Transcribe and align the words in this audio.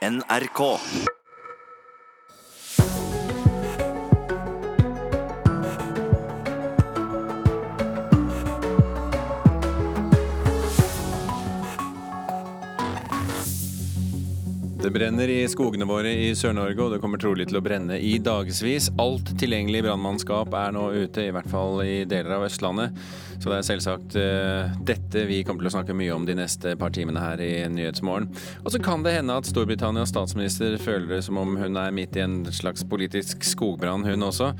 NRK. 0.00 0.80
Det 14.90 14.98
brenner 14.98 15.28
i 15.30 15.44
skogene 15.46 15.86
våre 15.86 16.10
i 16.18 16.32
Sør-Norge, 16.34 16.80
og 16.82 16.90
det 16.90 16.96
kommer 16.98 17.20
trolig 17.22 17.44
til 17.46 17.60
å 17.60 17.62
brenne 17.62 17.94
i 18.02 18.16
dagevis. 18.18 18.88
Alt 18.98 19.28
tilgjengelig 19.38 19.84
brannmannskap 19.84 20.50
er 20.58 20.72
nå 20.74 20.88
ute, 21.04 21.28
i 21.28 21.30
hvert 21.30 21.46
fall 21.46 21.78
i 21.84 22.00
deler 22.10 22.34
av 22.34 22.46
Østlandet. 22.48 22.98
Så 23.36 23.52
det 23.52 23.60
er 23.60 23.68
selvsagt 23.68 24.16
uh, 24.18 24.72
dette 24.82 25.22
vi 25.28 25.44
kommer 25.46 25.62
til 25.62 25.70
å 25.70 25.72
snakke 25.76 25.94
mye 25.94 26.16
om 26.16 26.26
de 26.26 26.34
neste 26.40 26.72
par 26.80 26.90
timene 26.96 27.22
her 27.22 27.38
i 27.38 27.52
Nyhetsmorgen. 27.70 28.26
Og 28.64 28.74
så 28.74 28.80
kan 28.82 29.06
det 29.06 29.14
hende 29.14 29.36
at 29.38 29.46
Storbritannias 29.46 30.10
statsminister 30.10 30.74
føler 30.82 31.06
det 31.14 31.20
som 31.28 31.38
om 31.38 31.54
hun 31.60 31.78
er 31.78 31.94
midt 31.94 32.18
i 32.18 32.24
en 32.26 32.40
slags 32.50 32.82
politisk 32.82 33.46
skogbrann, 33.46 34.02
hun 34.10 34.26
også. 34.26 34.50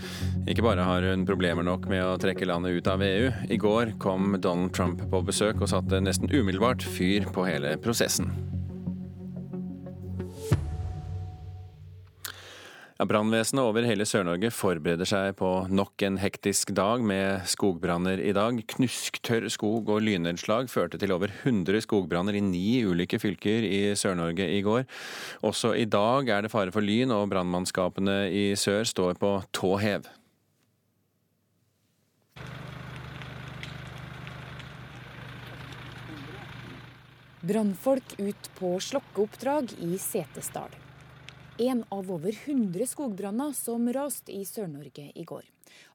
Ikke 0.47 0.69
bare 0.69 0.87
har 0.87 1.11
hun 1.11 1.27
problemer 1.27 1.67
nok 1.67 1.91
med 1.91 2.07
å 2.07 2.15
trekke 2.23 2.47
landet 2.47 2.79
ut 2.79 2.95
av 2.95 3.03
EU. 3.03 3.35
I 3.51 3.59
går 3.67 3.97
kom 3.99 4.39
Donald 4.39 4.71
Trump 4.79 5.03
på 5.11 5.27
besøk 5.27 5.59
og 5.59 5.75
satte 5.75 5.99
nesten 6.07 6.31
umiddelbart 6.31 6.87
fyr 6.87 7.27
på 7.35 7.51
hele 7.51 7.75
prosessen. 7.83 8.31
Brannvesenet 13.01 13.65
over 13.65 13.87
hele 13.89 14.05
Sør-Norge 14.05 14.51
forbereder 14.53 15.09
seg 15.09 15.33
på 15.39 15.49
nok 15.73 16.03
en 16.05 16.19
hektisk 16.21 16.75
dag 16.77 17.01
med 17.01 17.47
skogbranner 17.49 18.21
i 18.21 18.35
dag. 18.37 18.59
Knusktørr 18.75 19.47
skog 19.49 19.89
og 19.95 20.03
lynnedslag 20.05 20.69
førte 20.69 21.01
til 21.01 21.15
over 21.15 21.33
100 21.33 21.81
skogbranner 21.87 22.37
i 22.37 22.43
ni 22.45 22.83
ulike 22.85 23.17
fylker 23.23 23.65
i 23.65 23.81
Sør-Norge 23.97 24.45
i 24.53 24.61
går. 24.67 24.85
Også 25.49 25.73
i 25.81 25.87
dag 25.89 26.29
er 26.29 26.45
det 26.45 26.53
fare 26.53 26.75
for 26.75 26.85
lyn, 26.85 27.15
og 27.17 27.31
brannmannskapene 27.33 28.27
i 28.29 28.51
sør 28.61 28.85
står 28.85 29.17
på 29.23 29.33
tå 29.57 29.73
hev. 29.81 30.05
Brannfolk 37.41 38.19
ut 38.21 38.53
på 38.61 38.77
slokkeoppdrag 38.85 39.73
i 39.89 39.97
Setesdal. 39.97 40.80
En 41.63 41.85
av 41.89 42.13
over 42.13 42.33
100 42.47 42.87
skogbranner 42.87 43.53
som 43.53 43.85
raste 43.93 44.33
i 44.33 44.47
Sør-Norge 44.49 45.11
i 45.13 45.25
går. 45.29 45.43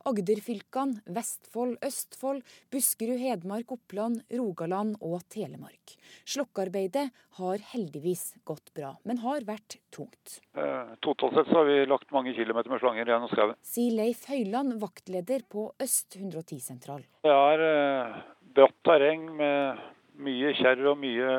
Agderfylkene 0.06 1.02
Vestfold, 1.16 1.80
Østfold, 1.82 2.44
Buskerud, 2.70 3.18
Hedmark, 3.18 3.74
Oppland, 3.74 4.22
Rogaland 4.30 5.00
og 5.02 5.26
Telemark. 5.34 5.96
Slokkearbeidet 6.22 7.08
har 7.40 7.66
heldigvis 7.74 8.36
gått 8.46 8.70
bra, 8.78 8.94
men 9.10 9.24
har 9.26 9.42
vært 9.50 9.80
tungt. 9.90 10.38
Eh, 10.54 10.94
totalt 11.02 11.34
sett 11.34 11.50
så 11.50 11.64
har 11.64 11.70
vi 11.72 11.82
lagt 11.90 12.14
mange 12.14 12.38
kilometer 12.38 12.70
med 12.70 12.86
slanger 12.86 13.10
gjennom 13.10 13.34
skauen. 13.34 13.58
Sier 13.66 13.98
Leif 13.98 14.28
Høyland, 14.30 14.78
vaktleder 14.86 15.50
på 15.50 15.72
Øst 15.82 16.22
110-sentral. 16.22 17.10
Det 17.26 17.34
er 17.34 17.70
eh, 17.74 18.20
bratt 18.54 18.82
terreng 18.86 19.32
med 19.42 19.88
mye 20.22 20.54
kjerr 20.62 20.92
og 20.94 21.02
mye 21.02 21.32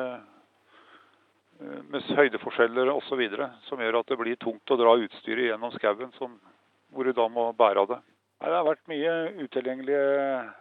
med 1.59 2.05
høydeforskjeller 2.17 2.91
osv. 2.93 3.23
som 3.67 3.81
gjør 3.81 3.99
at 4.01 4.11
det 4.11 4.19
blir 4.19 4.37
tungt 4.41 4.71
å 4.71 4.77
dra 4.79 4.93
utstyret 5.01 5.49
gjennom 5.49 5.73
skauen, 5.73 6.13
hvor 6.93 7.03
du 7.03 7.13
da 7.13 7.27
må 7.27 7.49
bære 7.57 7.83
av 7.83 7.91
det. 7.95 7.99
Nei, 8.37 8.49
Det 8.49 8.57
har 8.57 8.67
vært 8.67 8.87
mye 8.91 9.13
utilgjengelige 9.41 10.53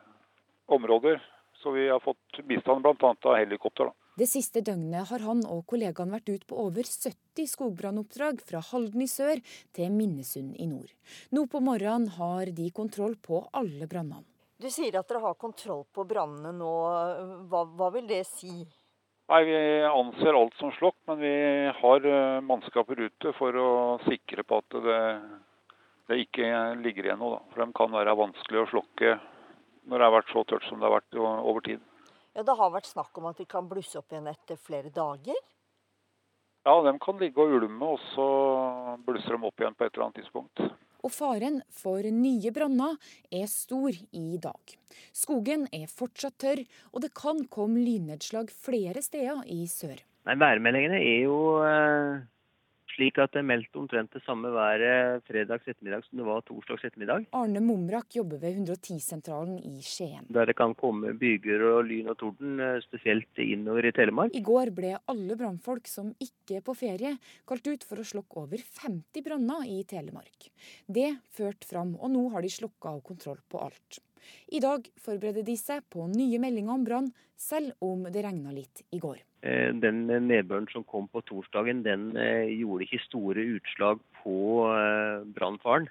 områder, 0.72 1.20
så 1.60 1.72
vi 1.74 1.88
har 1.88 2.00
fått 2.00 2.40
bistand 2.48 2.82
bl.a. 2.82 3.12
av 3.12 3.36
helikopter. 3.36 3.90
da. 3.90 3.92
Det 4.16 4.28
siste 4.30 4.62
døgnet 4.64 5.10
har 5.10 5.20
han 5.26 5.42
og 5.44 5.66
kollegaen 5.68 6.14
vært 6.14 6.30
ut 6.32 6.46
på 6.48 6.56
over 6.56 6.88
70 6.88 7.50
skogbrannoppdrag 7.52 8.40
fra 8.48 8.62
Halden 8.64 9.02
i 9.04 9.08
sør 9.12 9.42
til 9.76 9.92
Minnesund 9.92 10.56
i 10.56 10.68
nord. 10.70 10.88
Nå 11.36 11.44
på 11.52 11.60
morgenen 11.60 12.08
har 12.16 12.48
de 12.48 12.70
kontroll 12.72 13.18
på 13.20 13.42
alle 13.52 13.84
brannene. 13.84 14.24
Du 14.56 14.70
sier 14.72 14.96
at 14.96 15.04
dere 15.10 15.20
har 15.20 15.36
kontroll 15.36 15.84
på 15.92 16.06
brannene 16.08 16.54
nå. 16.56 16.72
Hva, 17.52 17.66
hva 17.76 17.90
vil 17.92 18.08
det 18.08 18.22
si? 18.24 18.64
Nei, 19.26 19.44
Vi 19.44 19.56
anser 19.82 20.38
alt 20.38 20.54
som 20.60 20.70
slokk, 20.76 20.96
men 21.10 21.18
vi 21.18 21.32
har 21.80 22.04
eh, 22.06 22.40
mannskaper 22.46 23.00
ute 23.08 23.32
for 23.34 23.58
å 23.58 23.70
sikre 24.04 24.44
på 24.46 24.60
at 24.62 24.76
det, 24.84 25.00
det 26.06 26.20
ikke 26.22 26.50
ligger 26.84 27.08
igjen 27.08 27.18
noe. 27.18 27.40
da. 27.40 27.40
For 27.50 27.64
de 27.64 27.74
kan 27.74 27.96
være 27.96 28.14
vanskelig 28.20 28.62
å 28.62 28.70
slokke 28.70 29.16
når 29.86 29.98
det 29.98 30.06
har 30.06 30.14
vært 30.14 30.30
så 30.30 30.44
tørt 30.46 30.68
som 30.68 30.78
det 30.78 30.86
har 30.86 30.96
vært 30.98 31.18
over 31.18 31.66
tid. 31.66 31.82
Ja, 32.36 32.42
Det 32.46 32.56
har 32.58 32.70
vært 32.70 32.86
snakk 32.90 33.18
om 33.18 33.26
at 33.30 33.38
de 33.42 33.46
kan 33.50 33.68
blusse 33.68 33.98
opp 33.98 34.12
igjen 34.12 34.30
etter 34.30 34.58
flere 34.60 34.90
dager. 34.94 35.38
Ja, 36.66 36.74
de 36.82 36.92
kan 36.98 37.18
ligge 37.18 37.42
og 37.42 37.54
ulme, 37.54 37.94
og 37.94 38.00
så 38.12 38.26
blusser 39.06 39.36
de 39.36 39.46
opp 39.46 39.62
igjen 39.62 39.74
på 39.74 39.86
et 39.86 39.94
eller 39.94 40.08
annet 40.08 40.18
tidspunkt. 40.22 40.62
Og 41.06 41.12
faren 41.14 41.60
for 41.70 42.02
nye 42.02 42.50
branner 42.50 42.96
er 43.30 43.46
stor 43.50 43.94
i 43.94 44.40
dag. 44.42 44.72
Skogen 45.14 45.68
er 45.70 45.86
fortsatt 45.86 46.34
tørr, 46.42 46.64
og 46.90 47.04
det 47.04 47.12
kan 47.14 47.44
komme 47.52 47.84
lynnedslag 47.84 48.50
flere 48.50 49.04
steder 49.04 49.44
i 49.46 49.62
sør. 49.70 50.00
Nei, 50.26 50.34
Værmeldingene 50.40 50.98
er 50.98 51.20
jo 51.28 51.36
eh, 51.62 52.24
slik 52.96 53.20
at 53.22 53.34
det 53.34 53.42
er 53.42 53.48
meldt 53.50 53.76
omtrent 53.78 54.14
det 54.16 54.22
samme 54.24 54.50
været 54.54 55.24
fredags 55.28 55.68
ettermiddag 55.68 56.04
som 56.06 56.20
det 56.20 56.26
var 56.26 56.44
torsdags 56.46 56.86
ettermiddag. 56.88 57.26
Arne 57.36 57.62
Mumrak 57.64 58.16
jobber 58.16 58.40
ved 58.42 58.62
110-sentralen 58.62 59.58
i 59.60 59.82
Skien. 59.84 60.26
Der 60.32 60.48
det 60.48 60.56
kan 60.58 60.74
komme 60.78 61.14
byger 61.20 61.64
og 61.70 61.84
lyn 61.90 62.10
og 62.12 62.18
torden, 62.22 62.58
eh, 62.60 62.80
spesielt 62.84 63.42
innover 63.42 63.86
i 63.88 63.92
Telemark. 63.96 64.34
I 64.34 64.44
går 64.44 64.72
ble 64.76 64.96
alle 65.12 65.36
brannfolk 65.36 65.88
som 65.90 66.12
ikke 66.22 66.60
er 66.60 66.66
på 66.66 66.76
ferie, 66.76 67.16
kalt 67.46 67.66
ut 67.66 67.84
for 67.84 68.00
å 68.00 68.08
slokke 68.08 68.42
over 68.46 68.58
50 68.80 69.24
branner 69.26 69.68
i 69.68 69.82
Telemark. 69.84 70.50
Det 70.86 71.12
førte 71.36 71.68
fram, 71.68 71.96
og 72.00 72.10
nå 72.10 72.28
har 72.32 72.42
de 72.42 72.52
slokka 72.52 72.96
og 72.96 73.04
kontroll 73.04 73.40
på 73.48 73.62
alt. 73.68 74.00
I 74.50 74.60
dag 74.62 74.88
forbereder 75.02 75.44
de 75.46 75.54
seg 75.58 75.84
på 75.92 76.06
nye 76.10 76.40
meldinger 76.42 76.74
om 76.74 76.84
brann, 76.86 77.12
selv 77.36 77.76
om 77.84 78.06
det 78.10 78.24
regna 78.24 78.54
litt 78.54 78.82
i 78.90 78.98
går. 79.02 79.20
Eh, 79.46 79.70
Den 79.74 80.06
nedbøren 80.06 80.66
som 80.72 80.84
kom 80.84 81.06
på 81.12 81.22
torsdagen, 81.28 81.84
den 81.86 82.10
eh, 82.18 82.50
gjorde 82.58 82.86
ikke 82.86 83.04
store 83.04 83.46
utslag 83.56 84.02
på 84.22 84.38
eh, 84.72 85.22
brannfaren. 85.36 85.88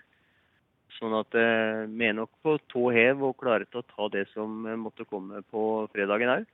Sånn 0.96 1.12
at 1.18 1.36
vi 1.36 2.06
er 2.08 2.14
nok 2.16 2.30
på 2.40 2.54
tå 2.72 2.86
hev 2.96 3.20
og 3.28 3.34
klare 3.42 3.66
til 3.68 3.82
å 3.82 3.88
ta 3.90 4.06
det 4.14 4.30
som 4.32 4.62
måtte 4.80 5.04
komme 5.10 5.42
på 5.52 5.64
fredagen 5.92 6.32
òg. 6.32 6.46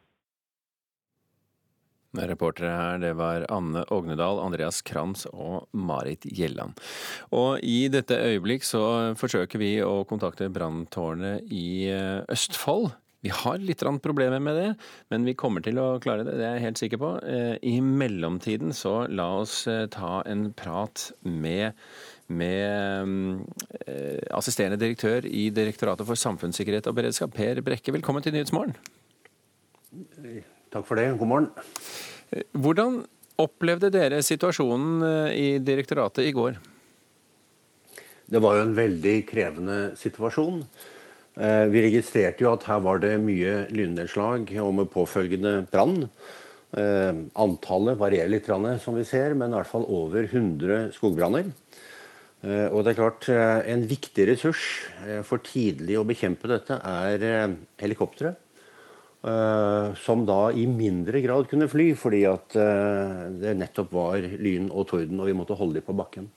Reportere 2.17 2.71
her, 2.73 2.97
det 3.03 3.11
var 3.19 3.45
Anne 3.53 3.83
Ognedal, 3.93 4.41
Andreas 4.41 4.81
Krams 4.81 5.27
og 5.29 5.69
Marit 5.77 6.25
Gjelland. 6.25 6.81
Og 7.37 7.61
i 7.61 7.85
dette 7.93 8.17
øyeblikk 8.17 8.65
så 8.65 8.81
forsøker 9.19 9.61
vi 9.61 9.75
å 9.85 10.01
kontakte 10.09 10.49
branntårnet 10.49 11.45
i 11.53 11.93
Østfold. 12.25 12.95
Vi 13.21 13.29
har 13.29 13.59
litt 13.61 13.83
problemer 14.01 14.41
med 14.41 14.55
det, 14.57 14.69
men 15.13 15.25
vi 15.27 15.35
kommer 15.37 15.61
til 15.61 15.77
å 15.77 15.99
klare 16.01 16.25
det, 16.25 16.39
det 16.39 16.45
er 16.47 16.55
jeg 16.57 16.65
helt 16.65 16.79
sikker 16.81 17.01
på. 17.01 17.09
Eh, 17.21 17.53
I 17.69 17.75
mellomtiden 17.85 18.73
så 18.73 19.05
la 19.13 19.27
oss 19.43 19.67
eh, 19.69 19.85
ta 19.93 20.23
en 20.25 20.49
prat 20.57 21.11
med 21.21 21.77
med 22.31 23.05
mm, 23.05 23.39
eh, 23.91 24.21
assisterende 24.33 24.79
direktør 24.79 25.25
i 25.27 25.49
Direktoratet 25.51 26.07
for 26.07 26.17
samfunnssikkerhet 26.17 26.87
og 26.87 26.95
beredskap, 26.97 27.33
Per 27.35 27.59
Brekke. 27.61 27.93
Velkommen 27.93 28.23
til 28.23 28.33
Nyhetsmorgen. 28.33 28.73
Takk 30.71 30.87
for 30.87 30.95
det. 30.95 31.09
God 31.19 31.27
morgen. 31.27 31.49
Hvordan 32.55 33.01
opplevde 33.41 33.91
dere 33.91 34.21
situasjonen 34.23 35.03
i 35.35 35.59
direktoratet 35.59 36.23
i 36.23 36.31
går? 36.33 36.55
Det 38.31 38.39
var 38.39 38.55
jo 38.57 38.63
en 38.63 38.77
veldig 38.79 39.17
krevende 39.27 39.77
situasjon. 39.99 40.63
Eh, 41.39 41.65
Vi 41.71 41.83
registrerte 41.85 42.43
jo 42.43 42.51
at 42.51 42.65
her 42.67 42.81
var 42.83 42.99
det 42.99 43.15
mye 43.23 43.65
lynnedslag 43.71 44.51
og 44.59 44.73
med 44.75 44.91
påfølgende 44.91 45.61
brann. 45.71 46.09
Eh, 46.75 47.23
Antallet 47.39 47.99
varierer 47.99 48.31
litt, 48.31 48.49
som 48.83 48.95
vi 48.95 49.05
ser, 49.07 49.33
men 49.33 49.51
i 49.51 49.55
hvert 49.55 49.71
fall 49.71 49.87
over 49.87 50.27
100 50.27 50.91
skogbranner. 50.91 51.51
Eh, 52.43 52.67
Og 52.67 52.83
det 52.83 52.91
er 52.91 52.99
klart, 52.99 53.29
En 53.29 53.87
viktig 53.87 54.27
ressurs 54.27 54.87
for 55.23 55.37
tidlig 55.37 55.97
å 55.97 56.05
bekjempe 56.05 56.47
dette 56.47 56.81
er 56.83 57.55
helikoptre. 57.79 58.35
Som 59.21 60.25
da 60.25 60.49
i 60.49 60.65
mindre 60.65 61.21
grad 61.21 61.47
kunne 61.47 61.69
fly, 61.69 61.93
fordi 61.93 62.25
at 62.25 62.49
det 63.37 63.55
nettopp 63.55 63.91
var 63.93 64.17
lyn 64.17 64.71
og 64.71 64.87
torden, 64.87 65.19
og 65.19 65.27
vi 65.27 65.33
måtte 65.33 65.55
holde 65.55 65.75
dem 65.75 65.83
på 65.83 65.93
bakken. 65.93 66.31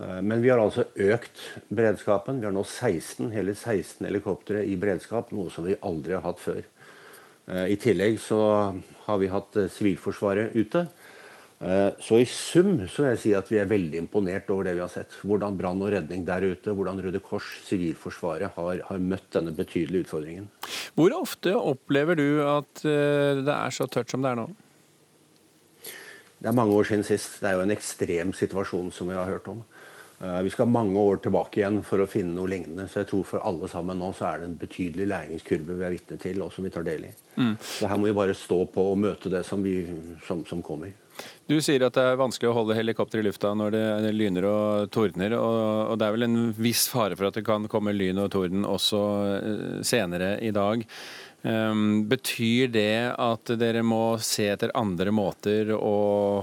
Eh, 0.00 0.22
Men 0.22 0.42
vi 0.42 0.50
har 0.50 0.60
altså 0.60 0.86
økt 0.96 1.42
beredskapen. 1.68 2.40
Vi 2.40 2.48
har 2.48 2.56
nå 2.56 2.64
16, 2.64 3.30
hele 3.34 3.54
16 3.54 4.06
helikoptre 4.08 4.64
i 4.64 4.76
beredskap, 4.80 5.32
noe 5.36 5.52
som 5.52 5.66
vi 5.68 5.78
aldri 5.86 6.16
har 6.16 6.24
hatt 6.24 6.42
før. 6.42 6.62
Eh, 7.50 7.66
I 7.74 7.78
tillegg 7.80 8.20
så 8.22 8.40
har 9.06 9.20
vi 9.20 9.32
hatt 9.32 9.60
eh, 9.60 9.70
Sivilforsvaret 9.72 10.56
ute. 10.56 10.88
Så 11.60 12.16
i 12.16 12.24
sum 12.24 12.86
så 12.88 13.02
vil 13.02 13.10
jeg 13.10 13.18
si 13.20 13.30
at 13.36 13.50
vi 13.52 13.58
er 13.60 13.66
veldig 13.68 13.98
imponert 14.00 14.46
over 14.48 14.64
det 14.64 14.72
vi 14.78 14.80
har 14.80 14.88
sett. 14.88 15.12
Hvordan 15.20 15.58
brann 15.58 15.82
og 15.84 15.90
redning 15.92 16.22
der 16.24 16.46
ute, 16.54 16.72
hvordan 16.72 17.02
Røde 17.04 17.20
Kors, 17.20 17.50
Sivilforsvaret 17.66 18.54
har, 18.54 18.80
har 18.86 19.02
møtt 19.04 19.26
denne 19.36 19.52
betydelige 19.52 20.06
utfordringen. 20.06 20.46
Hvor 20.96 21.12
ofte 21.18 21.52
opplever 21.52 22.16
du 22.16 22.40
at 22.48 22.80
det 22.80 23.52
er 23.52 23.76
så 23.76 23.84
tørt 23.92 24.08
som 24.08 24.24
det 24.24 24.32
er 24.32 24.40
nå? 24.40 24.46
Det 26.40 26.48
er 26.48 26.56
mange 26.56 26.72
år 26.80 26.88
siden 26.88 27.04
sist. 27.04 27.36
Det 27.42 27.50
er 27.50 27.58
jo 27.58 27.66
en 27.66 27.76
ekstrem 27.76 28.32
situasjon 28.40 28.88
som 28.96 29.12
vi 29.12 29.20
har 29.20 29.28
hørt 29.28 29.52
om. 29.52 29.60
Eh, 30.24 30.42
vi 30.42 30.50
skal 30.50 30.66
mange 30.68 31.00
år 31.00 31.16
tilbake 31.16 31.62
igjen 31.62 31.80
for 31.86 32.02
å 32.02 32.08
finne 32.10 32.34
noe 32.36 32.50
lignende. 32.50 32.84
Så 32.88 33.00
jeg 33.00 33.08
tror 33.12 33.24
for 33.24 33.44
alle 33.48 33.68
sammen 33.72 34.00
nå 34.00 34.10
så 34.16 34.28
er 34.28 34.42
det 34.42 34.50
en 34.50 34.58
betydelig 34.60 35.06
læringskurve 35.08 35.76
vi 35.78 35.86
er 35.86 35.94
vitne 35.94 36.18
til, 36.20 36.42
og 36.44 36.52
som 36.52 36.66
vi 36.66 36.72
tar 36.74 36.84
del 36.84 37.06
i. 37.08 37.12
Mm. 37.40 37.54
Så 37.64 37.88
her 37.88 38.00
må 38.00 38.10
vi 38.10 38.18
bare 38.18 38.36
stå 38.36 38.66
på 38.74 38.90
og 38.90 39.00
møte 39.00 39.32
det 39.32 39.46
som, 39.48 39.64
vi, 39.64 39.78
som, 40.26 40.44
som 40.48 40.60
kommer. 40.64 40.92
Du 41.48 41.56
sier 41.64 41.82
at 41.84 41.96
det 41.96 42.04
er 42.04 42.20
vanskelig 42.20 42.50
å 42.50 42.56
holde 42.56 42.76
helikopter 42.76 43.20
i 43.20 43.24
lufta 43.24 43.52
når 43.56 43.74
det 43.74 44.12
lyner 44.16 44.46
og 44.48 44.92
tordner. 44.92 45.34
Og, 45.40 45.96
det 46.00 46.06
er 46.06 46.16
vel 46.16 46.28
en 46.28 46.38
viss 46.56 46.86
fare 46.92 47.16
for 47.16 47.30
at 47.30 47.40
det 47.40 47.46
kan 47.48 47.64
komme 47.72 47.96
lyn 47.96 48.20
og 48.20 48.30
torden 48.36 48.68
også 48.68 49.02
eh, 49.40 49.66
senere 49.88 50.34
i 50.44 50.52
dag. 50.52 50.84
Um, 51.40 52.02
betyr 52.04 52.68
det 52.68 53.14
at 53.16 53.48
dere 53.56 53.80
må 53.80 54.18
se 54.20 54.50
etter 54.52 54.74
andre 54.76 55.08
måter 55.16 55.72
å 55.72 55.94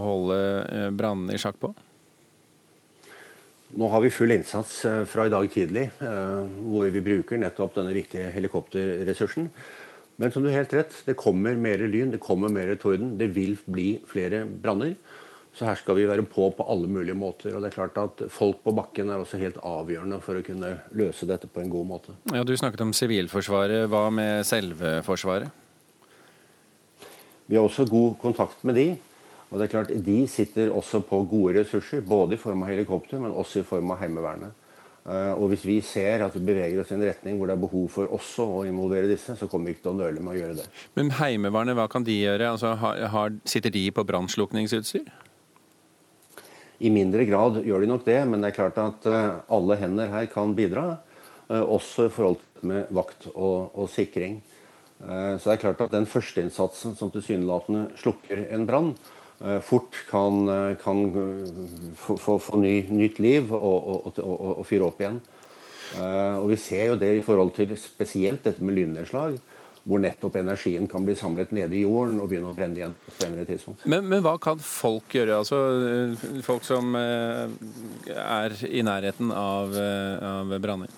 holde 0.02 0.90
brannene 0.98 1.38
i 1.38 1.42
sjakk 1.42 1.62
på? 1.62 1.76
Nå 3.76 3.90
har 3.92 4.02
vi 4.02 4.14
full 4.14 4.32
innsats 4.32 4.80
uh, 4.88 5.04
fra 5.10 5.26
i 5.28 5.34
dag 5.34 5.50
tidlig, 5.52 5.90
uh, 6.00 6.48
hvor 6.72 6.88
vi 6.94 7.04
bruker 7.04 7.42
nettopp 7.42 7.76
denne 7.76 7.92
viktige 7.96 8.30
helikopterressursen. 8.32 9.50
Men 10.18 10.32
som 10.34 10.46
du 10.46 10.50
helt 10.50 10.74
rett, 10.74 10.96
det 11.06 11.18
kommer 11.20 11.58
mer 11.60 11.84
lyn, 11.86 12.14
det 12.14 12.22
kommer 12.24 12.50
mer 12.50 12.72
torden. 12.80 13.18
Det 13.20 13.28
vil 13.36 13.58
bli 13.68 13.90
flere 14.10 14.46
branner. 14.48 14.96
Så 15.58 15.66
her 15.66 15.78
skal 15.78 15.98
vi 15.98 16.06
være 16.06 16.26
på 16.30 16.50
på 16.54 16.66
alle 16.70 16.90
mulige 16.90 17.18
måter. 17.18 17.56
Og 17.56 17.62
det 17.62 17.72
er 17.72 17.76
klart 17.76 17.98
at 17.98 18.24
folk 18.34 18.60
på 18.64 18.74
bakken 18.78 19.10
er 19.10 19.22
også 19.22 19.40
helt 19.42 19.58
avgjørende 19.66 20.20
for 20.22 20.38
å 20.38 20.44
kunne 20.46 20.74
løse 20.98 21.26
dette 21.30 21.50
på 21.50 21.64
en 21.64 21.72
god 21.74 21.88
måte. 21.90 22.18
Ja, 22.34 22.44
Du 22.44 22.54
snakket 22.58 22.82
om 22.86 22.94
Sivilforsvaret. 22.94 23.88
Hva 23.90 24.08
med 24.14 24.46
selve 24.46 25.02
Forsvaret? 25.06 25.50
Vi 27.48 27.56
har 27.56 27.64
også 27.64 27.88
god 27.90 28.18
kontakt 28.22 28.64
med 28.68 28.76
de. 28.76 28.88
Og 29.48 29.60
det 29.60 29.68
er 29.68 29.72
klart, 29.72 29.92
De 30.06 30.22
sitter 30.28 30.72
også 30.76 31.02
på 31.08 31.22
gode 31.30 31.62
ressurser, 31.62 32.02
både 32.02 32.36
i 32.36 32.42
form 32.42 32.66
av 32.66 32.72
helikopter, 32.74 33.20
men 33.22 33.32
også 33.32 33.62
i 33.62 33.68
form 33.68 33.94
av 33.94 34.02
Heimevernet. 34.02 34.56
Eh, 35.08 35.34
og 35.40 35.54
Hvis 35.54 35.64
vi 35.64 35.78
ser 35.86 36.26
at 36.26 36.36
vi 36.36 36.44
beveger 36.50 36.82
oss 36.82 36.92
i 36.92 36.98
en 36.98 37.06
retning 37.08 37.38
hvor 37.40 37.48
det 37.48 37.56
er 37.56 37.62
behov 37.62 37.86
for 37.94 38.12
også 38.18 38.48
å 38.58 38.66
involvere 38.68 39.08
disse, 39.08 39.38
så 39.40 39.48
kommer 39.48 39.70
vi 39.70 39.78
ikke 39.78 39.86
til 39.86 39.94
å 39.94 40.02
nøle 40.02 40.24
med 40.24 40.36
å 40.36 40.42
gjøre 40.42 40.58
det. 40.60 40.68
Men 41.00 41.14
Heimevernet, 41.16 41.78
hva 41.80 41.88
kan 41.92 42.04
de 42.08 42.18
gjøre? 42.18 42.52
Altså, 42.58 42.74
har, 42.76 43.40
sitter 43.48 43.72
de 43.72 43.86
på 43.96 44.04
brannslukningsutstyr? 44.08 45.08
I 46.78 46.92
mindre 46.94 47.24
grad 47.26 47.64
gjør 47.66 47.82
de 47.82 47.90
nok 47.90 48.04
det, 48.06 48.20
men 48.30 48.44
det 48.44 48.52
er 48.52 48.60
klart 48.60 48.82
at 48.84 49.08
eh, 49.08 49.40
alle 49.48 49.80
hender 49.80 50.12
her 50.12 50.28
kan 50.34 50.52
bidra. 50.58 50.90
Eh, 51.48 51.64
også 51.64 52.10
i 52.10 52.14
forhold 52.14 52.42
til 52.44 52.68
med 52.68 52.90
vakt 52.98 53.28
og, 53.36 53.70
og 53.78 53.86
sikring. 53.94 54.40
Så 54.98 55.44
det 55.44 55.52
er 55.52 55.60
klart 55.62 55.82
at 55.86 55.92
den 55.94 56.08
førsteinnsatsen 56.10 56.96
som 56.98 57.12
tilsynelatende 57.14 57.84
slukker 58.02 58.40
en 58.50 58.64
brann, 58.66 58.88
fort 59.62 59.94
kan, 60.10 60.50
kan 60.82 61.02
få, 61.96 62.16
få, 62.18 62.38
få 62.42 62.58
ny, 62.58 62.80
nytt 62.90 63.20
liv 63.22 63.52
og, 63.54 64.08
og, 64.08 64.22
og, 64.24 64.64
fyre 64.66 64.88
opp 64.88 65.04
igjen. 65.04 65.20
Og 66.42 66.48
Vi 66.50 66.58
ser 66.58 66.90
jo 66.90 66.96
det 66.98 67.12
i 67.20 67.22
forhold 67.26 67.54
til 67.54 67.76
spesielt 67.78 68.48
dette 68.48 68.66
med 68.66 68.80
lynnedslag 68.80 69.38
hvor 69.88 70.02
nettopp 70.04 70.36
energien 70.42 70.88
kan 70.92 71.06
bli 71.08 71.16
samlet 71.16 71.54
nede 71.56 71.78
i 71.78 71.86
jorden 71.86 72.20
og 72.20 72.28
begynne 72.30 72.52
å 72.52 72.56
brenne 72.56 72.80
igjen 72.80 72.96
på 73.06 73.14
senere 73.16 73.48
tidspunkt. 73.48 73.86
Men, 73.88 74.08
men, 74.10 74.24
hva 74.26 74.36
kan 74.42 74.60
folk 74.60 75.16
gjøre? 75.16 75.38
Altså 75.40 75.60
eh, 75.88 76.26
folk 76.44 76.66
som 76.68 76.96
eh, 77.00 77.46
er 78.12 78.58
i 78.68 78.84
nærheten 78.84 79.32
av, 79.32 79.78
eh, 79.80 80.26
av 80.28 80.52
branner? 80.64 80.92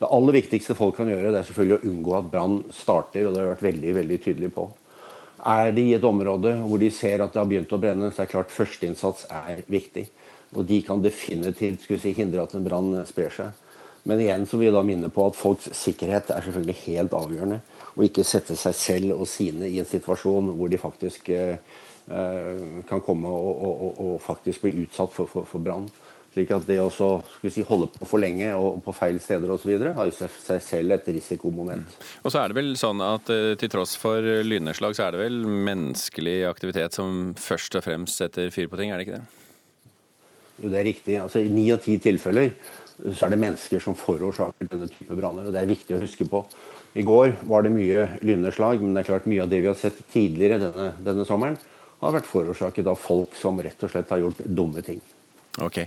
Det 0.00 0.08
aller 0.16 0.36
viktigste 0.40 0.76
folk 0.76 0.96
kan 0.96 1.10
gjøre, 1.12 1.30
det 1.32 1.42
er 1.42 1.50
selvfølgelig 1.50 1.76
å 1.76 1.92
unngå 1.92 2.16
at 2.16 2.32
brann 2.32 2.56
starter. 2.74 3.28
og 3.28 3.36
det 3.36 3.42
har 3.42 3.52
vært 3.52 3.68
veldig, 3.68 3.94
veldig 4.00 4.18
tydelig 4.24 4.50
på. 4.56 4.66
Er 5.44 5.72
de 5.76 5.82
i 5.90 5.96
et 5.96 6.04
område 6.08 6.54
hvor 6.64 6.80
de 6.80 6.88
ser 6.94 7.20
at 7.20 7.34
det 7.34 7.40
har 7.40 7.48
begynt 7.48 7.72
å 7.74 7.80
brenne, 7.80 8.08
så 8.10 8.22
er 8.22 8.28
det 8.28 8.32
klart 8.32 8.54
førsteinnsats 8.54 9.26
er 9.28 9.60
viktig. 9.68 10.06
Og 10.54 10.64
de 10.68 10.80
kan 10.86 11.02
definitivt 11.04 11.84
si, 12.00 12.14
hindre 12.16 12.46
at 12.46 12.54
en 12.56 12.64
brann 12.64 12.94
sprer 13.08 13.32
seg. 13.34 13.60
Men 14.08 14.20
igjen 14.20 14.44
så 14.48 14.58
vil 14.60 14.68
jeg 14.68 14.76
da 14.76 14.82
minne 14.84 15.10
på 15.12 15.24
at 15.28 15.36
folks 15.36 15.70
sikkerhet 15.76 16.30
er 16.32 16.44
selvfølgelig 16.44 16.76
helt 16.84 17.16
avgjørende. 17.16 17.60
Og 17.94 18.06
ikke 18.06 18.26
sette 18.26 18.56
seg 18.58 18.76
selv 18.76 19.16
og 19.16 19.28
sine 19.30 19.68
i 19.68 19.80
en 19.80 19.88
situasjon 19.88 20.52
hvor 20.58 20.72
de 20.72 20.80
faktisk 20.80 21.30
eh, 21.32 21.56
eh 22.08 22.82
kan 22.88 23.00
komme 23.00 23.28
og, 23.28 23.62
og, 23.64 24.00
og, 24.00 24.16
faktisk 24.20 24.66
bli 24.66 24.84
utsatt 24.84 25.12
for, 25.12 25.26
for, 25.26 25.48
for 25.48 25.58
brann. 25.58 25.88
Slik 26.34 26.50
at 26.50 26.66
det 26.66 26.80
å 26.82 26.88
si, 26.90 27.62
holde 27.62 27.86
på 27.94 28.08
for 28.10 28.18
lenge 28.18 28.48
og 28.58 28.80
på 28.82 28.94
feil 28.96 29.20
steder 29.22 29.52
osv. 29.54 29.70
har 29.94 30.10
jo 30.10 30.14
seg 30.18 30.62
selv 30.64 30.96
et 30.96 31.10
risikomoment. 31.14 31.86
Mm. 31.86 32.08
Og 32.26 32.34
så 32.34 32.40
er 32.40 32.50
det 32.50 32.58
vel 32.58 32.72
sånn 32.78 33.02
at 33.06 33.30
eh, 33.30 33.52
til 33.60 33.70
tross 33.70 33.94
for 34.00 34.18
lynnedslag, 34.42 34.96
så 34.98 35.06
er 35.06 35.14
det 35.14 35.22
vel 35.22 35.38
menneskelig 35.46 36.40
aktivitet 36.50 36.98
som 36.98 37.36
først 37.38 37.78
og 37.78 37.86
fremst 37.86 38.18
setter 38.18 38.50
fyr 38.54 38.66
på 38.72 38.80
ting, 38.80 38.90
er 38.90 38.98
det 38.98 39.06
ikke 39.06 39.20
det? 39.20 39.44
Jo, 40.58 40.70
det 40.70 40.80
er 40.80 40.88
riktig. 40.90 41.20
Altså 41.22 41.42
I 41.42 41.52
ni 41.54 41.68
av 41.74 41.82
ti 41.84 41.96
tilfeller 42.02 42.50
så 43.04 43.26
er 43.26 43.34
det 43.34 43.40
mennesker 43.42 43.82
som 43.82 43.96
forårsaker 43.98 44.70
denne 44.70 44.90
type 44.90 45.14
branner. 45.18 45.46
og 45.46 45.54
Det 45.54 45.62
er 45.62 45.70
viktig 45.70 45.96
å 45.96 46.02
huske 46.02 46.26
på. 46.30 46.44
I 46.94 47.02
går 47.06 47.32
var 47.50 47.66
det 47.66 47.74
mye 47.74 48.06
lynnedslag, 48.22 48.82
men 48.82 48.94
det 48.94 49.02
er 49.02 49.10
klart 49.10 49.26
mye 49.30 49.42
av 49.42 49.50
det 49.50 49.64
vi 49.64 49.70
har 49.70 49.78
sett 49.78 49.98
tidligere 50.12 50.60
denne, 50.62 50.92
denne 51.02 51.26
sommeren, 51.26 51.58
har 52.02 52.14
vært 52.14 52.28
forårsaket 52.30 52.90
av 52.90 53.00
folk 53.00 53.34
som 53.38 53.58
rett 53.62 53.82
og 53.82 53.90
slett 53.90 54.12
har 54.14 54.22
gjort 54.22 54.42
dumme 54.46 54.82
ting. 54.86 55.00
Ok. 55.62 55.84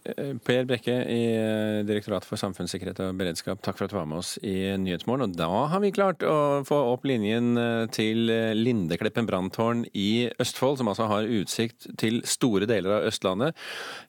Eh, 0.00 0.36
per 0.40 0.64
Brekke 0.64 0.94
i 1.12 1.24
eh, 1.36 1.80
Direktoratet 1.84 2.28
for 2.28 2.40
samfunnssikkerhet 2.40 3.02
og 3.04 3.18
beredskap, 3.20 3.60
takk 3.60 3.76
for 3.76 3.84
at 3.84 3.92
du 3.92 3.98
var 3.98 4.08
med 4.08 4.20
oss 4.22 4.32
i 4.40 4.72
Nyhetsmorgen. 4.80 5.26
Og 5.28 5.36
da 5.36 5.48
har 5.72 5.82
vi 5.82 5.92
klart 5.92 6.24
å 6.24 6.62
få 6.68 6.78
opp 6.94 7.04
linjen 7.08 7.52
eh, 7.60 7.84
til 7.92 8.32
Lindekleppen 8.56 9.28
branntårn 9.28 9.84
i 9.92 10.30
Østfold, 10.40 10.80
som 10.80 10.88
altså 10.92 11.08
har 11.10 11.28
utsikt 11.28 11.90
til 12.00 12.22
store 12.24 12.68
deler 12.70 12.96
av 12.96 13.10
Østlandet. 13.10 13.58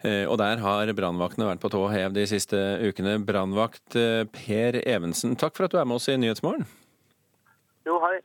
Og 0.01 0.37
der 0.39 0.61
har 0.63 0.91
brannvaktene 0.95 1.49
vært 1.49 1.61
på 1.63 1.71
tå 1.73 1.83
hev 1.91 2.15
de 2.15 2.25
siste 2.29 2.57
ukene. 2.81 3.17
Brannvakt 3.25 3.97
Per 4.35 4.79
Evensen, 4.81 5.35
takk 5.39 5.57
for 5.57 5.67
at 5.67 5.75
du 5.75 5.79
er 5.81 5.87
med 5.87 5.99
oss 5.99 6.09
i 6.11 6.17
Nyhetsmorgen. 6.19 6.65
Jo, 7.87 7.99
hei. 8.05 8.17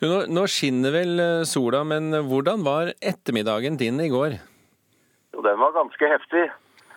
Du, 0.00 0.06
nå, 0.08 0.20
nå 0.32 0.44
skinner 0.50 0.94
vel 0.94 1.24
sola, 1.48 1.82
men 1.86 2.10
hvordan 2.28 2.64
var 2.66 2.94
ettermiddagen 2.98 3.78
din 3.80 4.00
i 4.02 4.12
går? 4.12 4.38
Jo, 5.38 5.42
den 5.46 5.58
var 5.58 5.70
ganske 5.72 6.08
heftig. 6.10 6.50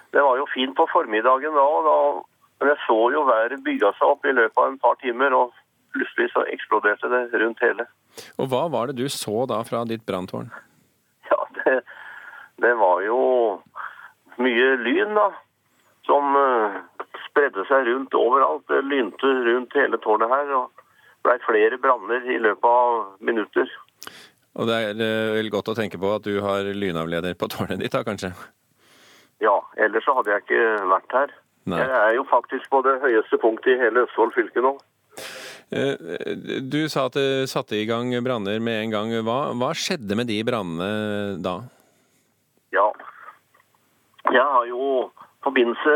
Det 0.09 0.21
var 0.25 0.37
jo 0.37 0.47
fint 0.49 0.73
på 0.75 0.87
formiddagen 0.89 1.53
da, 1.53 1.65
da 1.85 1.97
men 2.57 2.69
jeg 2.71 2.77
så 2.87 2.97
jo 3.13 3.21
været 3.25 3.61
bygge 3.65 3.91
seg 3.97 4.07
opp 4.07 4.25
i 4.25 4.33
løpet 4.33 4.57
av 4.57 4.71
en 4.71 4.79
par 4.81 4.97
timer, 5.01 5.33
og 5.33 5.53
plutselig 5.93 6.31
så 6.33 6.41
eksploderte 6.49 7.09
det 7.09 7.21
rundt 7.37 7.61
hele. 7.61 7.85
Og 8.41 8.49
Hva 8.49 8.63
var 8.73 8.89
det 8.89 8.97
du 8.97 9.05
så 9.13 9.45
da 9.49 9.61
fra 9.65 9.83
ditt 9.85 10.07
branntårn? 10.09 10.49
Ja, 11.29 11.37
det, 11.59 11.75
det, 12.65 12.73
var 12.81 13.05
jo 13.05 13.21
mye 14.41 14.73
lyn, 14.81 15.13
da. 15.17 15.29
Som 16.09 16.33
uh, 16.33 16.81
spredde 17.29 17.65
seg 17.69 17.85
rundt 17.89 18.17
overalt. 18.17 18.65
Det 18.73 18.81
lynte 18.89 19.35
rundt 19.45 19.77
hele 19.77 20.01
tårnet 20.01 20.33
her. 20.33 20.53
og 20.57 20.85
blei 21.21 21.37
flere 21.45 21.77
branner 21.77 22.25
i 22.25 22.41
løpet 22.41 22.65
av 22.65 23.01
minutter. 23.21 23.69
Og 24.59 24.67
det 24.67 24.77
er 24.77 24.97
uh, 24.99 25.35
vel 25.37 25.51
godt 25.53 25.71
å 25.71 25.77
tenke 25.77 25.99
på 26.01 26.11
at 26.15 26.25
du 26.27 26.41
har 26.43 26.67
lynavleder 26.67 27.37
på 27.39 27.49
tårnet 27.51 27.79
ditt, 27.79 27.93
da 27.93 28.03
kanskje? 28.07 28.33
Ja, 29.41 29.57
ellers 29.79 30.05
så 30.05 30.15
hadde 30.17 30.33
jeg 30.33 30.45
ikke 30.45 30.65
vært 30.91 31.15
her. 31.17 31.35
Nei. 31.71 31.79
Jeg 31.81 31.93
er 31.97 32.15
jo 32.17 32.25
faktisk 32.29 32.67
på 32.73 32.81
det 32.85 32.97
høyeste 33.03 33.37
punktet 33.41 33.75
i 33.75 33.79
hele 33.81 34.05
Østfold 34.07 34.33
fylke 34.35 34.63
nå. 34.65 34.73
Eh, 35.71 35.93
du 36.67 36.81
sa 36.91 37.05
at 37.07 37.15
det 37.15 37.49
satte 37.51 37.77
i 37.77 37.85
gang 37.89 38.11
branner 38.25 38.59
med 38.63 38.85
en 38.85 38.95
gang. 38.95 39.13
Hva, 39.25 39.39
hva 39.57 39.71
skjedde 39.77 40.17
med 40.19 40.29
de 40.29 40.41
brannene 40.47 41.37
da? 41.41 41.59
Ja, 42.75 42.89
jeg 44.31 44.43
har 44.43 44.65
jo 44.69 45.11
forbindelse 45.43 45.95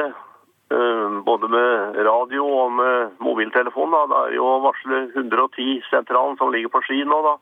eh, 0.74 1.17
både 1.27 1.50
med 1.51 2.00
radio 2.07 2.45
og 2.63 2.71
med 2.79 3.19
mobiltelefon. 3.24 3.93
Da. 3.93 4.05
Det 4.12 4.21
er 4.21 4.38
jo 4.39 4.47
varsler 4.65 5.12
110-sentralen 5.21 6.39
som 6.41 6.51
ligger 6.53 6.74
på 6.74 6.81
Ski 6.88 7.03
nå. 7.05 7.19
da. 7.25 7.35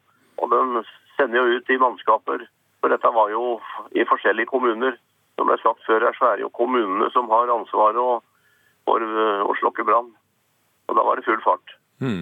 Og 0.44 0.52
den 0.52 0.84
sender 1.24 1.40
jo 1.40 1.58
ut 1.58 1.72
i 1.72 1.80
mannskaper. 1.80 2.44
For 2.84 2.92
dette 2.92 3.14
var 3.16 3.32
jo 3.32 3.58
i 3.96 4.04
forskjellige 4.08 4.52
kommuner. 4.52 5.00
Som 5.40 5.48
ble 5.50 5.56
sagt 5.64 5.86
før 5.88 6.04
så 6.18 6.34
er 6.34 6.38
det 6.38 6.46
jo 6.46 6.52
kommunene 6.54 7.08
som 7.16 7.32
har 7.32 7.50
ansvaret 7.50 8.28
for 8.84 9.06
eh, 9.08 9.42
å 9.48 9.56
slokke 9.62 9.86
brann. 9.88 10.12
Og 10.92 11.00
da 11.00 11.06
var 11.08 11.18
det 11.18 11.26
full 11.26 11.40
fart. 11.46 11.78
Mm. 12.04 12.22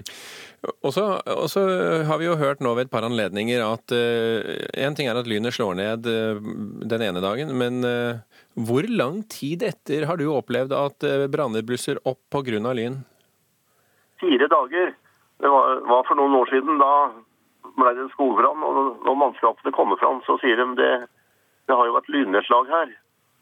Og 0.85 0.91
så 0.93 1.63
har 2.05 2.19
vi 2.21 2.27
jo 2.27 2.37
hørt 2.37 2.61
nå 2.61 2.75
ved 2.77 2.85
et 2.85 2.93
par 2.93 3.05
anledninger 3.07 3.63
at 3.65 3.93
én 3.95 4.93
uh, 4.93 4.97
ting 4.97 5.07
er 5.09 5.17
at 5.17 5.29
lynet 5.29 5.55
slår 5.55 5.79
ned 5.79 6.05
uh, 6.05 6.37
den 6.91 7.05
ene 7.07 7.23
dagen, 7.23 7.55
men 7.57 7.81
uh, 7.81 8.21
hvor 8.53 8.85
lang 8.85 9.23
tid 9.31 9.65
etter 9.65 10.05
har 10.05 10.21
du 10.21 10.27
opplevd 10.29 10.75
at 10.77 11.07
uh, 11.07 11.25
branner 11.33 11.65
blusser 11.65 11.97
opp 12.05 12.21
pga. 12.29 12.61
lyn? 12.77 12.99
Fire 14.21 14.51
dager. 14.53 14.93
Det 15.41 15.49
var, 15.49 15.81
var, 15.89 16.05
for 16.05 16.19
noen 16.19 16.37
år 16.37 16.51
siden. 16.53 16.77
Da 16.77 16.91
ble 17.81 17.95
det 17.97 18.05
en 18.05 18.13
skogbrann. 18.13 18.63
Og 18.67 19.01
når 19.07 19.19
mannskapene 19.23 19.73
kommer 19.75 19.99
fram, 20.01 20.21
så 20.27 20.37
sier 20.43 20.61
de 20.61 20.67
det, 20.79 20.91
det 21.67 21.77
har 21.77 21.89
jo 21.89 21.97
vært 21.97 22.13
lynnedslag 22.13 22.71
her. 22.71 22.93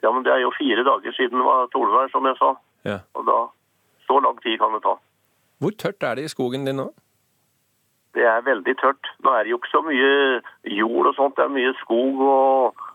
Ja, 0.03 0.13
men 0.15 0.23
det 0.23 0.33
er 0.33 0.41
jo 0.45 0.55
fire 0.55 0.85
dager 0.87 1.15
siden 1.15 1.41
det 1.41 1.47
var 1.47 1.69
tolvvær, 1.75 2.09
som 2.13 2.27
jeg 2.29 2.39
sa. 2.39 2.55
Ja. 2.87 2.99
Og 3.19 3.27
da 3.27 3.39
Så 4.09 4.15
lang 4.25 4.39
tid 4.41 4.57
kan 4.57 4.73
det 4.73 4.81
ta. 4.81 4.95
Hvor 5.61 5.73
tørt 5.77 6.03
er 6.03 6.15
det 6.17 6.23
i 6.25 6.31
skogen 6.31 6.63
din 6.65 6.79
nå? 6.81 6.87
det 8.13 8.25
er 8.25 8.45
veldig 8.45 8.75
tørt. 8.81 9.09
Nå 9.23 9.33
er 9.33 9.43
det 9.43 9.53
jo 9.53 9.59
ikke 9.59 9.73
så 9.73 9.81
mye 9.85 10.11
jord 10.79 11.09
og 11.11 11.15
sånt, 11.17 11.37
det 11.37 11.45
er 11.45 11.55
mye 11.55 11.73
skog 11.81 12.21
og, 12.25 12.85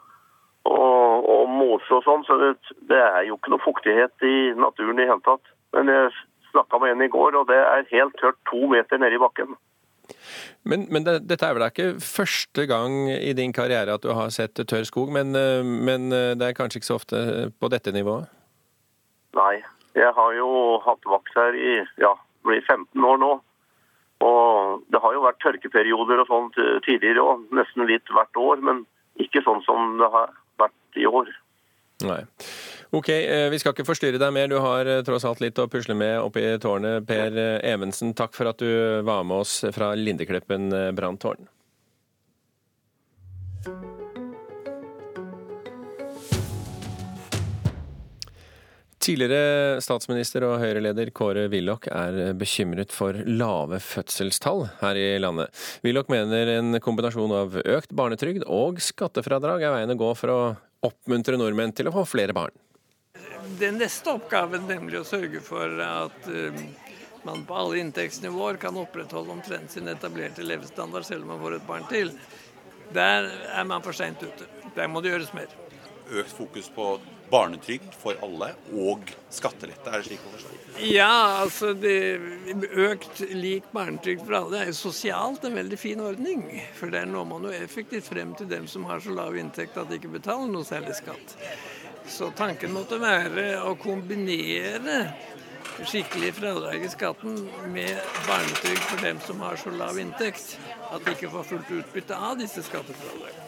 og, 0.69 1.29
og 1.35 1.51
måse 1.53 1.91
og 1.95 2.05
sånn, 2.07 2.25
så 2.29 2.39
det, 2.41 2.53
det, 2.91 3.01
er 3.01 3.29
jo 3.29 3.39
ikke 3.39 3.55
noe 3.55 3.65
fuktighet 3.65 4.27
i 4.27 4.37
naturen 4.59 5.01
i 5.01 5.09
hele 5.09 5.23
tatt. 5.27 5.53
Men 5.77 5.93
jeg 5.93 6.11
snakka 6.51 6.81
med 6.83 6.95
en 6.95 7.07
i 7.07 7.13
går, 7.13 7.39
og 7.39 7.49
det 7.51 7.61
er 7.61 7.89
helt 7.93 8.19
tørt 8.21 8.39
to 8.51 8.67
meter 8.71 9.01
nede 9.01 9.19
i 9.19 9.23
bakken. 9.23 9.57
Men, 10.65 10.87
men 10.93 11.05
det, 11.07 11.19
dette 11.29 11.47
er 11.47 11.57
vel 11.57 11.67
ikke 11.67 11.89
første 12.03 12.65
gang 12.71 12.95
i 13.13 13.35
din 13.37 13.53
karriere 13.53 13.97
at 13.97 14.05
du 14.05 14.13
har 14.17 14.33
sett 14.33 14.57
tørr 14.57 14.87
skog, 14.89 15.13
men, 15.13 15.37
men 15.85 16.09
det 16.11 16.49
er 16.49 16.57
kanskje 16.57 16.81
ikke 16.81 16.89
så 16.89 16.99
ofte 16.99 17.21
på 17.61 17.71
dette 17.73 17.93
nivået? 17.93 18.31
Nei. 19.37 19.59
Jeg 19.95 20.11
har 20.17 20.33
jo 20.35 20.49
hatt 20.83 21.05
vakt 21.07 21.37
her 21.39 21.55
i 21.55 21.75
ja, 22.03 22.15
blir 22.47 22.65
15 22.67 23.05
år 23.05 23.21
nå. 23.23 23.33
Og 24.25 24.83
det 24.93 25.01
har 25.03 25.15
jo 25.15 25.25
vært 25.25 25.43
tørkeperioder 25.43 26.23
og 26.23 26.31
sånt 26.31 26.59
tidligere 26.87 27.23
òg, 27.23 27.45
nesten 27.55 27.87
litt 27.89 28.11
hvert 28.11 28.41
år. 28.41 28.63
Men 28.65 28.85
ikke 29.21 29.45
sånn 29.47 29.63
som 29.67 29.97
det 30.01 30.11
har 30.11 30.33
vært 30.61 31.01
i 31.01 31.07
år. 31.07 31.31
Nei. 32.03 32.25
Ok, 32.91 33.09
eh, 33.09 33.49
vi 33.51 33.59
skal 33.59 33.75
ikke 33.75 33.87
forstyrre 33.87 34.19
deg 34.19 34.35
mer. 34.35 34.51
Du 34.51 34.59
har 34.63 34.89
eh, 34.91 35.03
tross 35.07 35.27
alt 35.29 35.43
litt 35.43 35.59
å 35.63 35.69
pusle 35.71 35.95
med 35.99 36.19
oppe 36.23 36.43
i 36.43 36.55
tårnet. 36.63 37.07
Per 37.07 37.39
eh, 37.39 37.59
Evensen, 37.71 38.15
takk 38.19 38.35
for 38.35 38.51
at 38.51 38.63
du 38.63 39.03
var 39.07 39.23
med 39.27 39.45
oss 39.45 39.61
fra 39.75 39.93
Lindekleppen 39.99 40.73
branntårn. 40.97 41.47
Tidligere 49.05 49.83
statsminister 49.85 50.47
og 50.49 50.63
Høyre-leder 50.63 51.11
Kåre 51.13 51.43
Willoch 51.53 51.85
er 51.93 52.33
bekymret 52.41 52.93
for 52.95 53.19
lave 53.29 53.77
fødselstall 53.85 54.65
her 54.81 54.97
i 54.97 55.09
landet. 55.21 55.53
Willoch 55.85 56.09
mener 56.13 56.55
en 56.55 56.81
kombinasjon 56.81 57.35
av 57.37 57.59
økt 57.61 57.93
barnetrygd 57.93 58.47
og 58.49 58.81
skattefradrag 58.81 59.67
er 59.67 59.77
veien 59.77 59.93
å 59.93 59.99
gå 60.01 60.15
for 60.17 60.33
å 60.33 60.41
oppmuntre 60.85 61.39
nordmenn 61.41 61.75
til 61.77 61.91
å 61.91 61.95
få 61.95 62.05
flere 62.09 62.37
barn. 62.37 62.55
Den 63.61 63.79
neste 63.81 64.15
oppgaven, 64.15 64.67
nemlig 64.69 65.01
å 65.01 65.07
sørge 65.07 65.41
for 65.45 65.81
at 65.85 66.29
eh, 66.33 66.65
man 67.25 67.45
på 67.49 67.57
alle 67.57 67.81
inntektsnivåer 67.83 68.59
kan 68.61 68.77
opprettholde 68.81 69.33
omtrent 69.33 69.73
sin 69.73 69.89
etablerte 69.89 70.45
levestandard 70.45 71.07
selv 71.07 71.25
om 71.25 71.35
man 71.35 71.43
får 71.43 71.59
et 71.59 71.69
barn 71.69 71.87
til, 71.91 72.13
der 72.95 73.31
er 73.53 73.69
man 73.69 73.85
for 73.85 73.97
seint 73.97 74.23
ute. 74.23 74.49
Der 74.77 74.91
må 74.91 75.01
det 75.01 75.15
gjøres 75.15 75.33
mer. 75.37 75.53
Økt 76.13 76.35
fokus 76.37 76.69
på 76.73 76.97
barnetrygd 77.35 77.97
for 77.99 78.19
alle 78.25 78.53
og 78.73 79.11
skattelette, 79.35 79.91
er 79.91 80.01
det 80.01 80.09
slik 80.09 80.23
å 80.25 80.35
forstå? 80.37 80.55
Ja, 80.91 81.43
altså 81.43 81.71
det, 81.79 82.19
økt 82.73 83.21
lik 83.31 83.67
barnetrygd 83.75 84.25
for 84.25 84.39
alle 84.41 84.63
er 84.63 84.71
jo 84.73 84.79
sosialt 84.79 85.45
en 85.47 85.59
veldig 85.59 85.79
fin 85.79 86.03
ordning. 86.03 86.47
For 86.79 86.91
der 86.95 87.07
når 87.11 87.29
man 87.31 87.47
jo 87.47 87.55
effektivt 87.55 88.11
frem 88.11 88.35
til 88.39 88.51
dem 88.51 88.67
som 88.71 88.87
har 88.91 89.03
så 89.03 89.15
lav 89.15 89.39
inntekt 89.39 89.79
at 89.79 89.91
de 89.91 90.01
ikke 90.01 90.17
betaler 90.17 90.51
noe 90.51 90.67
særlig 90.67 90.97
skatt. 90.99 91.37
Så 92.11 92.33
tanken 92.37 92.75
måtte 92.75 92.99
være 93.01 93.63
å 93.65 93.77
kombinere 93.81 94.99
skikkelig 95.83 96.35
fradrag 96.37 96.85
i 96.85 96.91
skatten 96.93 97.39
med 97.75 97.97
barnetrygd 98.29 98.85
for 98.91 99.07
dem 99.07 99.23
som 99.27 99.41
har 99.47 99.59
så 99.59 99.73
lav 99.75 99.99
inntekt 99.99 100.59
at 100.91 101.03
de 101.05 101.17
ikke 101.17 101.33
får 101.33 101.49
fullt 101.55 101.73
utbytte 101.81 102.19
av 102.19 102.39
disse 102.39 102.63
skattefradragene. 102.67 103.44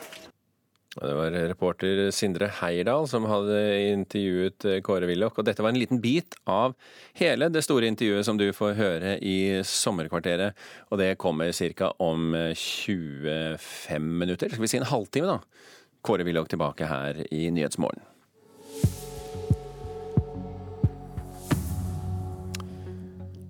Det 0.96 1.14
var 1.14 1.34
reporter 1.50 2.10
Sindre 2.14 2.48
Heierdal 2.60 3.04
som 3.10 3.26
hadde 3.28 3.58
intervjuet 3.90 4.64
eh, 4.64 4.80
Kåre 4.84 5.08
Willoch. 5.10 5.36
Og 5.36 5.44
dette 5.44 5.64
var 5.64 5.74
en 5.74 5.80
liten 5.80 6.00
bit 6.00 6.38
av 6.48 6.76
hele 7.20 7.50
det 7.52 7.64
store 7.66 7.90
intervjuet 7.90 8.24
som 8.26 8.40
du 8.40 8.48
får 8.56 8.76
høre 8.80 9.14
i 9.20 9.60
Sommerkvarteret. 9.66 10.56
Og 10.88 11.02
det 11.02 11.12
kommer 11.20 11.52
ca. 11.52 11.92
om 12.00 12.32
25 12.32 13.28
eh, 13.28 14.00
minutter. 14.00 14.48
Skal 14.48 14.64
vi 14.64 14.72
si 14.72 14.80
en 14.80 14.88
halvtime, 14.88 15.36
da? 15.36 15.72
Kåre 16.06 16.24
Willoch 16.24 16.48
tilbake 16.48 16.88
her 16.88 17.26
i 17.28 17.48
Nyhetsmorgen. 17.52 18.15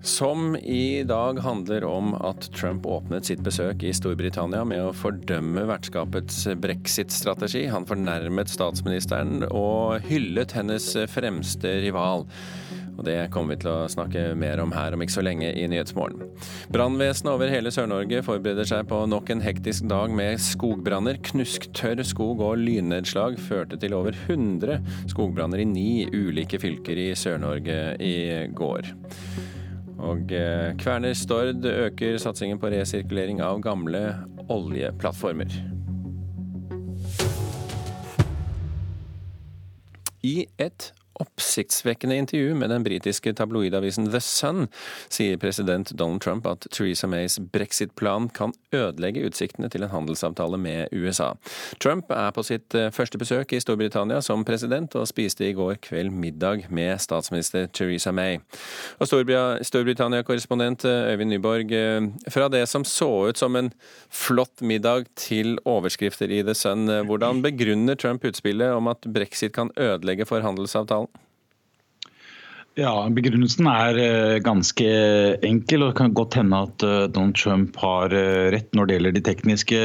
Som 0.07 0.55
i 0.55 1.03
dag 1.03 1.39
handler 1.39 1.83
om 1.83 2.13
at 2.15 2.45
Trump 2.55 2.85
åpnet 2.87 3.27
sitt 3.27 3.41
besøk 3.43 3.81
i 3.83 3.89
Storbritannia 3.91 4.61
med 4.63 4.79
å 4.79 4.93
fordømme 4.95 5.65
vertskapets 5.67 6.45
brexit-strategi. 6.63 7.65
Han 7.67 7.83
fornærmet 7.89 8.47
statsministeren 8.47 9.43
og 9.49 10.07
hyllet 10.07 10.55
hennes 10.55 10.87
fremste 11.11 11.73
rival. 11.83 12.23
Og 12.95 13.03
Det 13.03 13.17
kommer 13.35 13.57
vi 13.57 13.65
til 13.65 13.73
å 13.73 13.89
snakke 13.91 14.23
mer 14.39 14.61
om 14.63 14.71
her 14.73 14.95
om 14.95 15.03
ikke 15.03 15.17
så 15.17 15.25
lenge 15.27 15.51
i 15.51 15.67
Nyhetsmorgen. 15.69 16.23
Brannvesenet 16.71 17.33
over 17.33 17.51
hele 17.51 17.75
Sør-Norge 17.75 18.23
forbereder 18.25 18.71
seg 18.71 18.87
på 18.87 19.03
nok 19.11 19.33
en 19.35 19.43
hektisk 19.43 19.91
dag 19.91 20.15
med 20.15 20.39
skogbranner. 20.41 21.19
Knusktørr 21.33 22.05
skog 22.07 22.45
og 22.47 22.63
lynnedslag 22.63 23.35
førte 23.43 23.75
til 23.83 23.99
over 23.99 24.15
100 24.23 24.79
skogbranner 25.11 25.61
i 25.61 25.69
ni 25.75 25.91
ulike 26.15 26.63
fylker 26.63 27.03
i 27.09 27.11
Sør-Norge 27.11 27.81
i 27.99 28.17
går. 28.55 28.95
Og 29.97 30.29
Kverner 30.29 30.77
Kværner 30.77 31.13
Stord 31.17 31.65
øker 31.65 32.17
satsingen 32.21 32.59
på 32.61 32.69
resirkulering 32.71 33.41
av 33.41 33.61
gamle 33.61 34.03
oljeplattformer. 34.49 35.49
I 40.23 40.47
et 40.59 40.91
oppsiktsvekkende 41.21 42.15
intervju 42.15 42.55
med 42.55 42.69
den 42.69 42.83
britiske 42.83 43.33
tabloidavisen 43.33 44.09
The 44.11 44.21
Sun 44.21 44.67
sier 45.09 45.37
president 45.41 45.91
Donald 45.97 46.21
Trump 46.21 46.47
at 46.49 46.67
Theresa 46.71 47.07
Mays 47.07 47.39
brexit-plan 47.39 48.29
kan 48.29 48.53
ødelegge 48.75 49.25
utsiktene 49.27 49.69
til 49.73 49.85
en 49.85 49.93
handelsavtale 49.93 50.59
med 50.61 50.93
USA. 50.93 51.33
Trump 51.83 52.11
er 52.13 52.31
på 52.35 52.43
sitt 52.45 52.75
eh, 52.77 52.89
første 52.93 53.19
besøk 53.19 53.53
i 53.53 53.61
Storbritannia 53.63 54.21
som 54.25 54.45
president, 54.47 54.95
og 54.95 55.07
spiste 55.09 55.47
i 55.47 55.55
går 55.57 55.79
kveld 55.83 56.13
middag 56.13 56.67
med 56.69 57.01
statsminister 57.01 57.67
Theresa 57.73 58.11
May. 58.11 58.39
Og 59.01 59.09
Storbritannia-korrespondent 59.09 60.85
eh, 60.85 61.13
Øyvind 61.13 61.33
Nyborg, 61.33 61.73
eh, 61.73 62.09
fra 62.33 62.49
det 62.53 62.65
som 62.69 62.85
så 62.85 63.09
ut 63.29 63.41
som 63.41 63.55
en 63.55 63.71
flott 64.09 64.61
middag 64.61 65.09
til 65.17 65.57
overskrifter 65.65 66.31
i 66.31 66.43
The 66.45 66.55
Sun, 66.57 66.87
hvordan 67.07 67.41
begrunner 67.43 67.95
Trump 67.95 68.25
utspillet 68.27 68.73
om 68.75 68.87
at 68.91 69.05
brexit 69.13 69.53
kan 69.55 69.71
ødelegge 69.77 70.27
for 70.29 70.45
handelsavtalen? 70.45 71.06
Ja, 72.77 72.91
Begrunnelsen 73.09 73.65
er 73.71 73.97
eh, 73.97 74.35
ganske 74.45 74.85
enkel. 75.45 75.81
og 75.81 75.89
Det 75.89 75.97
kan 75.97 76.13
godt 76.13 76.35
hende 76.37 76.59
at 76.67 76.83
eh, 76.85 77.07
Donald 77.09 77.33
Trump 77.39 77.79
har 77.81 78.13
eh, 78.13 78.51
rett 78.53 78.69
når 78.77 78.85
det 78.85 78.97
gjelder 78.97 79.15
de 79.15 79.23
tekniske 79.25 79.79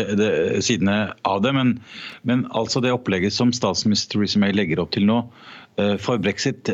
sidene 0.66 0.96
av 1.24 1.40
det. 1.40 1.54
Men, 1.56 1.72
men 2.28 2.44
altså 2.52 2.82
det 2.84 2.92
opplegget 2.92 3.32
som 3.32 3.54
statsminister 3.56 4.18
Theresa 4.18 4.42
May 4.42 4.52
legger 4.52 4.84
opp 4.84 4.92
til 4.92 5.08
nå, 5.08 5.22
for 6.04 6.20
brexit 6.20 6.68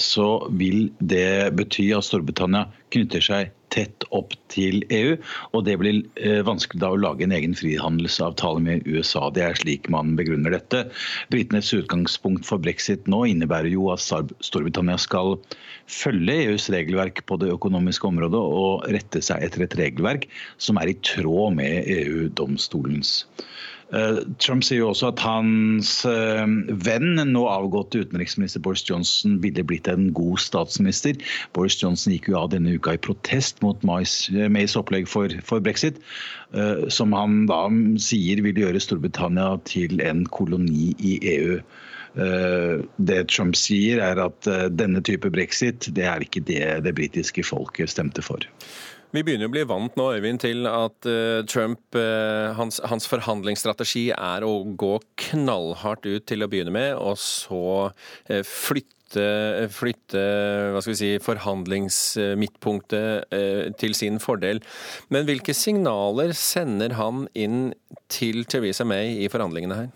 så 0.00 0.26
vil 0.56 0.86
det 1.04 1.52
bety 1.58 1.90
at 1.92 2.06
Storbritannia 2.06 2.62
knytter 2.88 3.20
seg 3.20 3.50
tett 3.74 4.06
opp 4.14 4.34
til 4.52 4.82
EU. 4.94 5.16
Og 5.56 5.64
det 5.68 5.76
blir 5.80 6.00
eh, 6.20 6.40
vanskelig 6.46 6.82
da 6.82 6.92
å 6.94 7.00
lage 7.00 7.26
en 7.26 7.34
egen 7.36 7.56
frihandelsavtale 7.58 8.62
med 8.64 8.88
USA. 8.88 9.28
Det 9.34 9.44
er 9.44 9.58
slik 9.60 9.88
man 9.92 10.16
begrunner 10.18 10.54
dette. 10.54 10.86
Britenes 11.32 11.72
utgangspunkt 11.76 12.48
for 12.48 12.62
brexit 12.62 13.08
nå 13.10 13.24
innebærer 13.30 13.70
jo 13.72 13.90
at 13.94 14.04
Storbritannia 14.04 14.98
skal 15.00 15.36
følge 15.88 16.36
EUs 16.48 16.68
regelverk 16.72 17.24
på 17.28 17.38
det 17.40 17.52
økonomiske 17.54 18.08
området 18.08 18.40
og 18.40 18.88
rette 18.92 19.22
seg 19.24 19.44
etter 19.44 19.64
et 19.64 19.78
regelverk 19.80 20.28
som 20.60 20.80
er 20.80 20.92
i 20.92 20.98
tråd 21.04 21.56
med 21.58 21.88
EU-domstolens. 21.98 23.22
Eh, 23.88 24.18
Trump 24.42 24.64
sier 24.66 24.82
jo 24.82 24.90
også 24.90 25.08
at 25.12 25.22
hans 25.24 25.92
eh, 26.08 26.44
venn, 26.84 27.20
nå 27.30 27.44
avgåtte 27.48 28.02
utenriksminister 28.04 28.60
Boris 28.64 28.84
Johnson, 28.88 29.38
ville 29.44 29.64
blitt 29.64 29.88
en 29.88 30.10
god 30.16 30.42
statsminister. 30.44 31.16
Boris 31.56 31.78
Johnson 31.80 32.12
gikk 32.12 32.28
jo 32.28 32.38
av 32.42 32.50
denne 32.52 32.76
uka 32.76 32.96
i 32.96 33.02
protest 33.08 33.62
mot 33.64 33.80
Mays, 33.88 34.20
Mays 34.52 34.76
opplegg 34.78 35.08
for, 35.08 35.32
for, 35.48 35.64
brexit, 35.64 36.02
eh, 36.52 36.84
som 36.92 37.16
han 37.16 37.46
da 37.48 37.64
sier 38.02 38.44
vil 38.44 38.64
gjøre 38.64 38.82
Storbritannia 38.82 39.54
til 39.68 40.02
en 40.04 40.26
koloni 40.28 40.92
i 40.98 41.18
EU. 41.36 41.60
Det 42.18 43.18
Trump 43.30 43.54
sier, 43.54 44.00
er 44.02 44.18
at 44.18 44.46
denne 44.74 44.98
type 45.06 45.28
brexit 45.30 45.86
det 45.94 46.06
er 46.08 46.24
ikke 46.24 46.40
det 46.48 46.62
det 46.82 46.94
britiske 46.96 47.44
folket 47.46 47.92
stemte 47.92 48.24
for. 48.24 48.42
Vi 49.08 49.22
begynner 49.24 49.48
å 49.48 49.52
bli 49.54 49.62
vant 49.64 49.94
nå, 49.96 50.04
Øyvind, 50.18 50.42
til 50.42 50.66
at 50.68 51.06
uh, 51.08 51.40
Trump, 51.48 51.80
uh, 51.96 52.52
hans, 52.58 52.76
hans, 52.90 53.06
forhandlingsstrategi 53.08 54.10
er 54.12 54.44
å 54.44 54.68
gå 54.76 55.00
knallhardt 55.30 56.04
ut 56.04 56.26
til 56.28 56.44
å 56.44 56.48
begynne 56.52 56.68
med, 56.76 56.92
og 57.00 57.16
så 57.22 57.88
uh, 57.88 58.42
flytte, 58.44 59.24
flytte 59.72 60.20
hva 60.74 60.82
skal 60.84 60.92
vi 60.92 60.98
si, 61.00 61.08
forhandlingsmidtpunktet 61.24 63.32
til 63.80 63.96
sin 63.96 64.20
fordel. 64.20 64.60
Men 65.08 65.24
hvilke 65.24 65.56
signaler 65.56 66.36
sender 66.36 66.92
han 67.00 67.24
inn 67.32 67.72
til 68.12 68.44
Theresa 68.44 68.84
May 68.84 69.24
i 69.24 69.32
forhandlingene 69.32 69.80
her? 69.80 69.88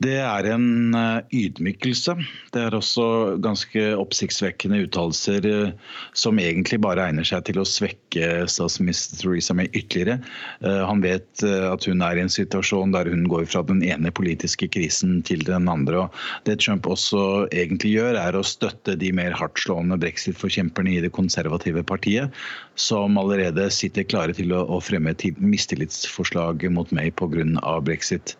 Det 0.00 0.16
er 0.16 0.46
en 0.48 0.94
eh, 0.96 1.34
ydmykelse. 1.36 2.14
Det 2.54 2.60
er 2.64 2.72
også 2.76 3.36
ganske 3.44 3.82
oppsiktsvekkende 4.00 4.78
uttalelser 4.86 5.44
eh, 5.48 5.74
som 6.16 6.40
egentlig 6.40 6.78
bare 6.80 7.04
egner 7.10 7.26
seg 7.28 7.44
til 7.44 7.60
å 7.60 7.66
svekke 7.68 8.46
statsminister 8.48 9.20
Theresa 9.20 9.56
May 9.58 9.68
ytterligere. 9.76 10.22
Eh, 10.64 10.80
han 10.88 11.04
vet 11.04 11.44
at 11.44 11.84
hun 11.84 12.00
er 12.06 12.16
i 12.16 12.24
en 12.24 12.32
situasjon 12.32 12.96
der 12.96 13.10
hun 13.12 13.26
går 13.28 13.44
fra 13.52 13.60
den 13.68 13.82
ene 13.84 14.12
politiske 14.16 14.70
krisen 14.72 15.20
til 15.28 15.44
den 15.44 15.68
andre. 15.68 16.06
Og 16.06 16.48
det 16.48 16.62
Trump 16.64 16.88
også 16.88 17.44
egentlig 17.52 17.98
gjør, 17.98 18.16
er 18.22 18.40
å 18.40 18.46
støtte 18.46 18.96
de 18.96 19.12
mer 19.16 19.36
hardtslående 19.36 20.00
brexit-forkjemperne 20.00 20.96
i 20.96 21.04
det 21.04 21.12
konservative 21.12 21.84
partiet, 21.84 22.32
som 22.80 23.18
allerede 23.20 23.68
sitter 23.74 24.06
klare 24.08 24.34
til 24.36 24.54
å 24.56 24.80
fremme 24.82 25.12
et 25.12 25.26
mistillitsforslag 25.40 26.64
mot 26.72 26.90
meg 26.96 27.12
pga. 27.20 27.76
brexit. 27.84 28.36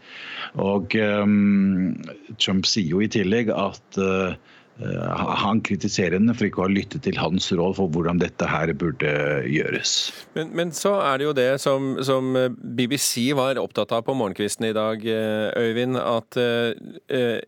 Og 0.58 0.96
um, 0.96 1.92
Trump 2.38 2.66
sier 2.68 2.88
jo 2.90 3.04
i 3.04 3.10
tillegg 3.10 3.52
at 3.54 4.00
uh, 4.00 4.32
han 4.80 5.60
kritiserer 5.60 6.16
henne 6.16 6.34
for 6.36 6.48
ikke 6.48 6.62
å 6.62 6.66
ha 6.66 6.72
lyttet 6.72 7.04
til 7.04 7.18
hans 7.20 7.50
råd 7.52 7.76
for 7.76 7.92
hvordan 7.92 8.20
dette 8.22 8.46
her 8.48 8.72
burde 8.72 9.12
gjøres. 9.50 10.10
Men, 10.38 10.54
men 10.56 10.72
så 10.76 10.94
er 11.04 11.20
det 11.20 11.28
jo 11.28 11.36
det 11.36 11.50
som, 11.60 11.92
som, 12.06 12.32
BBC 12.60 13.30
var 13.36 13.60
opptatt 13.60 13.92
av 13.92 14.06
på 14.06 14.16
morgenkvisten 14.16 14.70
i 14.70 14.76
dag, 14.76 15.04
eh, 15.04 15.50
Øyvind. 15.60 16.00
At 16.00 16.40
uh, 16.40 17.40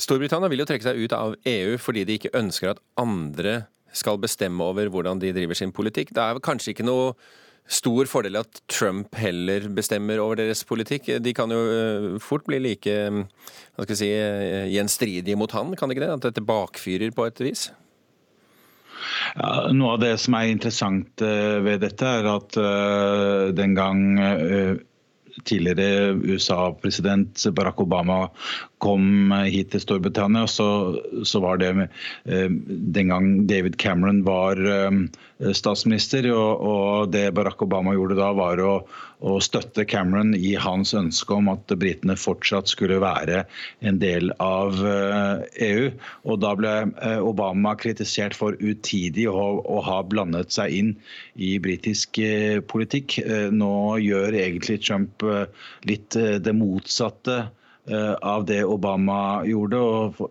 Storbritannia 0.00 0.48
vil 0.48 0.62
jo 0.62 0.68
trekke 0.70 0.88
seg 0.88 1.02
ut 1.04 1.16
av 1.16 1.36
EU 1.48 1.76
fordi 1.80 2.06
de 2.08 2.16
ikke 2.16 2.32
ønsker 2.38 2.72
at 2.72 2.82
andre 3.00 3.60
skal 3.92 4.20
bestemme 4.22 4.64
over 4.64 4.90
hvordan 4.92 5.20
de 5.22 5.32
driver 5.34 5.58
sin 5.58 5.72
politikk. 5.74 6.14
Det 6.14 6.22
er 6.22 6.42
kanskje 6.44 6.74
ikke 6.74 6.86
noe 6.86 7.14
stor 7.70 8.08
fordel 8.10 8.40
at 8.40 8.62
Trump 8.70 9.14
heller 9.18 9.68
bestemmer 9.74 10.20
over 10.22 10.40
deres 10.40 10.62
politikk. 10.66 11.12
De 11.22 11.34
kan 11.36 11.52
jo 11.54 11.60
eh, 11.70 12.08
fort 12.22 12.46
bli 12.48 12.58
like 12.62 12.96
hva 12.96 13.84
skal 13.84 13.94
jeg 13.94 14.00
si, 14.00 14.10
eh, 14.10 14.70
gjenstridige 14.74 15.38
mot 15.38 15.52
han, 15.54 15.76
kan 15.78 15.90
det 15.90 15.96
ikke 15.96 16.06
det? 16.08 16.16
At 16.18 16.26
dette 16.30 16.46
bakfyrer 16.46 17.14
på 17.14 17.28
et 17.30 17.42
vis? 17.44 17.68
Ja, 19.38 19.70
noe 19.72 19.94
av 19.94 20.02
det 20.02 20.16
som 20.20 20.36
er 20.36 20.50
interessant 20.50 21.24
eh, 21.24 21.58
ved 21.64 21.84
dette, 21.86 22.04
er 22.20 22.30
at 22.34 22.58
den 23.56 23.76
gang 23.78 24.02
tidligere 25.46 26.16
USA-president 26.26 27.46
Barack 27.54 27.80
Obama 27.80 28.24
kom 28.82 29.34
hit 29.46 29.72
til 29.74 29.82
Storbritannia, 29.84 30.46
så, 30.50 30.98
så 31.26 31.42
var 31.44 31.60
det 31.60 31.88
den 32.24 33.12
gang 33.12 33.28
David 33.50 33.76
Cameron 33.80 34.22
var 34.26 34.58
statsminister. 35.56 36.28
Og, 36.32 36.64
og 36.64 37.12
det 37.14 37.30
Barack 37.36 37.62
Obama 37.64 37.94
gjorde 37.96 38.18
da, 38.18 38.30
var 38.36 38.60
å, 38.64 38.72
å, 39.20 39.36
støtte 39.42 39.86
Cameron 39.88 40.34
i 40.36 40.54
hans 40.60 40.92
ønske 40.96 41.36
om 41.36 41.50
at 41.52 41.72
britene 41.80 42.16
fortsatt 42.18 42.70
skulle 42.70 43.00
være 43.02 43.44
en 43.86 44.00
del 44.02 44.32
av. 44.40 44.80
Eh, 44.80 45.44
EU. 45.70 45.90
og 46.24 46.40
da 46.42 46.52
ble 46.58 46.72
eh, 46.86 47.20
Obama 47.22 47.74
kritisert 47.78 48.36
for 48.36 48.56
utidig 48.60 49.26
å, 49.30 49.46
å 49.60 49.80
ha 49.86 50.00
blandet 50.06 50.52
seg 50.54 50.74
inn 50.76 50.92
i 51.36 51.56
britisk 51.62 52.20
eh, 52.22 52.60
politikk. 52.60 53.18
Nå 53.54 53.72
gjør 54.02 54.36
egentlig 54.36 54.80
Trump 54.84 55.24
litt 55.88 56.16
det 56.16 56.54
motsatte 56.56 57.42
av 58.20 58.44
det 58.48 58.64
Obama 58.64 59.44
gjorde. 59.46 59.80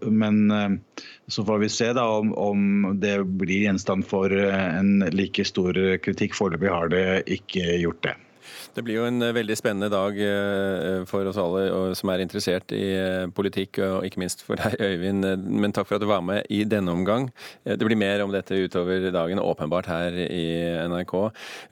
Men 0.10 0.82
så 1.28 1.46
får 1.46 1.58
vi 1.58 1.70
se 1.70 1.92
da 1.94 2.06
om, 2.20 2.98
det 3.02 3.18
blir 3.24 3.66
gjenstand 3.68 4.08
for 4.08 4.34
en 4.34 5.00
like 5.12 5.46
stor 5.46 5.78
kritikk. 6.04 6.38
Foreløpig 6.38 6.72
har 6.74 6.92
det 6.94 7.06
ikke 7.40 7.78
gjort 7.84 8.04
det. 8.08 8.16
Det 8.76 8.84
blir 8.86 9.00
jo 9.00 9.06
en 9.08 9.22
eh, 9.26 9.34
veldig 9.34 9.56
spennende 9.58 9.90
dag 9.92 10.18
eh, 10.22 11.02
for 11.10 11.28
oss 11.30 11.40
alle 11.42 11.96
som 11.98 12.12
er 12.14 12.24
interessert 12.24 12.74
i 12.76 12.84
eh, 12.94 13.26
politikk, 13.36 13.80
og 13.86 14.06
ikke 14.08 14.22
minst 14.22 14.44
for 14.46 14.60
deg, 14.60 14.78
Øyvind. 14.90 15.26
Men 15.50 15.74
takk 15.76 15.90
for 15.90 15.98
at 15.98 16.04
du 16.04 16.10
var 16.10 16.24
med 16.26 16.46
i 16.54 16.62
denne 16.70 16.94
omgang. 16.94 17.30
Det 17.66 17.82
blir 17.82 18.00
mer 18.00 18.24
om 18.24 18.34
dette 18.34 18.58
utover 18.58 19.10
dagen, 19.14 19.42
åpenbart 19.42 19.90
her 19.90 20.16
i 20.26 20.44
NRK. 20.90 21.16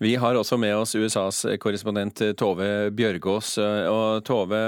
Vi 0.03 0.15
har 0.19 0.37
også 0.37 0.57
med 0.61 0.75
oss 0.77 0.95
USAs 0.97 1.43
korrespondent 1.61 2.21
Tove 2.39 2.89
Bjørgaas. 2.97 3.53
Og 3.91 4.23
Tove, 4.27 4.63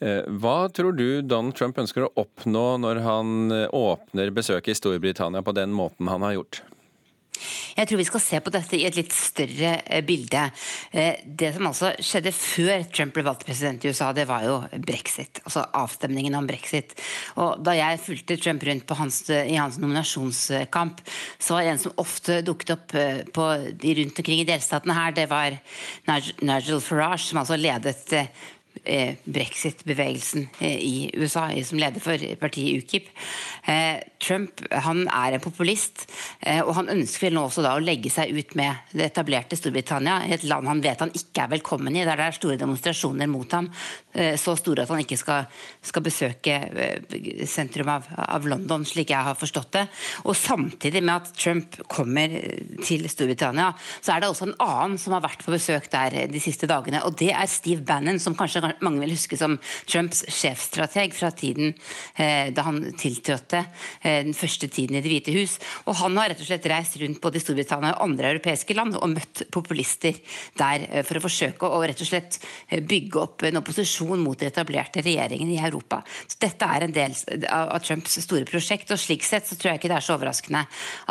hva 0.00 0.58
tror 0.74 0.96
du 0.96 1.22
Donald 1.22 1.56
Trump 1.58 1.78
ønsker 1.80 2.06
å 2.06 2.12
oppnå 2.24 2.66
når 2.84 3.02
han 3.04 3.56
åpner 3.70 4.34
besøket 4.34 4.74
i 4.74 4.78
Storbritannia 4.78 5.44
på 5.44 5.56
den 5.56 5.74
måten 5.74 6.10
han 6.12 6.26
har 6.26 6.38
gjort? 6.38 6.62
Jeg 7.74 7.88
tror 7.88 8.00
vi 8.00 8.06
skal 8.06 8.22
se 8.22 8.40
på 8.44 8.52
dette 8.54 8.78
i 8.78 8.84
et 8.86 8.96
litt 8.98 9.14
større 9.14 9.72
eh, 9.82 10.04
bilde. 10.06 10.44
Eh, 10.94 11.20
det 11.26 11.52
som 11.56 11.68
altså 11.70 11.92
skjedde 11.98 12.32
før 12.36 12.86
Trump 12.94 13.16
ble 13.16 13.24
valgt 13.26 13.46
president 13.48 13.84
i 13.84 13.92
USA, 13.92 14.12
det 14.16 14.26
var 14.30 14.46
jo 14.46 14.56
brexit. 14.84 15.42
Altså 15.44 15.64
avstemningen 15.74 16.36
om 16.38 16.48
brexit. 16.48 16.94
Og 17.42 17.62
da 17.64 17.76
jeg 17.78 18.02
fulgte 18.04 18.38
Trump 18.40 18.64
rundt 18.68 18.94
hans, 18.98 19.20
i 19.30 19.58
hans 19.58 19.78
nominasjonskamp, 19.82 21.02
så 21.38 21.58
var 21.58 21.70
en 21.72 21.82
som 21.82 21.96
ofte 22.00 22.40
dukket 22.46 22.74
opp 22.76 22.96
eh, 22.98 23.22
på, 23.34 23.48
rundt 24.00 24.22
omkring 24.22 24.44
i 24.44 24.48
delstatene 24.48 24.98
her, 24.98 25.16
det 25.16 25.28
var 25.30 25.58
Nigel 26.06 26.82
Farage, 26.84 27.24
som 27.28 27.42
altså 27.42 27.58
ledet 27.58 28.28
brexit-bevegelsen 29.24 30.48
eh, 30.58 30.78
i 30.78 31.10
USA, 31.16 31.48
som 31.64 31.78
leder 31.78 32.02
for 32.02 32.20
partiet 32.40 32.84
UKIP. 32.84 33.08
Eh, 33.70 34.02
Trump 34.20 34.60
han 34.70 35.04
er 35.08 35.36
en 35.36 35.42
populist, 35.44 36.06
og 36.64 36.70
han 36.78 36.88
ønsker 36.92 37.26
vel 37.26 37.34
nå 37.36 37.42
også 37.44 37.62
da 37.64 37.74
å 37.76 37.82
legge 37.82 38.08
seg 38.12 38.32
ut 38.32 38.54
med 38.56 38.94
det 38.96 39.10
etablerte 39.10 39.56
Storbritannia, 39.58 40.22
et 40.32 40.46
land 40.48 40.68
han 40.68 40.80
vet 40.84 41.02
han 41.04 41.12
ikke 41.12 41.44
er 41.44 41.50
velkommen 41.52 41.96
i, 41.96 42.04
der 42.06 42.16
det 42.16 42.28
er 42.30 42.36
store 42.36 42.56
demonstrasjoner 42.60 43.28
mot 43.28 43.52
ham, 43.52 43.68
så 44.40 44.54
store 44.56 44.86
at 44.86 44.92
han 44.92 45.02
ikke 45.02 45.18
skal, 45.20 45.44
skal 45.84 46.04
besøke 46.06 46.56
sentrum 47.50 47.90
av, 47.92 48.08
av, 48.16 48.48
London, 48.48 48.86
slik 48.88 49.12
jeg 49.12 49.28
har 49.28 49.36
forstått 49.36 49.70
det. 49.76 49.84
Og 50.24 50.36
samtidig 50.38 51.04
med 51.04 51.14
at 51.18 51.32
Trump 51.36 51.76
kommer 51.92 52.32
til 52.84 53.04
Storbritannia, 53.12 53.72
så 54.00 54.14
er 54.14 54.24
det 54.24 54.32
også 54.32 54.48
en 54.48 54.56
annen 54.64 54.96
som 55.00 55.16
har 55.18 55.24
vært 55.26 55.44
på 55.44 55.52
besøk 55.52 55.90
der 55.92 56.22
de 56.32 56.42
siste 56.42 56.68
dagene, 56.70 57.04
og 57.04 57.18
det 57.20 57.32
er 57.34 57.50
Steve 57.50 57.84
Bannon, 57.84 58.22
som 58.22 58.36
kanskje 58.38 58.63
mange 58.84 59.02
vil 59.04 59.14
huske 59.14 59.38
som 59.38 59.56
Trumps 59.90 60.24
sjefstrateg 60.32 61.14
fra 61.16 61.30
tiden 61.34 61.72
eh, 62.16 62.50
da 62.54 62.66
han 62.66 62.80
tiltrådte 62.98 63.60
eh, 64.02 64.22
den 64.26 64.36
første 64.36 64.68
tiden 64.68 64.98
i 64.98 65.02
Det 65.04 65.12
hvite 65.12 65.34
hus. 65.34 65.58
Og 65.88 65.98
han 66.00 66.16
har 66.20 66.32
rett 66.32 66.42
og 66.42 66.48
slett 66.48 66.68
reist 66.70 66.98
rundt 67.00 67.20
både 67.22 67.40
i 67.40 67.44
Storbritannia 67.44 67.94
og 67.96 68.06
andre 68.08 68.32
europeiske 68.34 68.76
land 68.76 68.98
og 68.98 69.10
møtt 69.14 69.44
populister 69.54 70.18
der 70.58 70.86
eh, 70.90 71.04
for 71.06 71.18
å 71.18 71.24
forsøke 71.24 71.68
å 71.68 71.82
rett 71.84 72.02
og 72.02 72.08
slett 72.08 72.38
eh, 72.68 72.82
bygge 72.82 73.20
opp 73.20 73.46
en 73.48 73.60
opposisjon 73.60 74.22
mot 74.22 74.38
den 74.40 74.52
etablerte 74.52 75.04
regjeringen 75.04 75.52
i 75.52 75.60
Europa. 75.60 76.02
Så 76.26 76.40
dette 76.42 76.68
er 76.68 76.86
en 76.86 76.94
del 76.94 77.16
av, 77.48 77.74
av 77.76 77.84
Trumps 77.84 78.18
store 78.24 78.48
prosjekt, 78.48 78.92
og 78.94 79.00
slik 79.00 79.26
sett 79.26 79.48
så 79.48 79.58
tror 79.58 79.74
jeg 79.74 79.82
ikke 79.82 79.92
det 79.92 79.98
er 80.00 80.06
så 80.06 80.16
overraskende 80.18 80.64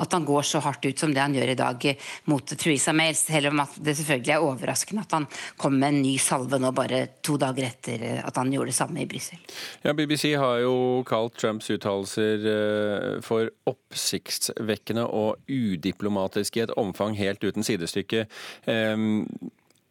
at 0.04 0.18
han 0.18 0.28
går 0.28 0.48
så 0.48 0.62
hardt 0.64 0.86
ut 0.88 1.00
som 1.00 1.14
det 1.14 1.24
han 1.24 1.36
gjør 1.36 1.54
i 1.54 1.60
dag 1.60 1.88
eh, 1.90 2.10
mot 2.32 2.56
Theresa 2.56 2.96
May, 2.96 3.14
selv 3.18 3.52
om 3.52 3.64
det 3.78 3.98
selvfølgelig 4.00 4.36
er 4.36 4.48
overraskende 4.48 5.06
at 5.06 5.18
han 5.18 5.30
kommer 5.58 5.84
med 5.84 5.94
en 5.94 6.04
ny 6.06 6.18
salve 6.22 6.60
nå 6.62 6.72
bare 6.76 7.06
to 7.26 7.36
dager 7.38 7.43
etter 7.44 8.06
at 8.24 8.38
han 8.40 8.52
gjorde 8.54 8.72
det 8.72 8.78
samme 8.78 9.04
i 9.04 9.08
Brussel. 9.10 9.40
Ja, 9.84 9.94
BBC 9.94 10.34
har 10.40 10.62
jo 10.64 11.04
kalt 11.08 11.38
Trumps 11.40 11.70
uttalelser 11.74 12.48
eh, 12.54 13.10
for 13.26 13.52
oppsiktsvekkende 13.70 15.06
og 15.08 15.44
udiplomatiske 15.52 16.60
i 16.62 16.66
et 16.68 16.78
omfang 16.80 17.18
helt 17.20 17.44
uten 17.44 17.66
sidestykke. 17.66 18.26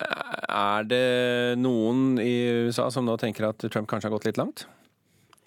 Er 0.03 0.87
det 0.89 1.07
noen 1.61 2.19
i 2.23 2.67
USA 2.69 2.89
som 2.91 3.07
nå 3.07 3.17
tenker 3.21 3.51
at 3.51 3.67
Trump 3.69 3.91
kanskje 3.91 4.09
har 4.09 4.17
gått 4.17 4.31
litt 4.31 4.41
langt? 4.41 4.67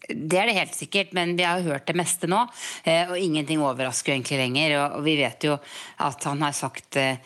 Det 0.10 0.38
er 0.38 0.50
det 0.50 0.58
helt 0.60 0.76
sikkert, 0.78 1.13
men 1.18 1.34
vi 1.38 1.46
har 1.48 1.63
hørt 1.65 1.88
det 1.89 1.96
meste 1.98 2.30
nå. 2.30 2.44
Eh, 2.86 3.10
og 3.10 3.18
ingenting 3.18 3.62
overrasker 3.63 4.13
egentlig 4.13 4.38
lenger. 4.41 4.76
Og 4.98 5.06
vi 5.06 5.15
vet 5.18 5.48
jo 5.48 5.56
at 6.06 6.28
han 6.30 6.44
har 6.46 6.54
sagt 6.56 7.00
eh, 7.00 7.18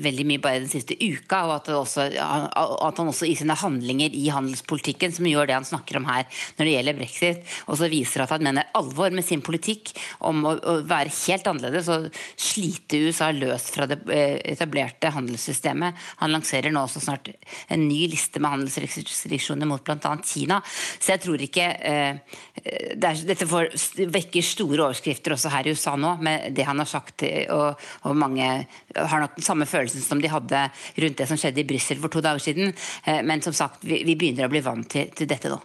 veldig 0.00 0.26
mye 0.28 0.42
bare 0.42 0.62
den 0.62 0.70
siste 0.72 0.96
uka, 0.96 1.42
og 1.46 1.54
at, 1.58 1.70
også, 1.76 2.06
at, 2.16 3.00
han 3.00 3.10
også 3.10 3.28
i 3.28 3.36
sine 3.38 3.56
handlinger 3.58 4.14
i 4.16 4.26
handelspolitikken, 4.32 5.12
som 5.16 5.28
gjør 5.28 5.50
det 5.50 5.58
han 5.58 5.68
snakker 5.68 6.00
om 6.00 6.08
her 6.08 6.24
når 6.56 6.64
det 6.64 6.74
gjelder 6.76 6.98
brexit, 7.00 7.54
også 7.72 7.90
viser 7.92 8.24
at 8.24 8.32
han 8.34 8.46
mener 8.46 8.70
alvor 8.78 9.12
med 9.14 9.26
sin 9.26 9.44
politikk 9.44 9.92
om 10.26 10.44
å, 10.46 10.54
være 10.86 11.12
helt 11.26 11.46
annerledes 11.50 11.88
og 11.92 12.08
slite 12.38 13.00
USA 13.06 13.30
løs 13.34 13.68
fra 13.74 13.88
det 13.90 14.00
eh, 14.12 14.38
etablerte 14.54 15.12
handelssystemet. 15.14 15.96
Han 16.22 16.34
lanserer 16.34 16.72
nå 16.72 16.84
også 16.86 17.02
snart 17.04 17.32
en 17.72 17.86
ny 17.88 18.06
liste 18.12 18.40
med 18.40 18.54
handelsrestriksjoner 18.54 19.68
mot 19.68 19.84
bl.a. 19.84 20.16
Kina. 20.26 20.60
Så 20.98 21.14
jeg 21.14 21.24
tror 21.26 21.42
ikke 21.42 21.68
er, 22.06 23.22
dette 23.28 23.48
får, 23.48 23.70
vekker 24.12 24.44
store 24.44 24.88
overskrifter 24.88 25.36
også 25.36 25.52
her 25.52 25.68
i 25.68 25.74
USA 25.76 25.96
nå, 26.00 26.16
med 26.24 26.56
det 26.56 26.66
han 26.68 26.82
har 26.82 26.90
sagt. 26.90 27.24
Og, 27.52 27.86
og, 28.02 28.16
mange 28.16 28.50
har 28.96 29.22
nok 29.22 29.36
den 29.36 29.46
samme 29.46 29.68
følelsen 29.68 30.04
som 30.04 30.22
de 30.22 30.32
hadde 30.32 30.66
rundt 31.02 31.20
det 31.22 31.28
som 31.30 31.40
skjedde 31.40 31.62
i 31.62 31.68
Brussel 31.68 32.02
for 32.02 32.12
to 32.12 32.24
dager 32.24 32.42
siden. 32.42 32.74
Eh, 33.04 33.22
men 33.26 33.44
som 33.44 33.56
sagt, 33.56 33.84
vi, 33.86 34.02
vi 34.06 34.18
begynner 34.18 34.48
å 34.48 34.52
bli 34.52 34.64
vant 34.64 34.88
til, 34.90 35.10
til 35.16 35.30
dette 35.30 35.52
nå. 35.52 35.60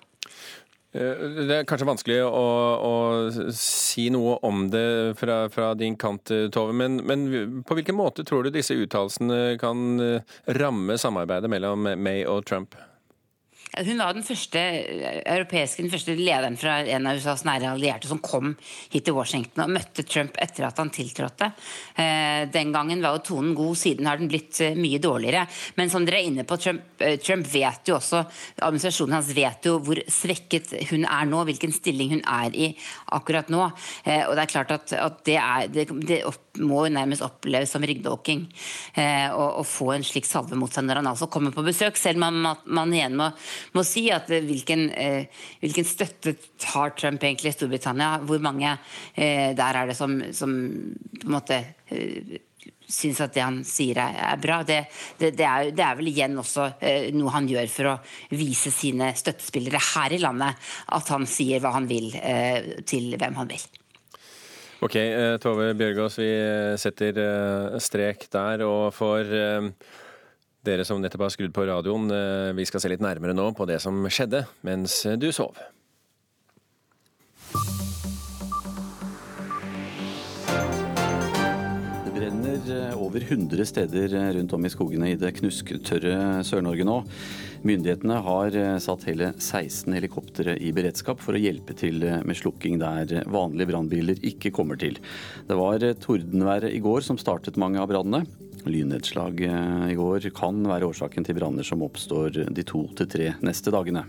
Eh, 0.92 1.26
det 1.48 1.58
er 1.62 1.68
kanskje 1.70 1.88
vanskelig 1.88 2.20
å, 2.28 2.46
å, 2.92 2.94
si 3.56 4.10
noe 4.14 4.38
om 4.48 4.68
det 4.74 4.86
fra, 5.20 5.44
fra 5.54 5.72
din 5.80 5.98
kant, 6.00 6.34
Tove. 6.54 6.76
Men, 6.76 7.02
men, 7.08 7.28
på 7.68 7.80
hvilken 7.80 7.98
måte 7.98 8.28
tror 8.28 8.46
du 8.46 8.54
disse 8.54 8.78
uttalelsene 8.78 9.58
kan 9.62 10.00
ramme 10.60 11.00
samarbeidet 11.00 11.52
mellom 11.52 11.94
May 11.96 12.26
og 12.28 12.46
Trump? 12.50 12.76
Hun 13.72 14.02
var 14.02 14.12
den 14.12 14.26
første 14.26 14.60
europeiske, 14.60 15.86
den 15.86 15.92
første 15.94 16.16
lederen 16.18 16.58
fra 16.60 16.82
en 16.92 17.06
av 17.08 17.16
USAs 17.16 17.46
nære 17.48 17.70
allierte 17.72 18.10
som 18.10 18.20
kom 18.20 18.50
hit 18.92 19.06
til 19.08 19.16
Washington 19.16 19.64
og 19.64 19.72
møtte 19.78 20.04
Trump 20.04 20.36
etter 20.44 20.66
at 20.68 20.82
han 20.82 20.92
tiltrådte. 20.92 21.48
Eh, 21.96 22.42
den 22.52 22.74
gangen 22.76 23.00
var 23.04 23.16
jo 23.16 23.24
tonen 23.30 23.54
god, 23.56 23.80
siden 23.80 24.10
har 24.12 24.20
den 24.20 24.28
blitt 24.32 24.60
eh, 24.66 24.76
mye 24.76 25.00
dårligere. 25.00 25.46
Men 25.80 25.94
som 25.94 26.04
dere 26.04 26.20
er 26.20 26.28
inne 26.28 26.46
på, 26.48 26.60
Trump, 26.60 26.84
eh, 27.00 27.16
Trump 27.24 27.48
vet 27.54 27.88
jo 27.88 27.96
også, 27.96 28.26
administrasjonen 28.60 29.16
hans 29.16 29.32
vet 29.38 29.72
jo 29.72 29.78
hvor 29.86 30.04
svekket 30.20 30.76
hun 30.92 31.08
er 31.08 31.32
nå, 31.32 31.46
hvilken 31.48 31.72
stilling 31.76 32.18
hun 32.18 32.26
er 32.28 32.52
i 32.52 32.74
akkurat 33.16 33.48
nå. 33.54 33.64
Og 33.72 34.36
det 34.36 34.44
er 34.44 34.52
klart 34.52 34.76
at, 34.76 34.92
at 35.00 35.24
det, 35.28 35.40
er, 35.40 35.72
det, 35.72 35.88
det 36.08 36.24
må 36.60 36.84
nærmest 36.92 37.24
oppleves 37.26 37.72
som 37.72 37.84
ryggdåking 37.86 38.44
å 39.32 39.64
få 39.68 39.92
en 39.96 40.04
slik 40.06 40.28
salve 40.28 40.58
mot 40.60 40.72
seg 40.74 40.84
når 40.84 41.00
han 41.00 41.10
altså 41.14 41.30
kommer 41.32 41.54
på 41.56 41.64
besøk, 41.64 41.96
selv 42.00 42.20
om 42.28 42.42
man, 42.44 42.94
igjen 42.94 43.16
må 43.18 43.30
må 43.74 43.84
si 43.88 44.08
at 44.14 44.30
eh, 44.32 44.44
hvilken, 44.46 44.86
eh, 44.92 45.42
hvilken 45.64 45.88
støtte 45.88 46.36
tar 46.62 46.96
Trump 46.98 47.24
egentlig 47.24 47.54
i 47.54 47.58
Storbritannia? 47.58 48.22
Hvor 48.28 48.42
mange 48.44 48.76
eh, 49.16 49.52
der 49.58 49.82
er 49.82 49.92
det 49.92 49.98
som, 49.98 50.20
som 50.36 50.56
på 51.18 51.28
en 51.28 51.36
måte 51.38 51.62
syns 52.92 53.22
at 53.24 53.34
det 53.36 53.44
han 53.44 53.62
sier 53.68 54.00
er, 54.04 54.18
er 54.32 54.40
bra. 54.42 54.62
Det, 54.68 54.82
det, 55.20 55.34
det, 55.40 55.48
er, 55.48 55.72
det, 55.72 55.86
er, 55.86 55.98
vel 56.00 56.12
igjen 56.12 56.40
også 56.40 56.68
eh, 56.84 57.10
noe 57.16 57.34
han 57.34 57.50
gjør 57.50 57.72
for 57.72 57.94
å 57.94 57.98
vise 58.36 58.74
sine 58.76 59.14
støttespillere 59.18 59.82
her 59.94 60.18
i 60.18 60.22
landet 60.22 60.72
at 60.98 61.14
han 61.16 61.28
sier 61.30 61.64
hva 61.64 61.76
han 61.78 61.90
vil 61.90 62.12
eh, 62.20 62.84
til 62.88 63.16
hvem 63.16 63.40
han 63.40 63.52
vil. 63.52 63.70
Ok, 64.82 64.96
eh, 64.98 65.36
Tove 65.38 65.72
Bjørgaas, 65.78 66.18
vi 66.18 66.32
setter 66.82 67.20
strek 67.82 68.26
der. 68.34 68.66
Og 68.66 68.90
for 68.98 69.22
dere 70.66 70.86
som 70.86 71.02
nettopp 71.02 71.26
har 71.26 71.34
skrudd 71.34 71.54
på 71.56 71.66
radioen, 71.66 72.10
eh, 72.14 72.54
vi 72.54 72.66
skal 72.66 72.84
se 72.84 72.92
litt 72.92 73.02
nærmere 73.02 73.34
nå 73.34 73.52
på 73.58 73.66
det 73.66 73.82
som 73.82 74.04
skjedde 74.06 74.46
mens 74.62 75.02
du 75.18 75.32
sov. 75.34 75.58
Det 82.22 82.28
brenner 82.30 82.90
eh, 82.92 83.02
over 83.02 83.22
100 83.22 83.66
steder 83.66 84.34
rundt 84.34 84.54
om 84.54 84.66
i 84.66 84.70
skogene 84.70 85.08
i 85.10 85.16
det 85.18 85.32
knusktørre 85.40 86.44
Sør-Norge 86.46 86.86
nå. 86.86 87.00
Myndighetene 87.66 88.20
har 88.22 88.58
eh, 88.60 88.76
satt 88.84 89.08
hele 89.10 89.32
16 89.40 89.96
helikoptre 89.98 90.54
i 90.54 90.70
beredskap 90.70 91.18
for 91.18 91.34
å 91.34 91.42
hjelpe 91.42 91.74
til 91.80 91.98
med 92.22 92.38
slukking 92.38 92.78
der 92.78 93.24
vanlige 93.26 93.72
brannbiler 93.72 94.22
ikke 94.22 94.54
kommer 94.54 94.78
til. 94.78 95.00
Det 95.50 95.58
var 95.58 95.82
tordenværet 96.04 96.78
i 96.78 96.84
går 96.86 97.02
som 97.08 97.18
startet 97.18 97.58
mange 97.58 97.82
av 97.82 97.90
brannene. 97.90 98.22
Lynnedslag 98.70 99.42
eh, 99.48 99.88
i 99.90 99.98
går 99.98 100.30
kan 100.38 100.62
være 100.70 100.92
årsaken 100.94 101.26
til 101.26 101.42
branner 101.42 101.66
som 101.66 101.82
oppstår 101.82 102.44
de 102.54 102.70
to 102.70 102.86
til 103.02 103.10
tre 103.18 103.34
neste 103.42 103.74
dagene. 103.74 104.06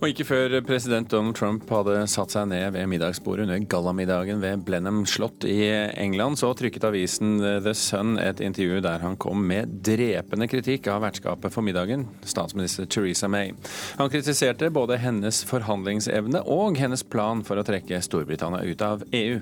Og 0.00 0.10
ikke 0.10 0.26
før 0.26 0.54
president 0.66 1.08
Donald 1.10 1.36
Trump 1.38 1.68
hadde 1.70 2.02
satt 2.10 2.34
seg 2.34 2.48
ned 2.50 2.74
ved 2.74 2.88
middagsbordet 2.90 3.46
under 3.46 3.62
gallamiddagen 3.70 4.42
ved 4.42 4.64
Blenheim 4.66 5.04
slott 5.08 5.46
i 5.48 5.70
England, 5.70 6.40
så 6.40 6.50
trykket 6.56 6.86
avisen 6.88 7.38
The 7.40 7.72
Sun 7.78 8.18
et 8.20 8.42
intervju 8.44 8.82
der 8.84 9.04
han 9.04 9.16
kom 9.20 9.46
med 9.48 9.78
drepende 9.86 10.48
kritikk 10.50 10.90
av 10.92 11.04
vertskapet 11.06 11.54
for 11.54 11.64
middagen, 11.64 12.08
statsminister 12.26 12.90
Theresa 12.90 13.30
May. 13.30 13.54
Han 14.00 14.12
kritiserte 14.12 14.72
både 14.74 14.98
hennes 15.00 15.44
forhandlingsevne 15.48 16.44
og 16.50 16.80
hennes 16.80 17.06
plan 17.06 17.44
for 17.46 17.60
å 17.60 17.66
trekke 17.66 18.02
Storbritannia 18.04 18.66
ut 18.66 18.84
av 18.84 19.06
EU. 19.14 19.40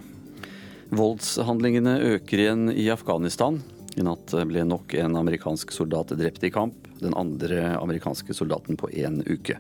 Voldshandlingene 0.93 1.99
øker 2.13 2.45
igjen 2.45 2.69
i 2.77 2.91
Afghanistan. 2.93 3.63
I 3.97 4.05
natt 4.05 4.37
ble 4.49 4.63
nok 4.69 4.95
en 5.01 5.17
amerikansk 5.21 5.73
soldat 5.75 6.13
drept 6.17 6.45
i 6.45 6.53
kamp, 6.53 6.92
den 7.03 7.17
andre 7.19 7.75
amerikanske 7.79 8.35
soldaten 8.37 8.79
på 8.81 8.91
én 8.93 9.21
uke. 9.27 9.59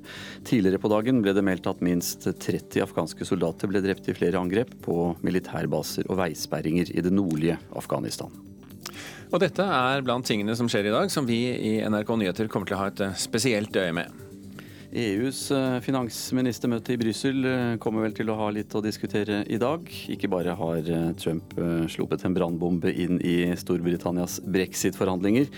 Tidligere 0.49 0.81
på 0.83 0.91
dagen 0.93 1.21
ble 1.25 1.35
det 1.37 1.45
meldt 1.47 1.69
at 1.71 1.83
minst 1.85 2.27
30 2.31 2.85
afghanske 2.87 3.27
soldater 3.29 3.71
ble 3.71 3.83
drept 3.85 4.09
i 4.09 4.17
flere 4.17 4.41
angrep 4.41 4.75
på 4.85 5.13
militærbaser 5.27 6.09
og 6.09 6.21
veisperringer 6.23 6.95
i 6.95 7.05
det 7.05 7.15
nordlige 7.15 7.59
Afghanistan. 7.79 8.33
Og 9.33 9.41
dette 9.41 9.65
er 9.65 10.03
blant 10.05 10.27
tingene 10.29 10.57
som 10.59 10.69
skjer 10.69 10.91
i 10.91 10.93
dag, 10.93 11.13
som 11.13 11.29
vi 11.29 11.41
i 11.57 11.79
NRK 11.89 12.19
Nyheter 12.21 12.53
kommer 12.53 12.69
til 12.69 12.77
å 12.77 12.83
ha 12.85 12.91
et 12.93 13.07
spesielt 13.21 13.77
øye 13.81 13.95
med. 13.97 14.22
EUs 14.93 15.47
eh, 15.51 15.79
finansministermøte 15.81 16.93
i 16.93 16.99
Brussel 17.01 17.47
eh, 17.49 17.75
kommer 17.81 18.05
vel 18.05 18.15
til 18.17 18.29
å 18.29 18.37
ha 18.37 18.49
litt 18.53 18.75
å 18.77 18.83
diskutere 18.85 19.39
i 19.49 19.57
dag. 19.61 19.87
Ikke 20.13 20.29
bare 20.29 20.53
har 20.59 20.81
eh, 20.85 21.07
Trump 21.17 21.55
sluppet 21.89 22.27
en 22.27 22.37
brannbombe 22.37 22.93
inn 22.93 23.17
i 23.25 23.37
Storbritannias 23.57 24.41
brexit-forhandlinger, 24.45 25.49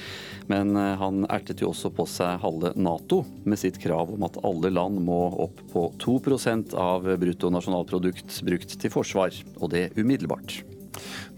men 0.50 0.76
han 1.00 1.24
ertet 1.32 1.64
jo 1.64 1.72
også 1.72 1.90
på 1.94 2.06
seg 2.10 2.38
halve 2.44 2.74
Nato 2.78 3.22
med 3.44 3.58
sitt 3.58 3.80
krav 3.82 4.12
om 4.14 4.26
at 4.26 4.38
alle 4.46 4.70
land 4.70 5.02
må 5.02 5.18
opp 5.46 5.64
på 5.72 5.88
2% 6.04 6.76
av 6.78 7.08
bruttonasjonalprodukt 7.20 8.38
brukt 8.46 8.78
til 8.78 8.94
forsvar, 8.94 9.34
og 9.58 9.74
det 9.74 9.88
umiddelbart. 9.98 10.62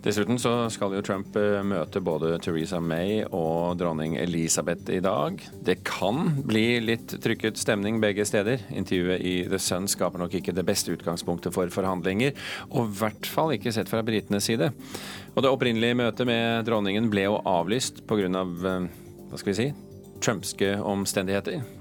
Dessuten 0.07 0.39
så 0.39 0.69
skal 0.71 0.93
jo 0.95 1.01
Trump 1.03 1.35
eh, 1.35 1.65
møte 1.67 1.99
både 2.05 2.37
Theresa 2.39 2.79
May 2.79 3.25
og 3.25 3.75
dronning 3.81 4.13
Elisabeth 4.21 4.87
i 4.95 5.01
dag. 5.03 5.41
Det 5.67 5.81
kan 5.83 6.29
bli 6.47 6.77
litt 6.79 7.17
trykket 7.25 7.59
stemning 7.59 7.99
begge 7.99 8.23
steder. 8.29 8.63
Intervjuet 8.71 9.25
i 9.27 9.33
The 9.51 9.59
Sun 9.59 9.89
skaper 9.91 10.23
nok 10.23 10.37
ikke 10.39 10.55
det 10.55 10.63
beste 10.69 10.95
utgangspunktet 10.95 11.51
for 11.57 11.75
forhandlinger, 11.75 12.39
og 12.71 12.85
i 12.85 13.01
hvert 13.01 13.27
fall 13.27 13.57
ikke 13.57 13.75
sett 13.75 13.91
fra 13.91 14.05
britenes 14.07 14.47
side. 14.47 14.71
Og 15.35 15.43
det 15.43 15.51
opprinnelige 15.51 15.99
møtet 15.99 16.31
med 16.31 16.71
dronningen 16.71 17.11
ble 17.11 17.27
jo 17.27 17.41
avlyst 17.43 18.05
pga. 18.07 18.31
Av, 18.39 18.55
eh, 18.63 18.87
hva 19.33 19.43
skal 19.43 19.51
vi 19.51 19.59
si, 19.59 19.67
trumpske 20.23 20.77
omstendigheter. 20.87 21.76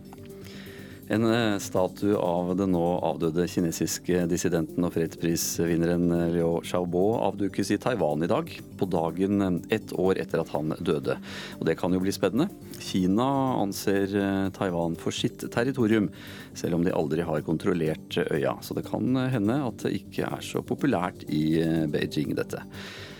En 1.07 1.25
eh, 1.33 1.57
statue 1.61 2.17
av 2.17 2.55
den 2.57 2.71
nå 2.73 2.83
avdøde 3.05 3.45
kinesiske 3.49 4.23
dissidenten 4.29 4.87
og 4.87 4.95
fredsprisvinneren 4.95 6.07
eh, 6.15 6.31
Liu 6.33 6.63
Xiaobo 6.65 7.03
avdukes 7.27 7.69
i 7.75 7.77
Taiwan 7.81 8.25
i 8.25 8.29
dag, 8.31 8.49
på 8.49 8.87
dagen 8.89 9.45
eh, 9.45 9.59
ett 9.77 9.93
år 9.93 10.17
etter 10.23 10.41
at 10.41 10.49
han 10.55 10.73
døde. 10.79 11.19
Og 11.59 11.69
det 11.69 11.77
kan 11.77 11.93
jo 11.93 12.01
bli 12.01 12.13
spennende. 12.15 12.49
Kina 12.81 13.27
anser 13.61 14.17
Taiwan 14.57 14.97
for 14.97 15.13
sitt 15.13 15.45
territorium, 15.53 16.09
selv 16.57 16.79
om 16.79 16.87
de 16.87 16.95
aldri 16.95 17.25
har 17.27 17.45
kontrollert 17.45 18.17
øya. 18.25 18.57
Så 18.65 18.73
det 18.73 18.87
kan 18.89 19.13
hende 19.29 19.61
at 19.67 19.85
det 19.85 19.93
ikke 19.99 20.25
er 20.25 20.41
så 20.45 20.65
populært 20.65 21.21
i 21.29 21.61
Beijing, 21.91 22.33
dette. 22.37 22.65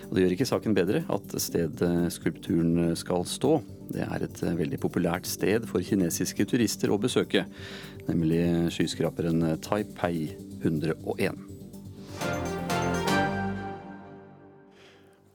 Og 0.10 0.18
Det 0.18 0.26
gjør 0.26 0.36
ikke 0.36 0.50
saken 0.50 0.78
bedre 0.78 1.06
at 1.14 1.38
stedet 1.42 1.94
skulpturen 2.14 2.96
skal 2.98 3.26
stå. 3.30 3.60
Det 3.92 4.06
er 4.06 4.26
et 4.26 4.44
veldig 4.60 4.80
populært 4.82 5.28
sted 5.30 5.68
for 5.70 5.86
kinesiske 5.86 6.48
turister 6.50 6.94
å 6.94 7.00
besøke, 7.02 7.46
nemlig 8.10 8.44
skyskraperen 8.76 9.58
Taipei 9.64 10.32
101. 10.64 11.55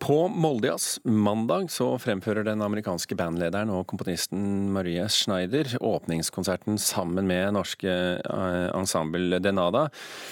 På 0.01 0.29
Moldejazz 0.29 0.99
mandag 1.05 1.71
så 1.71 1.99
fremfører 2.01 2.47
den 2.47 2.63
amerikanske 2.65 3.15
bandlederen 3.21 3.69
og 3.69 3.85
komponisten 3.91 4.71
Marie 4.73 5.05
Schneider 5.13 5.75
åpningskonserten 5.77 6.81
sammen 6.81 7.29
med 7.29 7.53
norske 7.53 7.93
eh, 8.17 8.71
ensemble 8.73 9.43
Denada. 9.45 9.85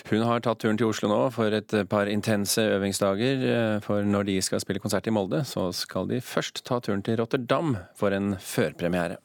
Hun 0.09 0.25
har 0.25 0.41
tatt 0.41 0.65
turen 0.65 0.81
til 0.81 0.89
Oslo 0.89 1.13
nå 1.13 1.21
for 1.37 1.53
et 1.53 1.77
par 1.93 2.09
intense 2.09 2.65
øvingsdager. 2.65 3.47
Eh, 3.53 3.77
for 3.85 4.09
når 4.09 4.31
de 4.33 4.41
skal 4.49 4.65
spille 4.65 4.81
konsert 4.81 5.07
i 5.07 5.13
Molde, 5.13 5.45
så 5.45 5.69
skal 5.77 6.09
de 6.09 6.25
først 6.25 6.65
ta 6.65 6.81
turen 6.81 7.05
til 7.05 7.21
Rotterdam 7.21 7.77
for 7.93 8.17
en 8.17 8.39
førpremiere. 8.41 9.21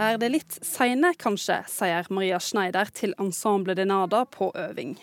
Er 0.00 0.16
det 0.16 0.30
litt 0.32 0.54
seine, 0.64 1.10
kanskje, 1.20 1.58
sier 1.68 2.06
Maria 2.08 2.38
Schneider 2.40 2.88
til 2.96 3.10
Ensemble 3.20 3.74
Denada 3.76 4.22
på 4.24 4.46
øving. 4.56 4.94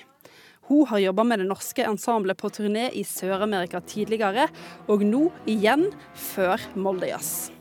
Hun 0.71 0.87
har 0.89 1.03
jobba 1.03 1.23
med 1.23 1.37
det 1.43 1.45
norske 1.51 1.85
ensemblet 1.85 2.39
på 2.41 2.49
turné 2.49 2.87
i 2.89 3.03
Sør-Amerika 3.05 3.77
tidligere, 3.85 4.47
og 4.89 5.05
nå 5.05 5.27
igjen 5.45 5.85
før 6.17 6.65
Moldejazz. 6.73 7.51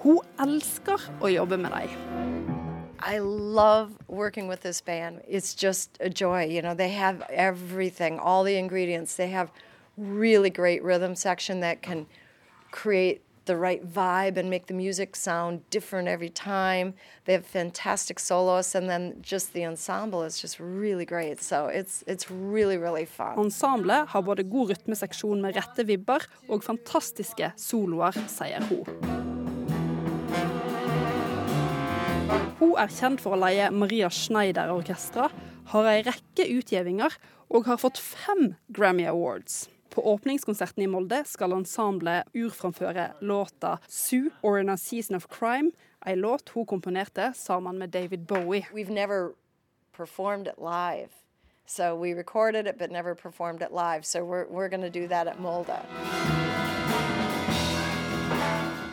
Hun 0.00 0.24
elsker 0.40 1.04
å 1.20 1.28
jobbe 1.28 1.60
med 1.60 1.76
dem. 1.76 1.92
I 3.04 3.20
love 3.20 3.92
working 4.08 4.48
with 4.48 4.62
this 4.62 4.80
band. 4.80 5.20
It's 5.28 5.52
just 5.52 6.00
a 6.00 6.08
joy. 6.08 6.48
You 6.48 6.62
know, 6.62 6.72
they 6.72 6.88
have 6.96 7.20
everything, 7.28 8.18
all 8.18 8.44
the 8.44 8.56
ingredients. 8.56 9.16
They 9.16 9.28
have 9.28 9.52
really 9.98 10.48
great 10.48 10.82
rhythm 10.82 11.14
section 11.14 11.60
that 11.60 11.82
can 11.82 12.06
create 12.70 13.20
the 13.48 13.56
right 13.56 13.82
vibe 13.82 14.36
and 14.38 14.48
make 14.48 14.66
the 14.66 14.74
music 14.74 15.16
sound 15.16 15.60
different 15.70 16.06
every 16.06 16.28
time. 16.28 16.94
They 17.24 17.32
have 17.32 17.44
fantastic 17.44 18.20
soloists, 18.20 18.74
and 18.74 18.88
then 18.88 19.14
just 19.22 19.52
the 19.52 19.64
ensemble 19.64 20.22
is 20.22 20.40
just 20.40 20.60
really 20.60 21.04
great. 21.04 21.42
So 21.42 21.66
it's, 21.66 22.04
it's 22.06 22.30
really, 22.30 22.76
really 22.78 23.06
fun. 23.06 23.38
Ensemblet 23.38 24.08
har 24.08 24.22
både 24.22 24.42
god 24.42 24.70
rytmeseksjon 24.70 25.40
med 25.42 25.56
rette 25.56 25.84
vibber 25.88 26.28
og 26.48 26.62
fantastiske 26.62 27.52
soloer, 27.56 28.14
sier 28.28 28.62
hun. 28.68 28.84
Hun 32.58 32.76
er 32.76 32.92
kjent 32.92 33.24
for 33.24 33.34
å 33.34 33.40
leie 33.40 33.70
Maria 33.72 34.12
Schneider-orkestra, 34.12 35.30
har 35.72 35.90
ei 35.90 36.04
rekke 36.04 36.46
utgivninger 36.58 37.18
og 37.48 37.66
har 37.68 37.80
fått 37.80 37.98
fem 37.98 38.54
Grammy 38.68 39.08
Awards. 39.08 39.66
På 39.98 40.04
åpningskonserten 40.04 40.82
i 40.82 40.86
Molde 40.86 41.24
skal 41.26 41.52
ensemblet 41.56 42.28
urframføre 42.30 43.08
låta 43.20 43.78
'Sue 43.88 44.30
or 44.42 44.58
in 44.58 44.68
a 44.68 44.76
Season 44.76 45.16
of 45.16 45.26
Crime', 45.26 45.72
ei 46.06 46.14
låt 46.16 46.48
hun 46.48 46.66
komponerte 46.66 47.32
sammen 47.34 47.78
med 47.78 47.90
David 47.90 48.18
Bowie. 48.18 48.66
We've 48.72 48.92
never 48.92 49.32
performed 49.96 50.46
it 50.46 50.58
live. 50.58 51.08
So 51.66 51.96
we 51.96 52.14
recorded 52.14 52.66
it 52.66 52.78
but 52.78 52.90
never 52.90 53.14
performed 53.14 53.62
it 53.62 53.72
live. 53.72 54.02
So 54.02 54.18
we're, 54.18 54.46
we're 54.50 54.68
going 54.68 54.92
to 54.92 55.00
do 55.00 55.08
that 55.08 55.26
at 55.26 55.40
Molde. 55.40 55.80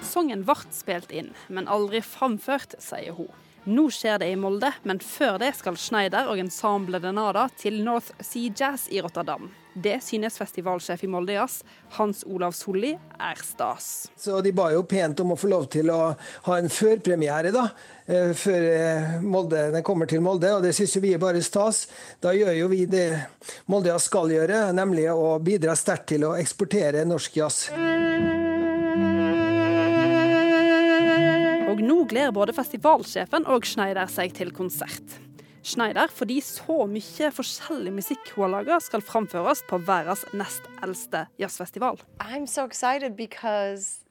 Sangen 0.01 0.43
ble 0.43 0.55
spilt 0.71 1.11
inn, 1.11 1.35
men 1.47 1.67
aldri 1.67 2.01
framført, 2.01 2.75
sier 2.79 3.11
hun. 3.11 3.29
Nå 3.65 3.88
skjer 3.89 4.19
det 4.21 4.28
i 4.30 4.38
Molde, 4.38 4.69
men 4.86 4.99
før 5.01 5.39
det 5.41 5.56
skal 5.58 5.78
Schneider 5.80 6.28
og 6.30 6.38
ensemblet 6.38 7.01
Denada 7.01 7.47
til 7.58 7.80
North 7.82 8.12
Sea 8.21 8.51
Jazz 8.54 8.86
i 8.93 9.01
Rotterdam. 9.01 9.47
Det 9.73 9.97
synes 10.06 10.38
festivalsjef 10.39 11.01
i 11.04 11.10
Molde 11.10 11.34
Jazz, 11.34 11.63
Hans 11.97 12.21
Olav 12.30 12.54
Solli, 12.56 12.93
er 12.93 13.41
stas. 13.41 14.06
Så 14.15 14.38
de 14.45 14.54
ba 14.56 14.69
jo 14.71 14.86
pent 14.88 15.19
om 15.25 15.34
å 15.34 15.39
få 15.39 15.49
lov 15.51 15.65
til 15.73 15.89
å 15.91 16.13
ha 16.45 16.60
en 16.62 16.69
førpremiere, 16.69 17.51
da. 17.51 17.65
eh, 18.06 18.32
Før 18.38 18.69
eh, 18.69 19.17
Molde, 19.25 19.65
den 19.73 19.84
kommer 19.84 20.08
til 20.08 20.21
Molde, 20.23 20.54
og 20.56 20.63
det 20.63 20.75
syns 20.78 20.95
jo 20.95 21.04
vi 21.04 21.15
er 21.17 21.25
bare 21.25 21.41
stas. 21.43 21.88
Da 22.21 22.38
gjør 22.38 22.54
jo 22.62 22.71
vi 22.71 22.86
det 22.86 23.10
Molde 23.65 23.91
Jazz 23.91 24.08
skal 24.13 24.30
gjøre, 24.32 24.67
nemlig 24.78 25.10
å 25.12 25.39
bidra 25.43 25.75
sterkt 25.75 26.12
til 26.13 26.30
å 26.30 26.36
eksportere 26.38 27.04
norsk 27.10 27.41
jazz. 27.41 27.65
Nå 32.05 32.09
gleder 32.09 32.33
både 32.35 32.53
festivalsjefen 32.53 33.47
og 33.49 33.65
Schneider 33.65 34.05
seg 34.11 34.33
til 34.37 34.51
konsert. 34.53 35.15
Schneider 35.65 36.11
fordi 36.13 36.37
så 36.45 36.85
mye 36.85 37.31
forskjellig 37.33 37.93
musikk 37.95 38.29
hun 38.35 38.45
har 38.45 38.51
laga, 38.59 38.77
skal 38.79 39.01
framføres 39.01 39.63
på 39.65 39.79
verdens 39.87 40.21
nest 40.33 40.67
eldste 40.85 41.25
jazzfestival. 41.41 41.97
I'm 42.21 42.45
so 42.45 42.65
excited 42.65 43.15
because 43.17 44.05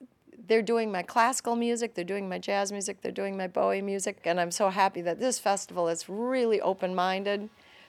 they're 0.48 0.66
doing 0.66 0.90
my 0.90 1.02
classical 1.02 1.54
music, 1.54 1.94
they're 1.94 2.08
doing 2.08 2.28
my 2.28 2.38
jazz 2.38 2.72
music, 2.72 3.00
they're 3.02 3.14
doing 3.14 3.36
my 3.36 3.46
Bowie 3.46 3.82
music, 3.82 4.26
and 4.26 4.40
I'm 4.40 4.50
so 4.50 4.70
happy 4.70 5.02
that 5.02 5.20
this 5.20 5.38
festival 5.38 5.88
is 5.88 6.08
really 6.08 6.60
open 6.60 6.96
minded 6.96 7.48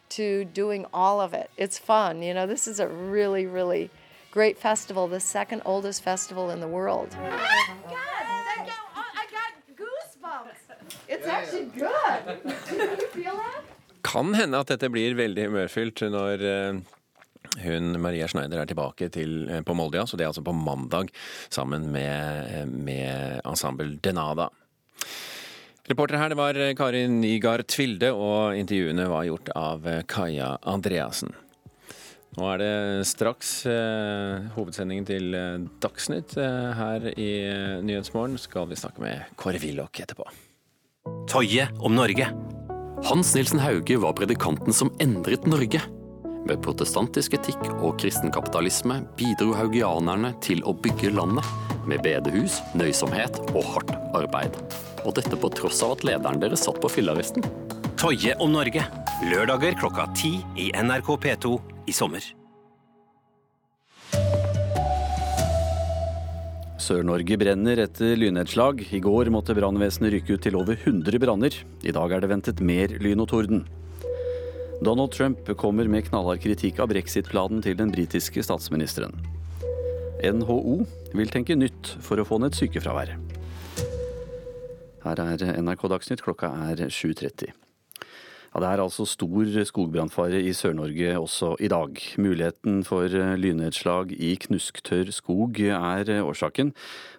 to 0.09 0.45
doing 0.53 0.85
all 0.93 1.19
of 1.19 1.33
it. 1.33 1.49
It's 1.57 1.79
fun, 1.79 2.21
you 2.21 2.35
know, 2.35 2.45
this 2.45 2.67
is 2.67 2.79
a 2.79 2.87
really, 2.87 3.47
really 3.47 3.89
great 4.29 4.59
festival, 4.59 5.07
the 5.07 5.19
second 5.19 5.63
oldest 5.65 6.03
festival 6.03 6.51
in 6.51 6.59
the 6.59 6.67
world. 6.67 7.09
It's 7.09 7.23
actually 7.23 7.89
good. 7.89 8.05
you 10.27 10.31
feel 11.07 11.07
that? 11.07 11.14
Kan 14.05 14.37
hende 14.37 14.59
at 14.61 14.69
dette 14.69 14.85
blir 14.93 15.17
veldig 15.17 15.49
humørfylt 15.49 16.05
når 16.13 16.43
eh, 16.45 16.77
hun 17.63 17.95
Maria 18.01 18.27
Schneider 18.27 18.61
er 18.61 18.69
tilbake 18.69 19.09
til, 19.13 19.47
eh, 19.49 19.61
på 19.61 19.75
Moldia, 19.75 20.05
så 20.05 20.17
det 20.17 20.25
er 20.25 20.33
altså 20.33 20.43
på 20.43 20.55
mandag, 20.55 21.09
sammen 21.49 21.91
med, 21.91 22.51
eh, 22.51 22.65
med 22.65 23.41
Ensemble 23.45 23.97
Denada. 24.01 24.49
Reporter 25.87 26.17
her 26.17 26.29
det 26.29 26.37
var 26.37 26.53
Karin 26.75 27.21
Nygaard 27.21 27.67
Tvilde, 27.67 28.11
og 28.11 28.57
intervjuene 28.57 29.07
var 29.07 29.25
gjort 29.25 29.49
av 29.55 30.03
Kaja 30.07 30.57
Andreassen. 30.63 31.31
Nå 32.35 32.43
er 32.51 32.57
det 32.57 33.07
straks 33.07 33.65
eh, 33.65 34.49
hovedsendingen 34.57 35.05
til 35.05 35.31
Dagsnytt. 35.79 36.35
Her 36.35 37.13
i 37.15 37.79
Nyhetsmorgen 37.85 38.37
skal 38.37 38.67
vi 38.67 38.75
snakke 38.75 38.99
med 38.99 39.37
Kåre 39.37 39.61
Willoch 39.61 40.01
etterpå. 40.01 40.25
Toje 41.35 41.67
om 41.79 41.95
Norge. 41.95 42.27
Hans 43.03 43.35
Nilsen 43.35 43.59
Hauge 43.59 43.97
var 43.97 44.13
predikanten 44.13 44.73
som 44.73 44.91
endret 44.99 45.45
Norge. 45.45 45.81
Med 46.47 46.61
protestantisk 46.63 47.35
etikk 47.35 47.65
og 47.83 47.97
kristenkapitalisme 47.99 49.01
bidro 49.19 49.51
haugianerne 49.57 50.31
til 50.45 50.63
å 50.63 50.71
bygge 50.71 51.11
landet, 51.11 51.43
med 51.89 51.99
bedehus, 52.05 52.61
nøysomhet 52.79 53.41
og 53.51 53.67
hardt 53.73 53.91
arbeid. 54.15 54.55
Og 55.03 55.17
dette 55.19 55.35
på 55.35 55.51
tross 55.59 55.83
av 55.83 55.97
at 55.97 56.07
lederen 56.07 56.39
deres 56.39 56.63
satt 56.69 56.79
på 56.79 56.93
fyllearresten. 56.95 57.43
Toje 57.99 58.39
om 58.39 58.55
Norge. 58.55 58.87
Lørdager 59.27 59.75
klokka 59.83 60.07
ti 60.15 60.37
i 60.55 60.71
NRK 60.71 61.17
P2 61.27 61.55
i 61.91 61.99
sommer. 61.99 62.31
Sør-Norge 66.85 67.37
brenner 67.41 67.79
etter 67.81 68.13
lynnedslag. 68.19 68.83
I 68.93 68.99
går 69.01 69.31
måtte 69.33 69.55
brannvesenet 69.57 70.11
rykke 70.13 70.35
ut 70.35 70.43
til 70.45 70.57
over 70.59 70.77
100 70.77 71.17
branner. 71.23 71.55
I 71.81 71.93
dag 71.95 72.13
er 72.13 72.21
det 72.21 72.29
ventet 72.29 72.61
mer 72.61 72.93
lyn 73.01 73.23
og 73.23 73.31
torden. 73.31 73.63
Donald 74.85 75.15
Trump 75.15 75.49
kommer 75.57 75.89
med 75.89 76.05
knallhard 76.11 76.43
kritikk 76.43 76.83
av 76.83 76.91
brexit-planen 76.91 77.63
til 77.65 77.79
den 77.79 77.93
britiske 77.95 78.43
statsministeren. 78.45 79.17
NHO 80.21 80.77
vil 81.17 81.33
tenke 81.33 81.57
nytt 81.57 81.95
for 82.05 82.21
å 82.21 82.27
få 82.27 82.37
ned 82.43 82.53
sykefraværet. 82.57 83.17
Her 85.05 85.21
er 85.25 85.61
NRK 85.61 85.89
Dagsnytt, 85.89 86.25
klokka 86.25 86.53
er 86.69 86.85
7.30. 86.85 87.64
Ja, 88.55 88.61
det 88.63 88.67
er 88.71 88.81
altså 88.85 89.03
stor 89.03 89.49
skogbrannfare 89.67 90.37
i 90.39 90.53
Sør-Norge 90.55 91.17
også 91.19 91.57
i 91.59 91.67
dag. 91.67 91.97
Muligheten 92.15 92.85
for 92.87 93.11
lynnedslag 93.11 94.13
i 94.15 94.29
knusktørr 94.39 95.11
skog 95.11 95.59
er 95.59 96.07
årsaken. 96.23 96.71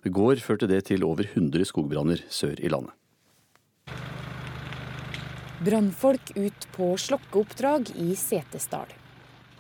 I 0.08 0.12
går 0.16 0.40
førte 0.40 0.64
det 0.70 0.86
til 0.88 1.04
over 1.04 1.28
100 1.28 1.68
skogbranner 1.68 2.22
sør 2.32 2.56
i 2.56 2.72
landet. 2.72 2.96
Brannfolk 5.60 6.32
ut 6.40 6.66
på 6.72 6.88
slokkeoppdrag 7.04 7.92
i 8.00 8.16
Setesdal. 8.16 8.96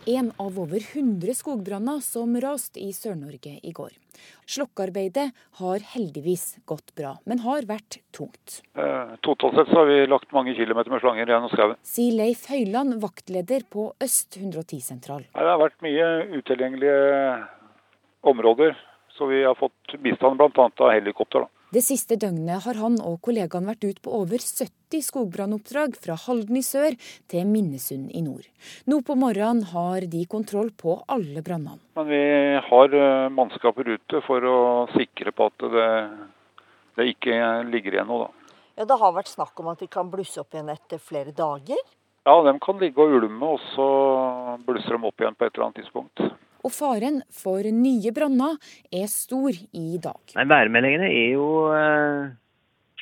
En 0.08 0.32
av 0.40 0.56
over 0.56 0.80
100 0.80 1.36
skogbranner 1.36 2.00
som 2.00 2.40
raste 2.40 2.80
i 2.80 2.88
Sør-Norge 2.96 3.58
i 3.60 3.76
går. 3.76 3.92
Slokkearbeidet 4.46 5.30
har 5.60 5.84
heldigvis 5.94 6.58
gått 6.68 6.94
bra, 6.98 7.16
men 7.26 7.40
har 7.44 7.66
vært 7.68 7.98
tungt. 8.16 8.60
Eh, 8.78 9.16
Totalt 9.26 9.56
sett 9.58 9.72
så 9.72 9.80
har 9.82 9.90
vi 9.90 9.98
lagt 10.06 10.32
mange 10.36 10.54
kilometer 10.54 10.90
med 10.94 11.02
slanger 11.04 11.26
gjennom 11.32 11.50
skauen. 11.52 11.76
Sier 11.86 12.14
Leif 12.16 12.46
Høyland, 12.52 13.00
vaktleder 13.02 13.66
på 13.72 13.88
Øst 14.02 14.38
110-sentral. 14.38 15.26
Det 15.32 15.50
har 15.50 15.60
vært 15.62 15.80
mye 15.84 16.08
utilgjengelige 16.38 17.46
områder, 18.26 18.76
så 19.18 19.26
vi 19.30 19.42
har 19.44 19.54
fått 19.58 19.96
bistand 20.02 20.38
bl.a. 20.40 20.70
av 20.78 20.90
helikopter. 20.94 21.46
da. 21.46 21.52
Det 21.76 21.82
siste 21.84 22.16
døgnet 22.16 22.62
har 22.64 22.78
han 22.80 22.94
og 23.04 23.18
kollegaen 23.26 23.66
vært 23.68 23.82
ut 23.84 23.98
på 24.00 24.12
over 24.16 24.40
70 24.40 25.02
skogbrannoppdrag 25.04 25.98
fra 26.00 26.14
Halden 26.22 26.56
i 26.56 26.62
sør 26.64 26.94
til 27.28 27.50
Minnesund 27.50 28.14
i 28.16 28.22
nord. 28.24 28.46
Nå 28.88 29.02
på 29.04 29.12
morgenen 29.20 29.60
har 29.74 30.06
de 30.08 30.22
kontroll 30.24 30.70
på 30.72 30.94
alle 31.12 31.42
brannene. 31.44 31.76
Men 31.98 32.08
vi 32.08 32.22
har 32.70 32.96
eh, 32.96 33.26
mannskaper 33.28 33.90
ute 33.92 34.22
for 34.24 34.48
å 34.48 34.56
sikre 34.94 35.34
på 35.36 35.50
at 35.50 35.66
det, 35.76 35.90
det 36.96 37.08
ikke 37.12 37.36
ligger 37.68 37.98
igjen 37.98 38.08
noe. 38.08 38.30
da. 38.30 38.56
Ja, 38.80 38.88
Det 38.88 39.00
har 39.04 39.12
vært 39.18 39.34
snakk 39.34 39.60
om 39.60 39.68
at 39.74 39.84
de 39.84 39.92
kan 39.98 40.08
blusse 40.08 40.40
opp 40.40 40.56
igjen 40.56 40.72
etter 40.72 41.02
flere 41.12 41.36
dager. 41.36 41.84
Ja, 42.24 42.38
de 42.40 42.56
kan 42.56 42.80
ligge 42.80 43.04
og 43.04 43.20
ulme, 43.20 43.52
og 43.52 43.60
så 43.76 43.90
blusser 44.64 44.96
de 44.96 45.12
opp 45.12 45.20
igjen 45.20 45.36
på 45.36 45.44
et 45.44 45.52
eller 45.52 45.68
annet 45.68 45.82
tidspunkt. 45.84 46.24
Og 46.66 46.72
faren 46.74 47.20
for 47.30 47.62
nye 47.62 48.10
branner 48.14 48.56
er 48.90 49.06
stor 49.10 49.54
i 49.54 50.00
dag. 50.02 50.34
Nei, 50.34 50.48
Værmeldingene 50.50 51.06
er 51.06 51.28
jo 51.36 51.46
eh, 51.70 52.32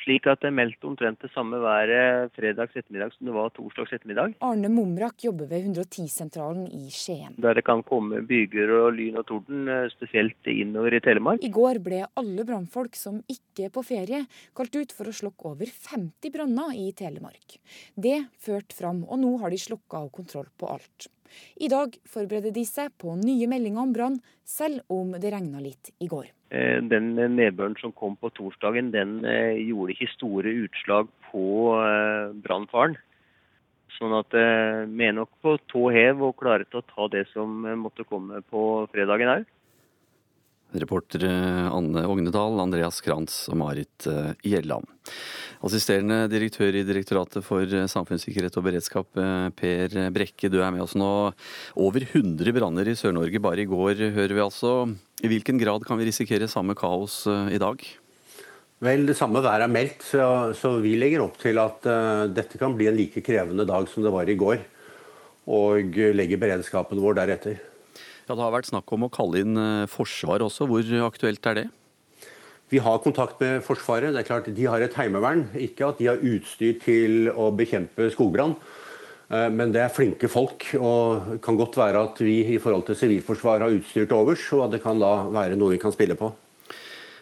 slik 0.03 0.27
at 0.29 0.43
det 0.43 0.51
er 0.51 0.55
meldt 0.59 0.85
omtrent 0.85 1.23
det 1.23 1.31
samme 1.33 1.57
været 1.63 2.33
fredags 2.37 2.75
ettermiddag 2.77 3.15
som 3.15 3.25
det 3.25 3.33
var 3.35 3.49
torsdags 3.55 3.95
ettermiddag. 3.97 4.35
Arne 4.45 4.69
Mumrak 4.69 5.25
jobber 5.25 5.49
ved 5.49 5.65
110-sentralen 5.71 6.67
i 6.69 6.91
Skien. 6.93 7.33
Der 7.41 7.57
det 7.57 7.65
kan 7.65 7.81
komme 7.87 8.21
byger 8.29 8.75
og 8.83 8.91
lyn 8.99 9.17
og 9.21 9.25
torden, 9.31 9.65
eh, 9.65 9.89
spesielt 9.95 10.51
innover 10.51 10.93
i 10.93 11.01
Telemark. 11.01 11.41
I 11.41 11.49
går 11.49 11.81
ble 11.85 12.03
alle 12.05 12.45
brannfolk 12.45 12.95
som 12.99 13.17
ikke 13.25 13.69
er 13.69 13.73
på 13.73 13.85
ferie, 13.87 14.25
kalt 14.53 14.77
ut 14.77 14.93
for 14.93 15.09
å 15.09 15.17
slokke 15.23 15.55
over 15.55 15.73
50 15.73 16.37
branner 16.37 16.77
i 16.77 16.91
Telemark. 16.93 17.57
Det 17.97 18.21
førte 18.37 18.77
fram, 18.77 19.03
og 19.09 19.19
nå 19.25 19.37
har 19.41 19.49
de 19.49 19.61
slokka 19.65 20.05
og 20.05 20.13
kontroll 20.21 20.53
på 20.53 20.69
alt. 20.77 21.09
I 21.61 21.69
dag 21.71 21.95
forbereder 22.09 22.53
de 22.55 22.65
seg 22.67 22.93
på 23.01 23.15
nye 23.19 23.47
meldinger 23.49 23.81
om 23.81 23.93
brann, 23.95 24.19
selv 24.45 24.83
om 24.91 25.13
det 25.19 25.31
regna 25.33 25.61
litt 25.63 25.91
i 25.99 26.09
går. 26.11 26.29
Eh, 26.49 26.81
Den 26.81 27.15
nedbøren 27.15 27.75
som 27.81 27.93
kom 27.95 28.15
på 28.19 28.31
torsdagen, 28.37 28.91
den 28.93 29.23
eh, 29.25 29.57
gjorde 29.65 29.95
ikke 29.95 30.13
store 30.13 30.55
utslag 30.65 31.09
på 31.31 31.47
eh, 31.81 32.35
brannfaren. 32.45 32.97
Sånn 33.95 34.11
at 34.11 34.33
vi 34.35 35.05
er 35.07 35.13
nok 35.15 35.29
på 35.39 35.53
tå 35.71 35.85
hev 35.95 36.19
og 36.27 36.33
klare 36.41 36.65
til 36.67 36.81
å 36.81 36.87
ta 36.89 37.05
det 37.13 37.21
som 37.29 37.63
måtte 37.79 38.03
komme 38.03 38.41
på 38.51 38.63
fredagen 38.91 39.31
òg. 39.31 39.45
Reportere 40.81 41.31
Anne 41.71 42.05
Ognedal, 42.09 42.59
Andreas 42.63 43.01
Krantz 43.05 43.45
og 43.51 43.59
Marit 43.61 44.07
eh, 44.09 44.33
Gjelland. 44.45 44.87
Assisterende 45.65 46.25
direktør 46.29 46.75
i 46.75 46.83
Direktoratet 46.85 47.45
for 47.45 47.65
samfunnssikkerhet 47.65 48.57
og 48.59 48.67
beredskap, 48.67 49.09
eh, 49.17 49.49
Per 49.55 49.97
Brekke, 50.15 50.51
du 50.51 50.59
er 50.61 50.73
med 50.75 50.85
oss 50.85 50.95
nå. 50.99 51.11
Over 51.79 52.07
100 52.07 52.55
branner 52.55 52.91
i 52.91 52.95
Sør-Norge 52.97 53.41
bare 53.43 53.63
i 53.63 53.69
går, 53.69 54.09
hører 54.15 54.35
vi 54.35 54.43
altså. 54.43 54.73
I 55.23 55.31
hvilken 55.31 55.61
grad 55.61 55.85
kan 55.87 55.99
vi 55.99 56.09
risikere 56.09 56.49
samme 56.51 56.75
kaos 56.77 57.23
eh, 57.31 57.55
i 57.55 57.61
dag? 57.61 57.81
Vel, 58.85 59.05
det 59.07 59.15
samme 59.17 59.39
været 59.41 59.63
er 59.65 59.71
meldt, 59.71 60.03
så, 60.03 60.51
så 60.57 60.75
vi 60.83 60.97
legger 60.99 61.23
opp 61.23 61.37
til 61.39 61.57
at 61.61 61.85
uh, 61.87 62.25
dette 62.27 62.59
kan 62.59 62.75
bli 62.75 62.89
en 62.89 62.97
like 62.97 63.23
krevende 63.23 63.63
dag 63.65 63.87
som 63.87 64.03
det 64.03 64.11
var 64.11 64.27
i 64.27 64.35
går. 64.35 64.59
og 65.45 65.95
legger 66.17 66.41
beredskapen 66.41 66.99
vår 66.99 67.15
deretter. 67.21 67.59
Ja, 68.25 68.33
Det 68.33 68.41
har 68.41 68.53
vært 68.55 68.71
snakk 68.71 68.91
om 68.95 69.05
å 69.05 69.13
kalle 69.13 69.41
inn 69.45 69.57
forsvar 69.87 70.41
også. 70.41 70.65
Hvor 70.69 70.81
aktuelt 71.05 71.45
er 71.45 71.59
det? 71.61 71.67
Vi 72.73 72.79
har 72.81 72.97
kontakt 73.03 73.37
med 73.39 73.61
Forsvaret. 73.61 74.13
Det 74.13 74.23
er 74.23 74.25
klart 74.25 74.49
De 74.49 74.65
har 74.65 74.81
et 74.81 74.95
heimevern. 74.97 75.45
Ikke 75.53 75.85
at 75.91 75.99
de 76.01 76.09
har 76.09 76.17
utstyr 76.17 76.79
til 76.81 77.29
å 77.29 77.51
bekjempe 77.53 78.09
skogbrann. 78.09 78.55
Eh, 79.29 79.49
men 79.53 79.73
det 79.73 79.83
er 79.83 79.93
flinke 79.93 80.29
folk. 80.29 80.65
og 80.79 81.41
kan 81.41 81.57
godt 81.57 81.77
være 81.77 82.01
at 82.09 82.21
vi 82.21 82.55
i 82.55 82.57
forhold 82.61 82.85
til 82.87 82.97
Sivilforsvaret 82.97 83.67
har 83.67 83.77
utstyr 83.77 84.07
til 84.07 84.17
overs, 84.17 84.51
og 84.53 84.65
at 84.65 84.75
det 84.75 84.83
kan 84.83 84.99
da 84.99 85.29
være 85.29 85.55
noe 85.55 85.75
vi 85.75 85.81
kan 85.81 85.93
spille 85.93 86.17
på. 86.17 86.33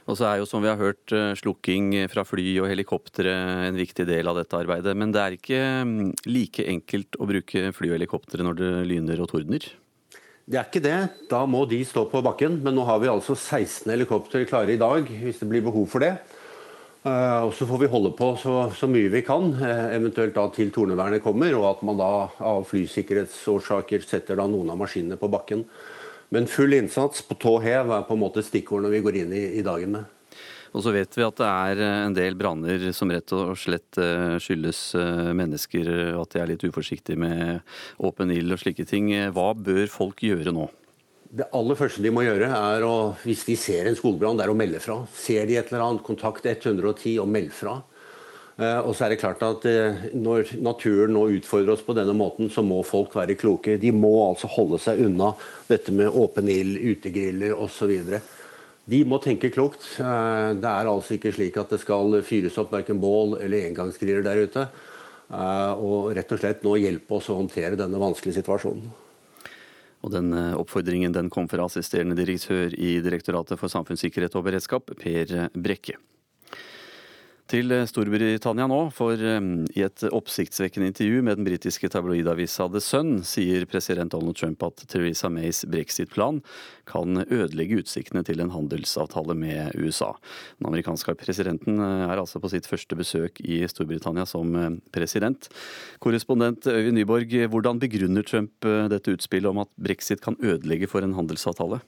Og 0.03 0.17
så 0.19 0.27
er 0.27 0.39
jo, 0.41 0.45
som 0.45 0.61
vi 0.61 0.67
har 0.67 0.79
hørt, 0.79 1.11
eh, 1.11 1.35
slukking 1.35 2.09
fra 2.09 2.23
fly 2.23 2.59
og 2.59 2.67
helikoptre 2.67 3.67
en 3.67 3.75
viktig 3.75 4.05
del 4.07 4.27
av 4.27 4.35
dette 4.35 4.55
arbeidet. 4.55 4.95
Men 4.95 5.11
det 5.11 5.21
er 5.21 5.37
ikke 5.37 5.61
mm, 5.83 6.13
like 6.27 6.67
enkelt 6.67 7.15
å 7.19 7.27
bruke 7.27 7.71
fly 7.71 7.91
og 7.91 7.99
helikoptre 7.99 8.43
når 8.43 8.55
det 8.59 8.87
lyner 8.87 9.19
og 9.23 9.31
tordner? 9.31 9.63
Det 10.43 10.59
er 10.59 10.67
ikke 10.67 10.83
det. 10.83 10.97
Da 11.31 11.45
må 11.47 11.63
de 11.69 11.79
stå 11.87 12.03
på 12.11 12.21
bakken. 12.23 12.59
Men 12.63 12.75
nå 12.75 12.83
har 12.87 12.99
vi 12.99 13.11
altså 13.11 13.35
16 13.35 13.91
helikoptre 13.93 14.43
klare 14.49 14.75
i 14.75 14.79
dag, 14.81 15.07
hvis 15.07 15.39
det 15.39 15.49
blir 15.49 15.63
behov 15.63 15.87
for 15.91 16.03
det. 16.03 16.17
Uh, 17.03 17.47
og 17.47 17.53
Så 17.55 17.67
får 17.67 17.81
vi 17.81 17.91
holde 17.91 18.13
på 18.15 18.29
så, 18.39 18.69
så 18.71 18.87
mye 18.87 19.11
vi 19.11 19.23
kan, 19.27 19.49
uh, 19.59 19.91
eventuelt 19.91 20.35
da 20.35 20.45
til 20.55 20.71
tornevernet 20.71 21.23
kommer, 21.23 21.51
og 21.57 21.65
at 21.67 21.81
man 21.83 21.99
da 21.99 22.11
av 22.39 22.63
flysikkerhetsårsaker 22.69 24.05
setter 24.07 24.39
da 24.39 24.45
noen 24.47 24.71
av 24.71 24.79
maskinene 24.79 25.19
på 25.19 25.27
bakken. 25.31 25.65
Men 26.31 26.47
full 26.47 26.75
innsats 26.77 27.25
på 27.27 27.35
tå 27.39 27.57
hev 27.63 27.91
er 27.91 28.07
på 28.07 28.15
en 28.15 28.23
måte 28.23 28.43
stikkordene 28.43 28.93
vi 28.95 29.03
går 29.03 29.19
inn 29.19 29.35
i, 29.35 29.43
i 29.59 29.65
dagen 29.67 29.97
med. 29.97 30.07
Og 30.73 30.81
så 30.81 30.93
vet 30.93 31.17
vi 31.17 31.25
at 31.25 31.37
det 31.37 31.47
er 31.47 31.81
eh, 31.85 31.97
en 32.07 32.15
del 32.17 32.37
branner 32.37 32.89
som 32.97 33.11
rett 33.13 33.33
og 33.37 33.53
slett 33.61 33.99
eh, 34.01 34.39
skyldes 34.41 34.81
eh, 34.97 35.29
mennesker, 35.37 35.89
at 36.17 36.33
de 36.33 36.41
er 36.41 36.49
litt 36.49 36.65
uforsiktige 36.65 37.19
med 37.19 37.61
åpen 38.01 38.33
ild 38.33 38.55
og 38.55 38.61
slike 38.63 38.87
ting. 38.89 39.11
Hva 39.35 39.51
bør 39.53 39.85
folk 39.93 40.25
gjøre 40.25 40.53
nå? 40.55 40.67
Det 41.33 41.47
aller 41.57 41.77
første 41.77 42.01
de 42.01 42.11
må 42.13 42.25
gjøre, 42.25 42.49
er 42.49 42.85
å, 42.85 43.13
hvis 43.25 43.45
de 43.47 43.57
ser 43.57 43.89
en 43.89 43.97
skogbrann, 43.97 44.37
det 44.37 44.45
er 44.45 44.53
å 44.53 44.57
melde 44.57 44.81
fra. 44.81 44.99
Ser 45.17 45.47
de 45.49 45.57
et 45.57 45.71
eller 45.71 45.85
annet, 45.85 46.05
kontakt 46.05 46.45
110 46.45 47.17
og 47.21 47.29
meld 47.29 47.53
fra. 47.57 47.79
Og 48.53 48.91
så 48.93 49.07
er 49.07 49.15
det 49.15 49.17
klart 49.17 49.41
at 49.41 49.63
Når 50.13 50.51
naturen 50.61 51.15
nå 51.15 51.23
utfordrer 51.39 51.73
oss 51.73 51.81
på 51.81 51.95
denne 51.97 52.13
måten, 52.13 52.51
så 52.53 52.61
må 52.61 52.83
folk 52.85 53.15
være 53.17 53.33
kloke. 53.33 53.79
De 53.81 53.89
må 53.89 54.11
altså 54.27 54.45
holde 54.53 54.77
seg 54.83 55.01
unna 55.07 55.31
dette 55.65 55.89
med 55.89 56.13
åpen 56.13 56.51
ild, 56.53 56.77
utegriller 56.77 57.57
osv. 57.57 57.95
De 58.89 58.99
må 59.07 59.19
tenke 59.23 59.51
klokt. 59.53 59.85
Eh, 59.99 60.49
det 60.59 60.69
er 60.69 60.89
altså 60.91 61.15
ikke 61.15 61.31
slik 61.35 61.59
at 61.59 61.71
det 61.71 61.79
skal 61.83 62.19
fyres 62.27 62.57
opp 62.59 62.73
verken 62.75 62.99
bål 62.99 63.37
eller 63.39 63.69
engangsgriller 63.69 64.25
der 64.25 64.43
ute. 64.43 64.65
Eh, 65.31 65.71
og 65.79 66.11
rett 66.17 66.35
og 66.35 66.41
slett 66.41 66.65
nå 66.67 66.75
hjelpe 66.81 67.15
oss 67.17 67.31
å 67.31 67.39
håndtere 67.39 67.79
denne 67.79 68.01
vanskelige 68.01 68.41
situasjonen. 68.41 68.91
Og 70.03 70.11
den 70.11 70.33
eh, 70.35 70.57
Oppfordringen 70.59 71.15
den 71.15 71.31
kom 71.31 71.47
fra 71.51 71.63
assisterende 71.69 72.17
direktør 72.19 72.75
i 72.75 72.97
Direktoratet 73.05 73.61
for 73.61 73.71
samfunnssikkerhet 73.71 74.35
og 74.35 74.49
beredskap, 74.49 74.91
Per 74.99 75.37
Brekke. 75.55 75.95
Til 77.53 77.69
Storbritannia 77.85 78.65
nå, 78.65 78.79
for 78.97 79.13
i 79.13 79.81
et 79.85 80.03
oppsiktsvekkende 80.07 80.87
intervju 80.89 81.19
med 81.21 81.37
den 81.37 81.45
britiske 81.45 81.85
tabloidavisa 81.93 82.65
The 82.73 82.81
Sun 82.81 83.19
sier 83.29 83.67
president 83.69 84.15
Donald 84.15 84.39
Trump 84.39 84.65
at 84.65 84.81
Theresa 84.89 85.29
Mays 85.29 85.61
brexit-plan 85.69 86.39
kan 86.89 87.21
ødelegge 87.21 87.77
utsiktene 87.83 88.25
til 88.25 88.41
en 88.41 88.49
handelsavtale 88.55 89.37
med 89.37 89.77
USA. 89.77 90.15
Den 90.57 90.71
amerikanske 90.71 91.13
presidenten 91.21 91.77
er 91.77 92.17
altså 92.17 92.41
på 92.41 92.49
sitt 92.49 92.65
første 92.65 92.97
besøk 92.97 93.37
i 93.45 93.61
Storbritannia 93.69 94.25
som 94.25 94.57
president. 94.89 95.45
Korrespondent 96.01 96.65
Øyvind 96.65 96.97
Nyborg, 96.97 97.37
hvordan 97.53 97.85
begrunner 97.85 98.25
Trump 98.25 98.65
dette 98.65 99.13
utspillet 99.13 99.53
om 99.53 99.61
at 99.61 99.69
brexit 99.77 100.25
kan 100.25 100.41
ødelegge 100.41 100.89
for 100.89 101.05
en 101.05 101.13
handelsavtale? 101.21 101.83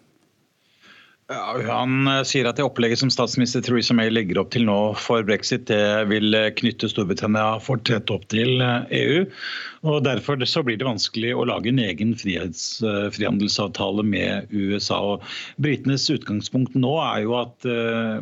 Ja, 1.25 1.57
han 1.65 2.05
eh, 2.07 2.19
sier 2.21 2.45
at 2.45 2.59
det 2.59 2.67
opplegget 2.67 2.99
som 3.01 3.09
statsminister 3.09 3.63
Theresa 3.65 3.95
May 3.97 4.11
legger 4.11 4.37
opp 4.43 4.51
til 4.53 4.67
nå 4.67 4.77
for 5.01 5.25
brexit, 5.25 5.63
det 5.71 6.05
vil 6.11 6.37
eh, 6.37 6.51
knytte 6.53 6.85
Storbritannia 6.91 7.55
for 7.65 7.81
tett 7.81 8.11
opp 8.13 8.27
til 8.29 8.61
EU. 8.61 9.23
Eh, 9.23 9.25
e 9.25 9.85
og 9.85 10.03
Derfor 10.05 10.37
så 10.49 10.63
blir 10.65 10.77
det 10.81 10.85
vanskelig 10.87 11.31
å 11.37 11.43
lage 11.45 11.69
en 11.69 11.81
egen 11.81 12.15
frihandelsavtale 12.17 14.01
med 14.05 14.49
USA. 14.49 14.97
Og 15.13 15.25
Britenes 15.61 16.07
utgangspunkt 16.09 16.73
nå 16.73 16.95
er 17.03 17.19
jo 17.21 17.35
at 17.37 17.67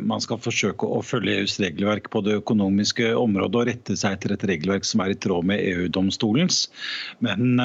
man 0.04 0.20
skal 0.20 0.42
forsøke 0.44 0.84
å 0.84 1.00
følge 1.00 1.38
EUs 1.38 1.56
regelverk 1.62 2.10
på 2.12 2.20
det 2.26 2.36
økonomiske 2.42 3.14
området 3.16 3.62
og 3.62 3.70
rette 3.70 3.96
seg 3.96 4.18
etter 4.18 4.34
et 4.36 4.44
regelverk 4.50 4.84
som 4.84 5.00
er 5.06 5.14
i 5.14 5.16
tråd 5.16 5.48
med 5.48 5.64
EU-domstolens. 5.70 6.66
Men 7.24 7.56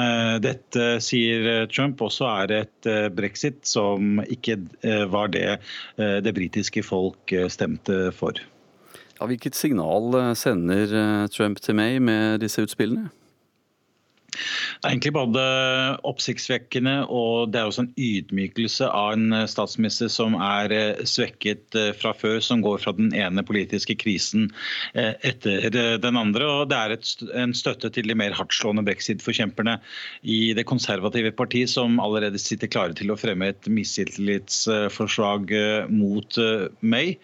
dette, 0.48 0.88
sier 1.04 1.68
Trump, 1.68 2.00
også 2.00 2.30
er 2.46 2.56
et 2.62 2.92
brexit 3.20 3.60
som 3.68 4.24
ikke 4.32 4.62
var 5.12 5.29
det 5.34 5.50
eh, 5.98 6.18
det 6.24 6.34
britiske 6.36 6.84
folk 6.86 7.34
eh, 7.34 7.50
stemte 7.52 8.10
for. 8.16 8.40
Ja, 9.20 9.28
hvilket 9.28 9.58
signal 9.58 10.14
eh, 10.16 10.34
sender 10.40 11.28
Trump 11.34 11.62
til 11.64 11.78
meg 11.80 12.02
med 12.02 12.40
disse 12.44 12.64
utspillene? 12.66 13.10
Det 14.80 14.88
er 14.88 14.94
egentlig 14.94 15.16
både 15.16 15.44
oppsiktsvekkende 16.08 16.96
og 17.10 17.52
det 17.52 17.60
er 17.60 17.70
også 17.70 17.86
en 17.86 17.94
ydmykelse 17.98 18.88
av 18.88 19.14
en 19.16 19.36
statsminister 19.50 20.12
som 20.12 20.36
er 20.40 20.74
eh, 20.76 21.02
svekket 21.08 21.78
eh, 21.78 21.92
fra 21.98 22.14
før, 22.18 22.40
som 22.44 22.64
går 22.64 22.82
fra 22.84 22.94
den 22.98 23.12
ene 23.18 23.44
politiske 23.46 23.96
krisen 24.00 24.50
eh, 24.94 25.14
etter 25.26 25.70
den 26.02 26.20
andre. 26.20 26.48
og 26.48 26.70
Det 26.72 26.80
er 26.80 26.96
et, 26.96 27.14
en 27.44 27.56
støtte 27.58 27.92
til 27.96 28.10
de 28.10 28.18
mer 28.18 28.36
hardtslående 28.38 28.86
brexit-forkjemperne 28.88 29.80
i 30.24 30.40
det 30.58 30.68
konservative 30.70 31.34
parti, 31.38 31.66
som 31.70 32.00
allerede 32.04 32.42
sitter 32.42 32.72
klare 32.72 32.98
til 32.98 33.12
å 33.14 33.20
fremme 33.20 33.52
et 33.52 33.70
mistillitsforslag 33.72 35.54
mot 35.92 36.40
May. 36.82 37.16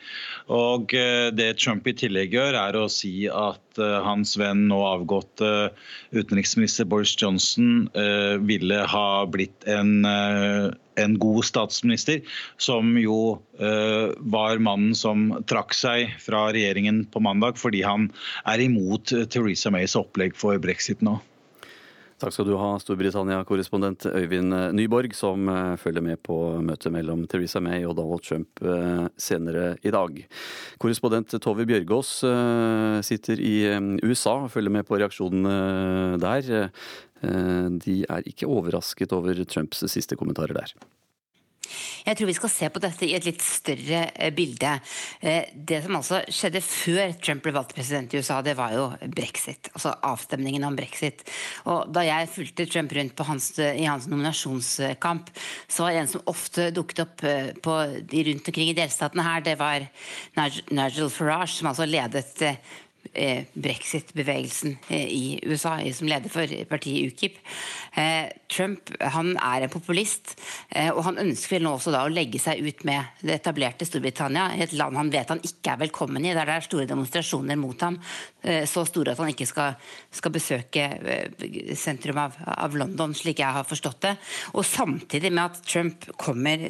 Og 0.52 0.94
Det 1.36 1.52
Trump 1.62 1.88
i 1.88 1.96
tillegg 1.98 2.36
gjør, 2.36 2.58
er 2.60 2.80
å 2.80 2.88
si 2.92 3.28
at 3.32 3.65
hans 3.80 4.36
venn 4.40 4.68
nå 4.70 4.78
avgått 4.86 5.42
utenriksminister 6.16 6.86
Boris 6.86 7.16
Johnson 7.22 7.90
eh, 7.94 8.38
ville 8.40 8.80
ha 8.86 9.26
blitt 9.26 9.68
en, 9.68 10.06
eh, 10.06 10.72
en 10.96 11.20
god 11.20 11.46
statsminister, 11.46 12.22
som 12.58 12.96
jo 13.00 13.42
eh, 13.60 14.14
var 14.18 14.62
mannen 14.64 14.96
som 14.96 15.28
trakk 15.50 15.76
seg 15.76 16.16
fra 16.24 16.48
regjeringen 16.56 17.06
på 17.12 17.24
mandag 17.24 17.60
fordi 17.62 17.84
han 17.86 18.10
er 18.46 18.64
imot 18.64 19.14
Theresa 19.32 19.74
Mays 19.74 19.98
opplegg 20.00 20.38
for 20.40 20.60
brexit 20.62 21.04
nå. 21.06 21.20
Takk 22.26 22.34
skal 22.34 22.48
du 22.50 22.56
ha, 22.58 22.72
Storbritannia-korrespondent 22.82 24.08
Øyvind 24.10 24.56
Nyborg, 24.74 25.12
som 25.14 25.46
eh, 25.46 25.76
følger 25.78 26.02
med 26.02 26.18
på 26.26 26.34
møtet 26.58 26.90
mellom 26.90 27.28
Theresa 27.30 27.62
May 27.62 27.86
og 27.86 27.94
Donald 28.00 28.24
Trump 28.26 28.64
eh, 28.66 29.04
senere 29.14 29.76
i 29.86 29.94
dag. 29.94 30.18
Korrespondent 30.82 31.38
Tove 31.38 31.68
Bjørgaas 31.70 32.16
eh, 32.26 32.98
sitter 33.06 33.38
i 33.38 33.54
USA 34.02 34.40
og 34.40 34.50
følger 34.56 34.74
med 34.74 34.90
på 34.90 34.98
reaksjonene 34.98 36.18
der. 36.18 36.82
De 37.86 37.96
er 38.10 38.26
ikke 38.26 38.50
overrasket 38.50 39.14
over 39.14 39.46
Trumps 39.46 39.86
siste 39.94 40.18
kommentarer 40.18 40.58
der. 40.58 40.74
Jeg 42.06 42.18
tror 42.18 42.30
vi 42.30 42.38
skal 42.38 42.52
se 42.54 42.70
på 42.72 42.82
dette 42.84 43.08
i 43.08 43.16
et 43.18 43.28
litt 43.28 43.44
større 43.44 44.02
eh, 44.14 44.32
bilde. 44.36 44.74
Eh, 45.20 45.52
det 45.56 45.82
som 45.86 45.98
altså 46.00 46.22
skjedde 46.30 46.62
før 46.66 47.16
Trump 47.20 47.46
ble 47.46 47.56
valgt 47.56 47.76
president 47.78 48.14
i 48.14 48.22
USA, 48.22 48.42
det 48.46 48.56
var 48.60 48.76
jo 48.76 48.88
brexit. 49.16 49.72
Altså 49.74 49.96
avstemningen 50.12 50.68
om 50.68 50.78
brexit. 50.78 51.26
Og 51.72 51.92
da 51.96 52.06
jeg 52.08 52.32
fulgte 52.34 52.68
Trump 52.70 52.96
rundt 52.96 53.26
hans, 53.30 53.52
i 53.60 53.88
hans 53.88 54.10
nominasjonskamp, 54.12 55.32
så 55.68 55.88
var 55.88 56.00
en 56.00 56.12
som 56.12 56.26
ofte 56.32 56.70
dukket 56.76 57.04
opp 57.06 57.26
eh, 57.28 57.52
på, 57.56 57.78
rundt 58.30 58.50
omkring 58.54 58.72
i 58.72 58.78
delstatene 58.78 59.26
her, 59.26 59.46
det 59.46 59.60
var 59.60 59.86
Nigel 60.38 61.12
Farage, 61.14 61.56
som 61.58 61.72
altså 61.72 61.88
ledet 61.90 62.56
brexit-bevegelsen 63.54 64.78
eh, 64.90 65.08
i 65.08 65.40
USA, 65.46 65.78
som 65.94 66.10
leder 66.10 66.32
for 66.32 66.50
partiet 66.70 67.14
UKIP. 67.14 67.38
Eh, 67.96 68.32
Trump 68.52 68.92
han 69.00 69.34
er 69.38 69.66
en 69.66 69.72
populist, 69.72 70.36
og 70.94 71.02
han 71.08 71.18
ønsker 71.20 71.62
nå 71.64 71.72
også 71.76 71.92
da 71.94 72.04
å 72.06 72.12
legge 72.12 72.40
seg 72.40 72.62
ut 72.62 72.84
med 72.88 73.24
det 73.26 73.40
etablerte 73.40 73.88
Storbritannia, 73.88 74.52
et 74.62 74.76
land 74.78 74.98
han 75.00 75.10
vet 75.12 75.32
han 75.32 75.42
ikke 75.44 75.74
er 75.74 75.82
velkommen 75.86 76.24
i, 76.24 76.34
der 76.36 76.48
det 76.48 76.58
er 76.60 76.66
store 76.66 76.88
demonstrasjoner 76.90 77.58
mot 77.60 77.82
ham, 77.84 77.98
så 78.70 78.84
store 78.86 79.16
at 79.16 79.22
han 79.24 79.32
ikke 79.32 79.48
skal, 79.50 79.74
skal 80.14 80.34
besøke 80.36 80.86
sentrum 81.80 82.20
av, 82.22 82.38
av, 82.46 82.78
London, 82.78 83.16
slik 83.18 83.42
jeg 83.42 83.58
har 83.58 83.68
forstått 83.68 84.02
det. 84.06 84.14
Og 84.54 84.68
samtidig 84.68 85.34
med 85.34 85.44
at 85.48 85.62
Trump 85.66 86.06
kommer 86.22 86.62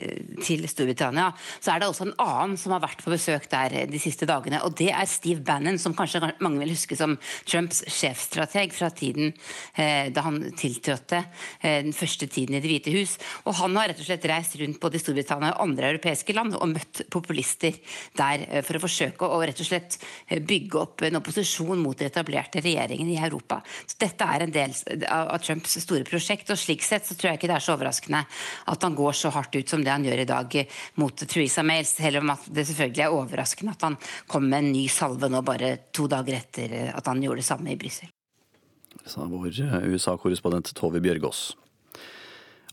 til 0.45 0.66
Storbritannia, 0.72 1.32
så 1.60 1.76
er 1.76 1.84
det 1.84 1.91
også 1.91 2.07
en 2.07 2.18
annen 2.24 2.55
som 2.62 2.78
har 2.78 2.86
vært 2.86 3.03
på 3.03 3.14
besøk 3.14 3.49
der 3.51 3.82
de 3.91 4.01
siste 4.01 4.30
dagene, 4.30 4.64
og 4.64 4.78
det 4.80 4.91
er 4.93 5.10
Steve 5.12 5.43
Bannon, 5.45 5.82
som 5.82 5.97
kanskje 5.97 6.24
mange 6.43 6.61
vil 6.63 6.73
huske 6.73 6.97
som 6.97 7.17
Trumps 7.47 7.84
sjefstrateg 7.91 8.73
fra 8.76 8.89
tiden 8.95 9.32
eh, 9.76 10.11
da 10.13 10.26
han 10.26 10.41
tiltrådte 10.57 11.21
eh, 11.61 11.82
den 11.86 11.95
første 11.95 12.28
tiden 12.32 12.57
i 12.57 12.63
Det 12.63 12.71
hvite 12.71 12.93
hus. 12.95 13.17
Og 13.45 13.57
han 13.59 13.76
har 13.80 13.91
rett 13.91 14.01
og 14.01 14.07
slett 14.07 14.28
reist 14.30 14.57
rundt 14.59 14.80
både 14.82 14.99
i 14.99 15.03
Storbritannia 15.03 15.55
og 15.55 15.65
andre 15.67 15.91
europeiske 15.93 16.36
land 16.36 16.57
og 16.57 16.71
møtt 16.73 17.03
populister 17.13 17.78
der 18.17 18.45
eh, 18.49 18.63
for 18.65 18.78
å 18.78 18.84
forsøke 18.86 19.30
å 19.30 19.41
rett 19.43 19.61
og 19.61 19.69
slett 19.69 19.99
eh, 20.28 20.41
bygge 20.41 20.82
opp 20.82 21.05
en 21.05 21.19
opposisjon 21.19 21.82
mot 21.82 21.97
den 21.97 22.11
etablerte 22.11 22.63
regjeringen 22.63 23.11
i 23.13 23.19
Europa. 23.19 23.61
Så 23.86 23.99
dette 24.01 24.28
er 24.28 24.45
en 24.45 24.55
del 24.55 24.76
av 25.11 25.38
Trumps 25.43 25.78
store 25.84 26.05
prosjekt, 26.07 26.49
og 26.51 26.59
slik 26.59 26.84
sett 26.86 27.07
så 27.07 27.17
tror 27.17 27.32
jeg 27.32 27.41
ikke 27.41 27.51
det 27.51 27.57
er 27.59 27.65
så 27.65 27.76
overraskende 27.76 28.23
at 28.71 28.86
han 28.86 28.97
går 28.97 29.17
så 29.17 29.32
hardt 29.36 29.55
ut 29.55 29.69
som 29.69 29.84
det 29.84 29.93
han 29.93 30.05
gjør 30.05 30.23
i 30.23 30.30
dag 30.30 30.57
eh, 30.59 30.82
mot 31.01 31.26
Theresa 31.26 31.63
May, 31.65 31.84
selv 31.88 32.21
om 32.21 32.34
det 32.47 32.67
selvfølgelig 32.69 33.05
er 33.05 33.15
overraskende 33.15 33.76
at 33.76 33.88
han 33.88 33.99
kom 34.32 34.49
med 34.49 34.61
en 34.63 34.71
ny 34.73 34.86
salve 34.91 35.30
nå 35.32 35.41
bare 35.45 35.76
to 35.95 36.07
dager 36.11 36.14
etter 36.24 36.93
at 36.93 37.05
han 37.07 37.22
gjorde 37.24 37.43
det 37.43 37.49
samme 37.49 37.74
i 37.74 37.78
Brussel. 37.80 38.09
Sa 39.05 39.28
vår 39.28 39.51
USA-korrespondent 39.91 40.72
Tove 40.78 41.01
Bjørgaas. 41.03 41.51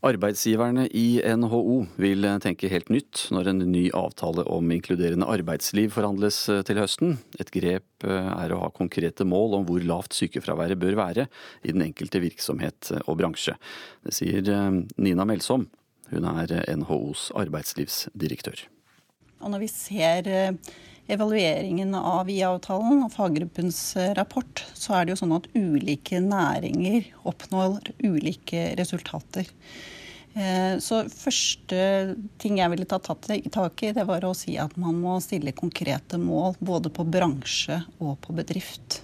Arbeidsgiverne 0.03 0.89
i 0.91 1.21
NHO 1.23 1.85
vil 1.95 2.25
tenke 2.43 2.67
helt 2.67 2.89
nytt 2.91 3.29
når 3.31 3.47
en 3.53 3.61
ny 3.71 3.85
avtale 3.95 4.43
om 4.51 4.71
inkluderende 4.75 5.29
arbeidsliv 5.31 5.93
forhandles 5.95 6.41
til 6.67 6.81
høsten. 6.81 7.13
Et 7.39 7.51
grep 7.55 8.03
er 8.03 8.51
å 8.51 8.59
ha 8.65 8.71
konkrete 8.75 9.23
mål 9.23 9.55
om 9.61 9.67
hvor 9.69 9.79
lavt 9.87 10.17
sykefraværet 10.17 10.81
bør 10.81 10.99
være 10.99 11.29
i 11.63 11.71
den 11.71 11.85
enkelte 11.85 12.19
virksomhet 12.19 12.91
og 13.05 13.15
bransje. 13.21 13.55
Det 14.03 14.11
sier 14.17 14.43
Nina 14.99 15.23
Melsom. 15.29 15.69
Hun 16.11 16.27
er 16.33 16.51
NHOs 16.67 17.29
arbeidslivsdirektør. 17.39 18.65
Og 19.39 19.55
når 19.55 19.63
vi 19.63 19.71
ser 19.71 20.27
evalueringen 21.11 21.95
av 21.95 22.29
IA-avtalen 22.31 23.03
og 23.05 23.11
faggruppens 23.13 23.79
rapport, 24.17 24.63
så 24.73 24.97
er 24.97 25.05
det 25.05 25.15
jo 25.15 25.21
sånn 25.23 25.35
at 25.35 25.49
ulike 25.57 26.21
næringer 26.23 27.09
oppnår 27.27 27.91
ulike 28.03 28.71
resultater. 28.79 29.49
Så 30.81 31.03
første 31.13 31.79
ting 32.41 32.57
jeg 32.57 32.71
ville 32.71 32.87
ta 32.89 32.97
tak 32.97 33.83
i, 33.85 33.91
det 33.93 34.05
var 34.09 34.25
å 34.25 34.33
si 34.33 34.55
at 34.57 34.73
man 34.81 34.97
må 34.97 35.19
stille 35.21 35.53
konkrete 35.53 36.17
mål 36.17 36.57
både 36.57 36.89
på 36.89 37.05
bransje 37.05 37.83
og 37.99 38.17
på 38.23 38.33
bedrift. 38.33 39.03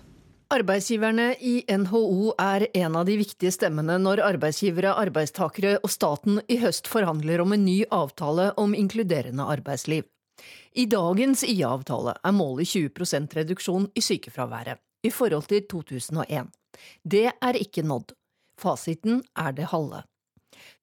Arbeidsgiverne 0.49 1.35
i 1.45 1.59
NHO 1.69 2.31
er 2.41 2.65
en 2.81 2.95
av 2.97 3.05
de 3.05 3.19
viktige 3.19 3.53
stemmene 3.53 3.99
når 4.01 4.23
arbeidsgivere, 4.25 4.95
arbeidstakere 4.97 5.75
og 5.83 5.93
staten 5.93 6.41
i 6.49 6.57
høst 6.63 6.89
forhandler 6.89 7.43
om 7.43 7.53
en 7.53 7.67
ny 7.67 7.83
avtale 7.93 8.49
om 8.57 8.73
inkluderende 8.73 9.45
arbeidsliv. 9.45 10.09
I 10.73 10.85
dagens 10.85 11.43
IA-avtale 11.43 12.15
er 12.23 12.35
målet 12.35 12.69
20% 12.69 13.35
reduksjon 13.39 13.89
i 13.95 14.03
sykefraværet, 14.05 14.79
i 15.03 15.11
forhold 15.11 15.49
til 15.49 15.65
2001. 15.71 16.47
Det 17.03 17.27
er 17.31 17.59
ikke 17.59 17.83
nådd. 17.83 18.13
Fasiten 18.59 19.23
er 19.39 19.55
det 19.55 19.71
halve. 19.73 20.03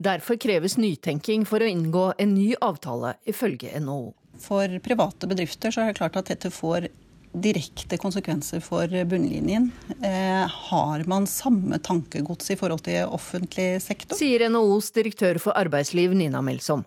Derfor 0.03 0.37
kreves 0.41 0.77
nytenking 0.81 1.45
for 1.49 1.63
å 1.63 1.69
inngå 1.69 2.11
en 2.19 2.35
ny 2.35 2.53
avtale, 2.61 3.17
ifølge 3.29 3.73
NHO. 3.81 4.13
For 4.41 4.79
private 4.85 5.29
bedrifter 5.29 5.73
så 5.73 5.85
er 5.85 5.93
det 5.93 6.01
klart 6.01 6.17
at 6.21 6.33
dette 6.33 6.53
får 6.53 6.89
direkte 7.37 7.99
konsekvenser 8.01 8.63
for 8.65 8.89
bunnlinjen. 8.89 9.71
Eh, 10.05 10.57
har 10.71 11.05
man 11.09 11.29
samme 11.29 11.79
tankegods 11.85 12.51
i 12.53 12.57
forhold 12.57 12.85
til 12.87 13.13
offentlig 13.13 13.83
sektor? 13.85 14.17
Sier 14.17 14.47
NHOs 14.49 14.91
direktør 14.97 15.41
for 15.43 15.57
arbeidsliv, 15.59 16.15
Nina 16.17 16.41
Melsom. 16.45 16.85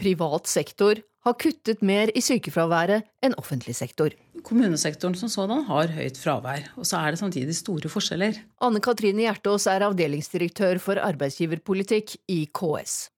Privat 0.00 0.48
sektor 0.48 1.02
har 1.26 1.36
kuttet 1.40 1.82
mer 1.84 2.10
i 2.16 2.22
sykefraværet 2.24 3.06
enn 3.24 3.36
offentlig 3.40 3.74
sektor. 3.76 4.14
Kommunesektoren 4.46 5.16
som 5.18 5.30
sådan 5.32 5.64
har 5.68 5.92
høyt 5.92 6.18
fravær, 6.20 6.70
og 6.80 6.88
så 6.88 7.02
er 7.02 7.12
det 7.12 7.20
samtidig 7.20 7.56
store 7.58 7.90
forskjeller. 7.92 8.38
Anne 8.64 8.80
Katrine 8.84 9.26
Hjertås 9.26 9.68
er 9.68 9.84
avdelingsdirektør 9.88 10.80
for 10.82 11.00
arbeidsgiverpolitikk 11.04 12.16
i 12.32 12.46
KS. 12.56 13.10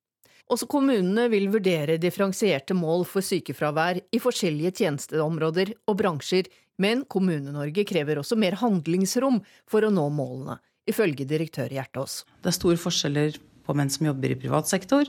Også 0.52 0.66
kommunene 0.68 1.28
vil 1.32 1.46
vurdere 1.52 2.00
differensierte 2.00 2.74
mål 2.76 3.06
for 3.08 3.24
sykefravær 3.24 4.02
i 4.12 4.20
forskjellige 4.20 4.74
tjenesteområder 4.82 5.72
og 5.86 5.96
bransjer, 6.02 6.50
men 6.82 7.06
Kommune-Norge 7.06 7.86
krever 7.88 8.18
også 8.20 8.36
mer 8.40 8.58
handlingsrom 8.60 9.38
for 9.70 9.86
å 9.86 9.92
nå 9.94 10.08
målene, 10.12 10.58
ifølge 10.88 11.28
direktør 11.28 11.72
Hjertås. 11.72 12.22
Det 12.42 12.50
er 12.50 12.58
store 12.58 12.80
forskjeller 12.80 13.38
på 13.66 13.76
menn 13.78 13.90
som 13.92 14.06
jobber 14.08 14.34
i 14.34 14.38
privat 14.38 14.70
sektor, 14.70 15.08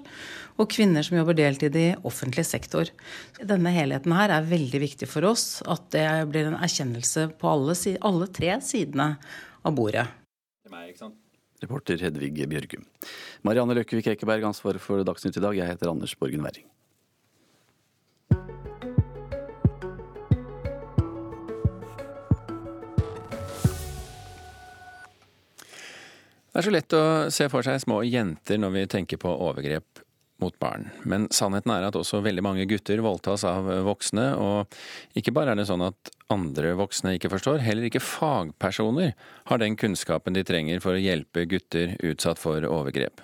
og 0.58 0.70
kvinner 0.72 1.06
som 1.06 1.18
jobber 1.18 1.38
deltid 1.38 1.78
i 1.80 1.88
offentlig 2.06 2.46
sektor. 2.50 2.92
Denne 3.42 3.74
helheten 3.76 4.16
her 4.16 4.34
er 4.36 4.50
veldig 4.50 4.84
viktig 4.86 5.10
for 5.10 5.26
oss, 5.30 5.62
at 5.66 5.90
det 5.96 6.08
blir 6.32 6.50
en 6.50 6.60
erkjennelse 6.60 7.30
på 7.40 7.50
alle, 7.50 7.78
alle 8.02 8.30
tre 8.34 8.58
sidene 8.66 9.14
av 9.64 9.78
bordet. 9.78 10.08
Det 10.64 10.72
er 10.72 10.78
meg, 10.78 10.94
ikke 10.94 11.06
sant? 11.08 11.20
Reporter 11.64 12.02
Hedvig 12.04 12.36
Bjørgum. 12.52 12.84
Marianne 13.48 13.78
Løkkevik 13.78 14.12
Ekeberg, 14.12 14.44
ansvaret 14.50 14.84
for 14.84 15.06
Dagsnytt 15.08 15.40
i 15.40 15.44
dag. 15.44 15.56
Jeg 15.56 15.72
heter 15.72 15.94
Anders 15.94 16.16
Borgen 16.20 16.44
Werring. 16.44 16.68
Det 26.54 26.62
er 26.62 26.66
så 26.68 26.72
lett 26.74 26.94
å 26.94 27.06
se 27.34 27.48
for 27.50 27.66
seg 27.66 27.80
små 27.82 28.04
jenter 28.06 28.60
når 28.62 28.74
vi 28.76 28.82
tenker 28.92 29.18
på 29.18 29.32
overgrep 29.42 30.04
mot 30.44 30.54
barn. 30.62 30.92
Men 31.02 31.26
sannheten 31.34 31.72
er 31.74 31.88
at 31.88 31.96
også 31.98 32.20
veldig 32.22 32.44
mange 32.46 32.66
gutter 32.70 33.00
voldtas 33.02 33.42
av 33.50 33.66
voksne, 33.88 34.28
og 34.38 34.76
ikke 35.18 35.34
bare 35.34 35.56
er 35.56 35.58
det 35.58 35.66
sånn 35.66 35.82
at 35.86 36.12
andre 36.34 36.76
voksne 36.78 37.16
ikke 37.18 37.32
forstår, 37.34 37.64
heller 37.66 37.88
ikke 37.88 38.04
fagpersoner 38.06 39.16
har 39.50 39.62
den 39.64 39.78
kunnskapen 39.82 40.38
de 40.38 40.44
trenger 40.46 40.84
for 40.84 40.94
å 40.94 41.02
hjelpe 41.02 41.48
gutter 41.50 41.96
utsatt 42.06 42.42
for 42.42 42.66
overgrep. 42.70 43.24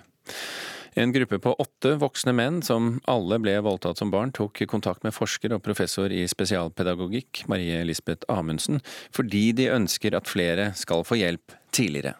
En 0.98 1.12
gruppe 1.14 1.38
på 1.38 1.52
åtte 1.62 1.92
voksne 2.02 2.34
menn 2.34 2.58
som 2.66 2.96
alle 3.10 3.38
ble 3.38 3.54
voldtatt 3.62 4.00
som 4.00 4.10
barn, 4.10 4.32
tok 4.34 4.58
kontakt 4.66 5.06
med 5.06 5.14
forsker 5.14 5.54
og 5.54 5.62
professor 5.62 6.10
i 6.10 6.24
spesialpedagogikk, 6.26 7.44
Marie 7.46 7.78
Lisbeth 7.86 8.26
Amundsen, 8.26 8.82
fordi 9.14 9.52
de 9.54 9.70
ønsker 9.70 10.18
at 10.18 10.26
flere 10.26 10.72
skal 10.74 11.06
få 11.06 11.20
hjelp 11.22 11.54
tidligere. 11.70 12.16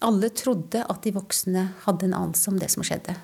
Alle 0.00 0.30
trodde 0.32 0.80
at 0.88 1.02
de 1.04 1.12
voksne 1.12 1.66
hadde 1.84 2.08
en 2.08 2.16
anelse 2.16 2.48
om 2.50 2.56
det 2.60 2.70
som 2.72 2.84
skjedde. 2.86 3.16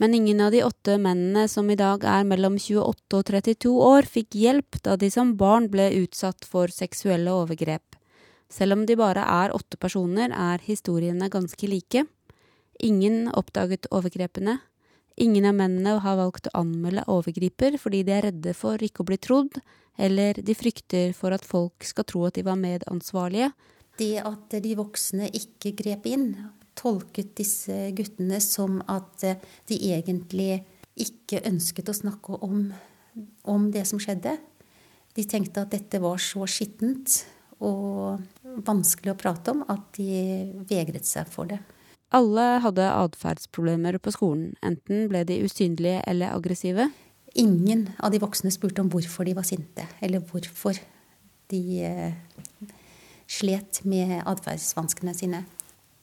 Men 0.00 0.14
ingen 0.14 0.40
av 0.44 0.52
de 0.52 0.62
åtte 0.64 0.96
mennene 1.00 1.46
som 1.48 1.68
i 1.72 1.76
dag 1.76 2.04
er 2.04 2.24
mellom 2.28 2.58
28 2.60 3.16
og 3.16 3.28
32 3.30 3.72
år, 3.72 4.08
fikk 4.08 4.36
hjelp 4.36 4.80
da 4.84 4.96
de 5.00 5.08
som 5.12 5.34
barn 5.40 5.70
ble 5.72 5.88
utsatt 6.02 6.44
for 6.48 6.72
seksuelle 6.72 7.32
overgrep. 7.32 7.96
Selv 8.52 8.76
om 8.76 8.84
de 8.86 8.96
bare 8.96 9.24
er 9.24 9.54
åtte 9.56 9.80
personer, 9.80 10.32
er 10.32 10.62
historiene 10.64 11.30
ganske 11.32 11.68
like. 11.68 12.04
Ingen 12.84 13.30
oppdaget 13.32 13.88
overgrepene. 13.90 14.58
Ingen 15.16 15.48
av 15.48 15.56
mennene 15.56 15.96
har 16.04 16.18
valgt 16.20 16.50
å 16.50 16.58
anmelde 16.60 17.06
overgriper 17.08 17.78
fordi 17.80 18.02
de 18.04 18.12
er 18.12 18.28
redde 18.28 18.52
for 18.54 18.80
ikke 18.80 19.02
å 19.02 19.08
bli 19.08 19.16
trodd, 19.16 19.56
eller 19.96 20.36
de 20.44 20.54
frykter 20.54 21.14
for 21.16 21.32
at 21.32 21.44
folk 21.44 21.84
skal 21.88 22.04
tro 22.04 22.26
at 22.28 22.36
de 22.36 22.44
var 22.44 22.60
medansvarlige. 22.60 23.48
Det 23.96 24.16
at 24.20 24.56
de 24.62 24.74
voksne 24.76 25.30
ikke 25.32 25.72
grep 25.78 26.08
inn, 26.10 26.30
tolket 26.76 27.32
disse 27.38 27.74
guttene 27.96 28.40
som 28.44 28.82
at 28.92 29.24
de 29.68 29.78
egentlig 29.92 30.60
ikke 30.96 31.40
ønsket 31.48 31.88
å 31.88 31.96
snakke 31.96 32.36
om, 32.44 32.68
om 33.48 33.70
det 33.72 33.86
som 33.88 34.00
skjedde. 34.00 34.36
De 35.16 35.24
tenkte 35.24 35.64
at 35.64 35.72
dette 35.72 36.00
var 36.02 36.20
så 36.20 36.44
skittent 36.48 37.22
og 37.64 38.20
vanskelig 38.66 39.14
å 39.14 39.18
prate 39.18 39.54
om 39.54 39.64
at 39.72 39.96
de 39.96 40.52
vegret 40.68 41.08
seg 41.08 41.28
for 41.32 41.48
det. 41.48 41.62
Alle 42.14 42.60
hadde 42.62 42.84
atferdsproblemer 42.86 43.98
på 43.98 44.12
skolen. 44.14 44.52
Enten 44.64 45.08
ble 45.10 45.24
de 45.26 45.40
usynlige 45.42 46.02
eller 46.06 46.36
aggressive. 46.36 46.90
Ingen 47.36 47.88
av 47.98 48.12
de 48.12 48.20
voksne 48.22 48.52
spurte 48.54 48.84
om 48.84 48.90
hvorfor 48.92 49.26
de 49.26 49.34
var 49.36 49.44
sinte, 49.48 49.84
eller 50.00 50.22
hvorfor 50.24 50.78
de 51.50 51.62
eh, 51.84 52.14
slet 53.26 53.82
med 53.84 54.20
atferdsvanskene 54.24 55.14
sine. 55.16 55.44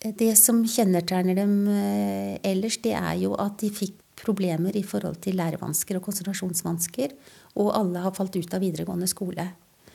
Det 0.04 0.34
som 0.36 0.62
kjennetegner 0.68 1.38
dem 1.38 1.68
eh, 1.72 2.40
ellers, 2.44 2.78
det 2.84 2.96
er 3.00 3.16
jo 3.22 3.38
at 3.40 3.62
de 3.62 3.70
fikk 3.72 3.96
problemer 4.20 4.76
i 4.76 4.84
forhold 4.86 5.22
til 5.24 5.38
lærevansker 5.40 5.98
og 5.98 6.06
konsentrasjonsvansker. 6.08 7.16
Og 7.60 7.72
alle 7.76 8.04
har 8.04 8.16
falt 8.16 8.36
ut 8.36 8.54
av 8.54 8.64
videregående 8.64 9.08
skole. 9.10 9.48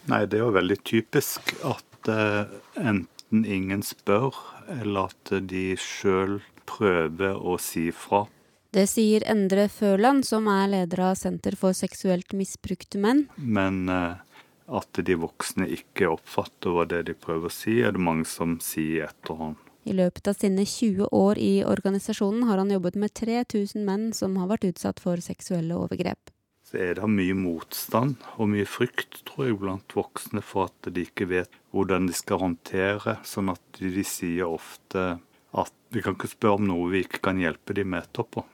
Nei, 0.09 0.24
det 0.24 0.39
er 0.39 0.47
jo 0.47 0.55
veldig 0.57 0.79
typisk 0.89 1.53
at 1.68 2.09
uh, 2.09 2.49
enten 2.81 3.45
ingen 3.45 3.85
spør, 3.85 4.33
eller 4.81 5.11
at 5.12 5.33
de 5.51 5.74
sjøl 5.81 6.39
prøver 6.68 7.37
å 7.37 7.59
si 7.61 7.89
fra. 7.93 8.24
Det 8.72 8.85
sier 8.89 9.24
Endre 9.29 9.66
Føland, 9.72 10.26
som 10.29 10.49
er 10.53 10.68
leder 10.72 11.01
av 11.11 11.14
Senter 11.16 11.57
for 11.57 11.76
seksuelt 11.76 12.35
misbrukte 12.37 13.01
menn. 13.01 13.26
Men 13.37 13.87
uh, 13.89 14.20
at 14.69 15.01
de 15.05 15.16
voksne 15.19 15.69
ikke 15.73 16.11
oppfatter 16.12 16.75
hva 16.75 16.85
det 16.89 17.07
de 17.09 17.16
prøver 17.16 17.49
å 17.49 17.53
si, 17.53 17.81
er 17.81 17.97
det 17.97 18.05
mange 18.05 18.29
som 18.29 18.59
sier 18.64 19.09
etterhånd. 19.09 19.57
I 19.89 19.95
løpet 19.97 20.29
av 20.29 20.37
sine 20.37 20.66
20 20.69 21.09
år 21.16 21.39
i 21.41 21.62
organisasjonen 21.64 22.45
har 22.49 22.61
han 22.61 22.73
jobbet 22.75 22.99
med 23.01 23.14
3000 23.16 23.87
menn 23.87 24.11
som 24.12 24.37
har 24.37 24.51
vært 24.51 24.66
utsatt 24.69 25.01
for 25.01 25.23
seksuelle 25.25 25.77
overgrep. 25.77 26.35
så 26.69 26.77
er 26.85 26.99
det 26.99 27.09
mye 27.09 27.33
motstand 27.33 28.19
og 28.37 28.51
mye 28.53 28.66
frykt, 28.69 29.23
tror 29.25 29.47
jeg, 29.47 29.57
blant 29.57 29.95
voksne 29.97 30.43
for 30.45 30.69
at 30.69 30.91
de 30.93 31.07
ikke 31.07 31.31
vet 31.31 31.55
hvordan 31.73 32.11
de 32.11 32.12
skal 32.12 32.43
håndtere. 32.43 33.16
Sånn 33.25 33.49
at 33.49 33.62
de, 33.79 33.89
de 33.95 34.05
sier 34.05 34.45
ofte 34.45 35.14
at 35.57 35.73
vi 35.97 36.03
kan 36.05 36.19
ikke 36.19 36.29
spørre 36.29 36.61
om 36.61 36.69
noe 36.69 36.91
vi 36.93 37.07
ikke 37.07 37.23
kan 37.25 37.41
hjelpe 37.41 37.73
dem 37.73 37.89
med 37.95 38.05
etterpå. 38.05 38.45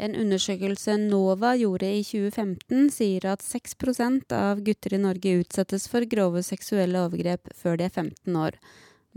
En 0.00 0.14
undersøkelse 0.16 0.94
NOVA 0.96 1.50
gjorde 1.60 1.88
i 1.92 2.00
2015 2.00 2.86
sier 2.94 3.26
at 3.34 3.42
6% 3.44 4.32
av 4.32 4.62
gutter 4.64 4.94
i 4.96 5.00
Norge 5.02 5.34
utsettes 5.42 5.84
for 5.92 6.06
grove 6.08 6.40
seksuelle 6.46 7.02
overgrep 7.04 7.52
før 7.52 7.76
de 7.76 7.84
er 7.84 7.92
15 7.92 8.38
år. 8.40 8.56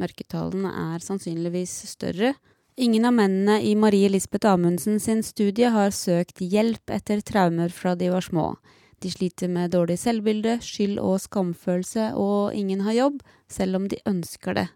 Mørketallene 0.02 0.74
er 0.96 1.06
sannsynligvis 1.06 1.78
større. 1.94 2.34
Ingen 2.76 3.08
av 3.08 3.16
mennene 3.16 3.62
i 3.64 3.76
Marie 3.80 4.10
Lisbeth 4.12 4.50
Amundsen 4.50 5.00
sin 5.00 5.24
studie 5.24 5.72
har 5.72 5.96
søkt 5.96 6.44
hjelp 6.44 6.92
etter 6.92 7.24
traumer 7.24 7.72
fra 7.72 7.96
de 7.96 8.12
var 8.12 8.26
små. 8.26 8.50
De 9.00 9.12
sliter 9.14 9.48
med 9.48 9.72
dårlig 9.72 10.02
selvbilde, 10.02 10.58
skyld 10.64 11.00
og 11.00 11.22
skamfølelse, 11.24 12.12
og 12.20 12.56
ingen 12.60 12.84
har 12.84 13.00
jobb, 13.00 13.24
selv 13.48 13.80
om 13.80 13.88
de 13.88 14.04
ønsker 14.10 14.60
det. 14.60 14.68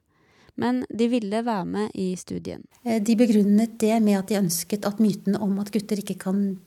Men 0.58 0.84
de 0.90 1.08
ville 1.12 1.42
være 1.46 1.66
med 1.70 1.94
i 1.94 2.10
studien. 2.18 2.64
Eh, 2.84 3.02
de 3.04 3.16
begrunnet 3.18 3.78
det 3.80 3.96
med 4.04 4.20
at 4.20 4.32
de 4.32 4.40
ønsket 4.40 4.86
at 4.90 5.02
myten 5.04 5.38
om 5.38 5.60
at 5.62 5.72
gutter 5.74 6.02
ikke 6.02 6.18
kan 6.26 6.58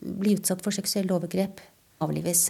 bli 0.00 0.36
utsatt 0.38 0.62
for 0.64 0.74
seksuelle 0.74 1.12
overgrep, 1.14 1.60
avlives. 2.00 2.48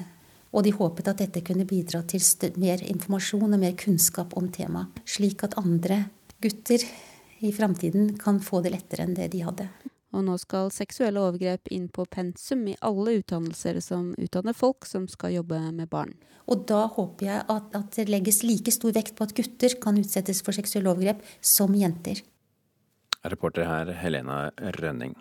Og 0.53 0.67
de 0.67 0.75
håpet 0.75 1.09
at 1.09 1.23
dette 1.23 1.43
kunne 1.47 1.67
bidra 1.69 2.03
til 2.11 2.23
mer 2.59 2.83
informasjon 2.83 3.55
og 3.55 3.61
mer 3.63 3.77
kunnskap 3.79 4.35
om 4.37 4.51
temaet, 4.53 5.01
slik 5.07 5.45
at 5.47 5.57
andre 5.59 6.05
gutter 6.43 6.85
i 7.41 7.53
framtiden 7.53 8.17
kan 8.21 8.41
få 8.43 8.61
det 8.65 8.75
lettere 8.75 9.07
enn 9.07 9.17
det 9.17 9.31
de 9.33 9.45
hadde. 9.47 9.69
Og 10.11 10.25
nå 10.27 10.35
skal 10.43 10.73
seksuelle 10.75 11.23
overgrep 11.23 11.71
inn 11.71 11.87
på 11.93 12.05
pensum 12.11 12.65
i 12.67 12.77
alle 12.83 13.21
utdannelser 13.21 13.79
som 13.85 14.11
utdanner 14.19 14.57
folk 14.57 14.89
som 14.89 15.07
skal 15.11 15.37
jobbe 15.37 15.61
med 15.71 15.91
barn. 15.93 16.17
Og 16.51 16.65
da 16.67 16.83
håper 16.91 17.29
jeg 17.29 17.45
at, 17.55 17.71
at 17.79 17.95
det 17.95 18.09
legges 18.11 18.43
like 18.43 18.75
stor 18.75 18.95
vekt 18.97 19.15
på 19.19 19.29
at 19.29 19.37
gutter 19.39 19.77
kan 19.83 19.99
utsettes 20.01 20.43
for 20.43 20.57
seksuelle 20.57 20.91
overgrep 20.91 21.23
som 21.39 21.77
jenter. 21.79 22.25
Reporter 23.23 23.69
her 23.69 23.93
Helena 24.01 24.49
Rønning. 24.81 25.15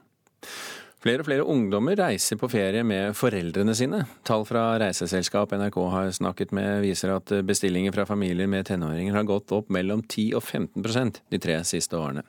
Flere 1.00 1.24
og 1.24 1.30
flere 1.30 1.46
ungdommer 1.48 1.96
reiser 1.96 2.36
på 2.36 2.50
ferie 2.52 2.82
med 2.84 3.14
foreldrene 3.16 3.72
sine. 3.78 4.02
Tall 4.28 4.44
fra 4.44 4.74
reiseselskap 4.82 5.54
NRK 5.56 5.78
har 5.94 6.12
snakket 6.18 6.52
med 6.56 6.82
viser 6.84 7.14
at 7.14 7.32
bestillinger 7.48 7.96
fra 7.96 8.04
familier 8.10 8.50
med 8.52 8.68
tenåringer 8.68 9.16
har 9.16 9.28
gått 9.30 9.54
opp 9.56 9.72
mellom 9.72 10.04
10 10.04 10.34
og 10.36 10.44
15% 10.44 11.22
de 11.32 11.40
tre 11.40 11.56
siste 11.64 11.96
årene. 11.96 12.26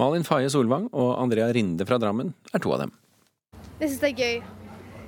Malin 0.00 0.24
Faye 0.24 0.48
Solvang 0.48 0.88
og 0.92 1.18
Andrea 1.20 1.50
Rinde 1.52 1.84
fra 1.84 2.00
Drammen 2.00 2.32
er 2.54 2.64
to 2.64 2.72
av 2.72 2.86
dem. 2.86 2.94
Jeg 3.76 3.90
syns 3.90 4.00
det 4.00 4.14
er 4.14 4.22
gøy. 4.24 4.64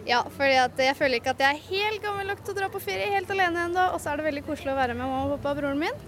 Ja, 0.07 0.21
for 0.37 0.45
jeg 0.47 0.95
føler 1.01 1.17
ikke 1.17 1.33
at 1.33 1.41
jeg 1.43 1.57
er 1.57 1.64
helt 1.71 2.05
gammel 2.05 2.29
nok 2.29 2.45
til 2.45 2.53
å 2.53 2.59
dra 2.61 2.69
på 2.71 2.85
ferie 2.85 3.09
helt 3.17 3.33
alene 3.33 3.64
ennå. 3.71 3.89
Og 3.97 4.03
så 4.03 4.12
er 4.12 4.21
det 4.21 4.29
veldig 4.29 4.45
koselig 4.47 4.75
å 4.75 4.79
være 4.79 4.95
med 4.95 5.09
mamma 5.09 5.25
og 5.25 5.39
pappa 5.39 5.57
og 5.57 5.62
broren 5.62 5.81
min. 5.81 6.05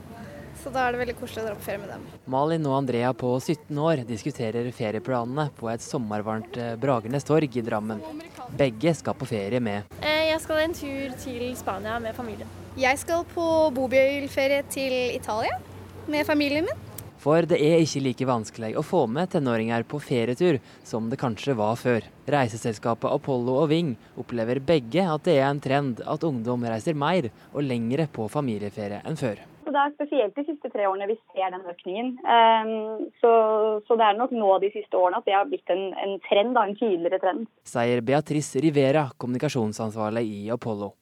Så 0.68 0.74
da 0.74 0.82
er 0.84 0.92
det 0.92 0.98
veldig 1.00 1.14
koselig 1.16 1.40
å 1.40 1.46
dra 1.46 1.52
på 1.56 1.64
ferie 1.64 1.80
med 1.80 1.88
dem. 1.88 2.02
Malin 2.28 2.66
og 2.68 2.74
Andrea 2.76 3.14
på 3.16 3.28
17 3.40 3.78
år 3.80 4.02
diskuterer 4.04 4.66
ferieplanene 4.76 5.46
på 5.56 5.70
et 5.72 5.80
sommervarmt 5.80 6.58
eh, 6.60 6.74
Bragernes 6.76 7.24
torg 7.24 7.56
i 7.56 7.62
Drammen. 7.64 8.02
Begge 8.58 8.92
skal 8.98 9.16
på 9.16 9.30
ferie 9.30 9.62
med. 9.64 9.88
Eh, 10.02 10.26
jeg 10.28 10.42
skal 10.44 10.60
en 10.66 10.76
tur 10.76 11.16
til 11.24 11.56
Spania 11.56 11.96
med 12.04 12.12
familien. 12.12 12.52
Jeg 12.76 13.00
skal 13.00 13.24
på 13.32 13.48
bobilferie 13.72 14.60
til 14.68 14.98
Italia 15.16 15.56
med 16.04 16.28
familien 16.28 16.68
min. 16.68 16.84
For 17.18 17.48
det 17.48 17.62
er 17.64 17.80
ikke 17.80 18.04
like 18.04 18.28
vanskelig 18.28 18.74
å 18.76 18.84
få 18.84 19.06
med 19.08 19.32
tenåringer 19.32 19.88
på 19.88 20.04
ferietur 20.04 20.60
som 20.84 21.08
det 21.08 21.16
kanskje 21.18 21.56
var 21.56 21.80
før. 21.80 22.04
Reiseselskapet 22.28 23.08
Apollo 23.08 23.56
og 23.64 23.70
Ving 23.72 23.96
opplever 24.20 24.60
begge 24.60 25.08
at 25.16 25.24
det 25.24 25.40
er 25.40 25.48
en 25.48 25.64
trend 25.64 26.04
at 26.04 26.28
ungdom 26.28 26.68
reiser 26.68 26.92
mer 26.92 27.32
og 27.54 27.64
lengre 27.64 28.04
på 28.12 28.28
familieferie 28.28 29.00
enn 29.08 29.16
før. 29.16 29.40
Så 29.68 29.72
Det 29.72 29.80
er 29.84 29.90
spesielt 29.92 30.36
de 30.38 30.42
siste 30.46 30.68
tre 30.72 30.86
årene 30.88 31.06
vi 31.10 31.14
ser 31.28 31.50
den 31.52 31.66
økningen. 31.68 32.06
Um, 32.24 33.02
så, 33.20 33.32
så, 33.84 33.98
det 34.00 34.06
er 34.06 34.16
nok 34.16 34.30
nå 34.32 34.54
de 34.62 34.70
siste 34.72 34.96
årene 34.96 35.20
at 35.20 35.28
det 35.28 35.34
har 35.36 35.44
blitt 35.50 35.68
en, 35.74 35.90
en 35.92 36.14
trend, 36.24 36.54
da, 36.56 36.62
en 36.64 36.78
tydeligere 36.78 37.20
trend. 37.20 37.42
Sier 37.68 38.00
Beatrice 38.00 38.64
Rivera, 38.64 39.04
kommunikasjonsansvarlig 39.20 40.24
i 40.24 40.40
Apollo. 40.56 40.94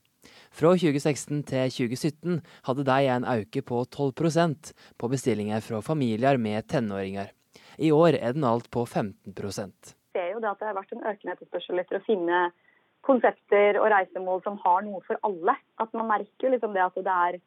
Fra 0.50 0.74
2016 0.74 1.46
til 1.46 1.70
2017 1.76 2.42
hadde 2.66 2.88
de 2.90 3.08
en 3.14 3.30
økning 3.36 3.68
på 3.70 3.84
12% 3.86 4.74
på 4.98 5.14
bestillinger 5.14 5.62
fra 5.62 5.78
familier 5.86 6.34
med 6.34 6.66
tenåringer. 6.66 7.30
I 7.78 7.94
år 7.94 8.18
er 8.18 8.34
den 8.34 8.50
alt 8.50 8.66
på 8.74 8.82
15% 8.82 9.94
Vi 9.94 10.18
ser 10.18 10.32
jo 10.32 10.42
det 10.42 10.50
at 10.50 10.58
det 10.58 10.72
har 10.72 10.80
vært 10.80 10.96
en 10.96 11.06
økende 11.06 11.38
etterspørsel 11.38 11.86
etter 11.86 12.00
å 12.00 12.06
finne 12.08 12.48
konsepter 13.06 13.78
og 13.78 13.92
reisemål 13.94 14.42
som 14.42 14.58
har 14.64 14.82
noe 14.82 15.06
for 15.06 15.22
alle. 15.22 15.54
At 15.78 15.94
Man 15.94 16.10
merker 16.10 16.50
liksom 16.50 16.74
det 16.74 16.82
at 16.82 16.98
det 16.98 17.20
er 17.30 17.44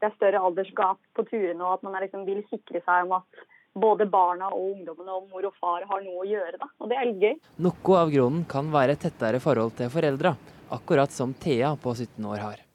det 0.00 0.08
er 0.08 0.16
større 0.16 0.40
aldersgap 0.48 1.00
på 1.16 1.24
turene, 1.28 1.60
og 1.60 1.78
at 1.78 1.82
man 1.84 1.98
liksom 2.00 2.24
vil 2.28 2.40
sikre 2.48 2.80
seg 2.86 3.06
om 3.06 3.18
at 3.18 3.42
både 3.80 4.06
barna 4.10 4.48
og 4.50 4.72
ungdommene 4.72 5.12
og 5.14 5.28
mor 5.30 5.46
og 5.46 5.58
far 5.60 5.84
har 5.86 6.02
noe 6.02 6.24
å 6.24 6.28
gjøre. 6.28 6.56
Da. 6.58 6.70
Og 6.80 6.90
det 6.90 6.96
er 6.98 7.06
litt 7.10 7.22
gøy. 7.22 7.36
Noe 7.66 8.00
av 8.00 8.10
grunnen 8.14 8.48
kan 8.50 8.72
være 8.72 8.96
tettere 8.98 9.42
forhold 9.42 9.76
til 9.78 9.92
foreldra, 9.92 10.34
akkurat 10.74 11.14
som 11.14 11.36
Thea 11.36 11.74
på 11.80 11.94
17 11.94 12.26
år 12.32 12.42
har. 12.46 12.66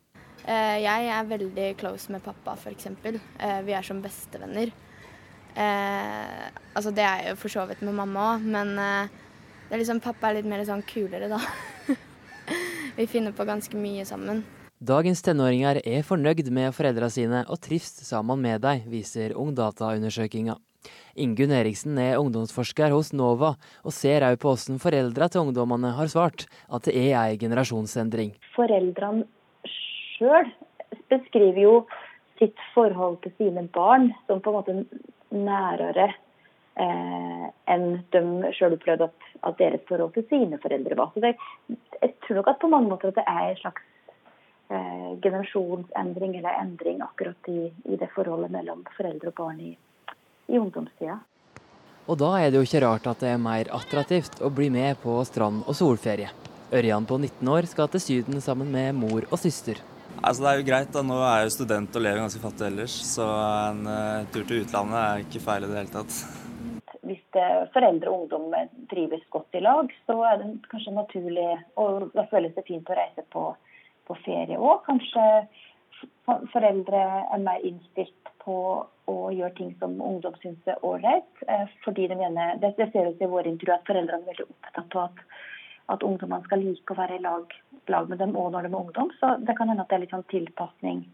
Eh, 0.45 0.77
jeg 0.83 1.09
er 1.09 1.29
veldig 1.29 1.69
close 1.79 2.13
med 2.13 2.23
pappa, 2.23 2.53
f.eks. 2.53 2.91
Eh, 2.93 3.61
vi 3.65 3.73
er 3.73 3.85
som 3.85 4.01
bestevenner. 4.03 4.71
Eh, 5.55 6.45
altså 6.75 6.91
det 6.93 7.05
er 7.07 7.29
jo 7.31 7.37
for 7.41 7.49
så 7.49 7.65
vidt 7.65 7.81
med 7.81 7.97
mamma 7.97 8.35
òg, 8.35 8.45
men 8.45 8.75
det 8.75 9.73
er 9.73 9.81
liksom, 9.81 10.03
pappa 10.03 10.29
er 10.29 10.39
litt 10.39 10.49
mer 10.51 10.61
sånn 10.67 10.85
kulere, 10.85 11.31
da. 11.31 11.41
vi 12.99 13.09
finner 13.09 13.33
på 13.33 13.47
ganske 13.47 13.79
mye 13.79 14.05
sammen. 14.05 14.43
Dagens 14.83 15.21
tenåringer 15.23 15.77
er 15.87 16.01
fornøyd 16.03 16.49
med 16.51 16.73
foreldra 16.75 17.07
sine 17.07 17.45
og 17.47 17.61
trives 17.63 17.93
sammen 18.03 18.41
med 18.43 18.59
dem, 18.59 18.81
viser 18.91 19.31
Ungdata-undersøkinga. 19.31 20.57
Ingunn 21.15 21.53
Eriksen 21.55 21.95
er 21.97 22.19
ungdomsforsker 22.19 22.91
hos 22.91 23.13
NOVA, 23.15 23.53
og 23.87 23.95
ser 23.95 24.25
òg 24.27 24.35
på 24.41 24.51
hvordan 24.51 24.81
foreldra 24.83 25.29
til 25.31 25.45
ungdommene 25.45 25.93
har 25.95 26.11
svart 26.11 26.43
at 26.67 26.89
det 26.89 26.97
er 27.05 27.15
ei 27.21 27.39
generasjonsendring. 27.39 28.35
Foreldrene 28.57 29.23
sjøl 29.63 30.51
beskriver 31.07 31.61
jo 31.63 31.73
sitt 32.35 32.59
forhold 32.75 33.21
til 33.23 33.31
sine 33.39 33.63
barn 33.71 34.11
som 34.27 34.43
på 34.43 34.51
en 34.51 34.59
måte 34.59 34.77
nærere 35.31 36.11
eh, 36.75 37.47
enn 37.71 37.89
de 38.11 38.53
sjøl 38.59 38.75
opplevde 38.75 39.07
at, 39.07 39.33
at, 39.39 39.55
deres 39.63 39.87
forhold 39.87 40.11
til 40.19 40.27
sine 40.27 40.59
foreldre 40.59 40.99
var. 40.99 41.15
Så 41.15 41.23
det, 41.23 41.37
jeg 42.01 42.15
tror 42.27 42.43
nok 42.43 42.55
at 42.57 42.59
på 42.59 42.75
mange 42.75 42.91
måter 42.91 43.15
at 43.15 43.23
det 43.23 43.29
er 43.31 43.53
en 43.55 43.61
slags 43.63 43.91
eh, 44.69 45.11
generasjonsendring 45.21 46.35
eller 46.39 46.59
endring 46.61 47.01
akkurat 47.01 47.49
i, 47.51 47.71
i, 47.83 47.95
det 47.95 48.09
forholdet 48.15 48.53
mellom 48.53 48.83
foreldre 48.97 49.31
og 49.33 49.39
barn 49.39 49.61
i, 49.61 49.71
i 50.47 50.59
ungdomstida. 50.59 51.19
Og 52.05 52.19
da 52.21 52.35
er 52.37 52.51
det 52.51 52.59
jo 52.59 52.67
ikke 52.67 52.83
rart 52.85 53.07
at 53.09 53.23
det 53.23 53.31
er 53.33 53.41
mer 53.41 53.71
attraktivt 53.73 54.37
å 54.45 54.51
bli 54.53 54.69
med 54.73 54.99
på 55.01 55.17
strand- 55.25 55.65
og 55.65 55.77
solferie. 55.77 56.29
Ørjan 56.75 57.05
på 57.05 57.17
19 57.17 57.49
år 57.49 57.67
skal 57.69 57.89
til 57.93 58.03
Syden 58.03 58.41
sammen 58.41 58.69
med 58.73 58.97
mor 58.97 59.25
og 59.31 59.39
søster. 59.41 59.81
Altså, 60.21 60.41
det 60.43 60.49
er 60.49 60.59
jo 60.59 60.67
greit. 60.69 60.91
da, 60.93 61.03
Nå 61.05 61.17
er 61.19 61.41
jeg 61.41 61.49
jo 61.49 61.55
student 61.57 61.97
og 61.97 62.03
lever 62.05 62.23
ganske 62.23 62.41
fattig 62.41 62.67
ellers, 62.69 62.95
så 63.09 63.25
en 63.69 63.85
uh, 63.89 64.25
tur 64.33 64.45
til 64.47 64.63
utlandet 64.63 64.99
er 65.01 65.25
ikke 65.25 65.43
feil 65.43 65.65
i 65.65 65.69
det 65.69 65.79
hele 65.81 65.93
tatt. 65.93 66.19
Hvis 67.05 67.21
det, 67.35 67.45
foreldre 67.75 68.09
og 68.09 68.23
ungdom 68.23 68.55
trives 68.89 69.25
godt 69.33 69.57
i 69.59 69.61
lag, 69.61 69.91
så 70.07 70.15
er 70.25 70.39
det 70.41 70.49
kanskje 70.71 70.95
naturlig, 70.95 71.49
og 71.81 72.07
da 72.15 72.25
føles 72.31 72.55
det 72.55 72.65
fint 72.65 72.89
å 72.89 72.97
reise 72.97 73.25
på 73.33 73.51
på 74.07 74.17
ferie 74.25 74.57
òg. 74.57 74.83
Kanskje 74.87 75.25
foreldre 76.51 77.01
er 77.33 77.41
mer 77.41 77.63
innstilt 77.65 78.31
på 78.43 78.57
å 79.09 79.17
gjøre 79.33 79.53
ting 79.57 79.73
som 79.81 79.97
ungdom 80.01 80.35
syns 80.41 80.69
er 80.69 80.81
ålreit. 80.85 81.43
Eh, 81.47 81.67
fordi 81.85 82.07
de 82.11 82.17
mener, 82.19 82.57
det, 82.61 82.75
ser 82.77 83.11
ut 83.11 83.21
i 83.21 83.29
vår 83.29 83.49
intervju 83.51 83.75
at 83.75 83.85
foreldrene 83.89 84.25
er 84.25 84.31
veldig 84.31 84.47
opptatt 84.47 84.97
av 84.97 85.03
at, 85.07 85.21
at 85.95 86.05
ungdommene 86.05 86.45
skal 86.47 86.63
like 86.65 86.93
å 86.93 86.99
være 86.99 87.19
i 87.19 87.23
lag, 87.25 87.53
lag 87.93 88.09
med 88.09 88.21
dem 88.21 88.35
òg 88.37 88.51
når 88.53 88.67
de 88.67 88.73
er 88.73 88.81
ungdom. 88.81 89.13
Så 89.19 89.35
det 89.45 89.57
kan 89.57 89.71
hende 89.71 89.85
at 89.85 89.93
det 89.93 89.99
er 89.99 90.05
litt 90.05 90.15
sånn 90.15 90.27
tilpasning 90.33 91.05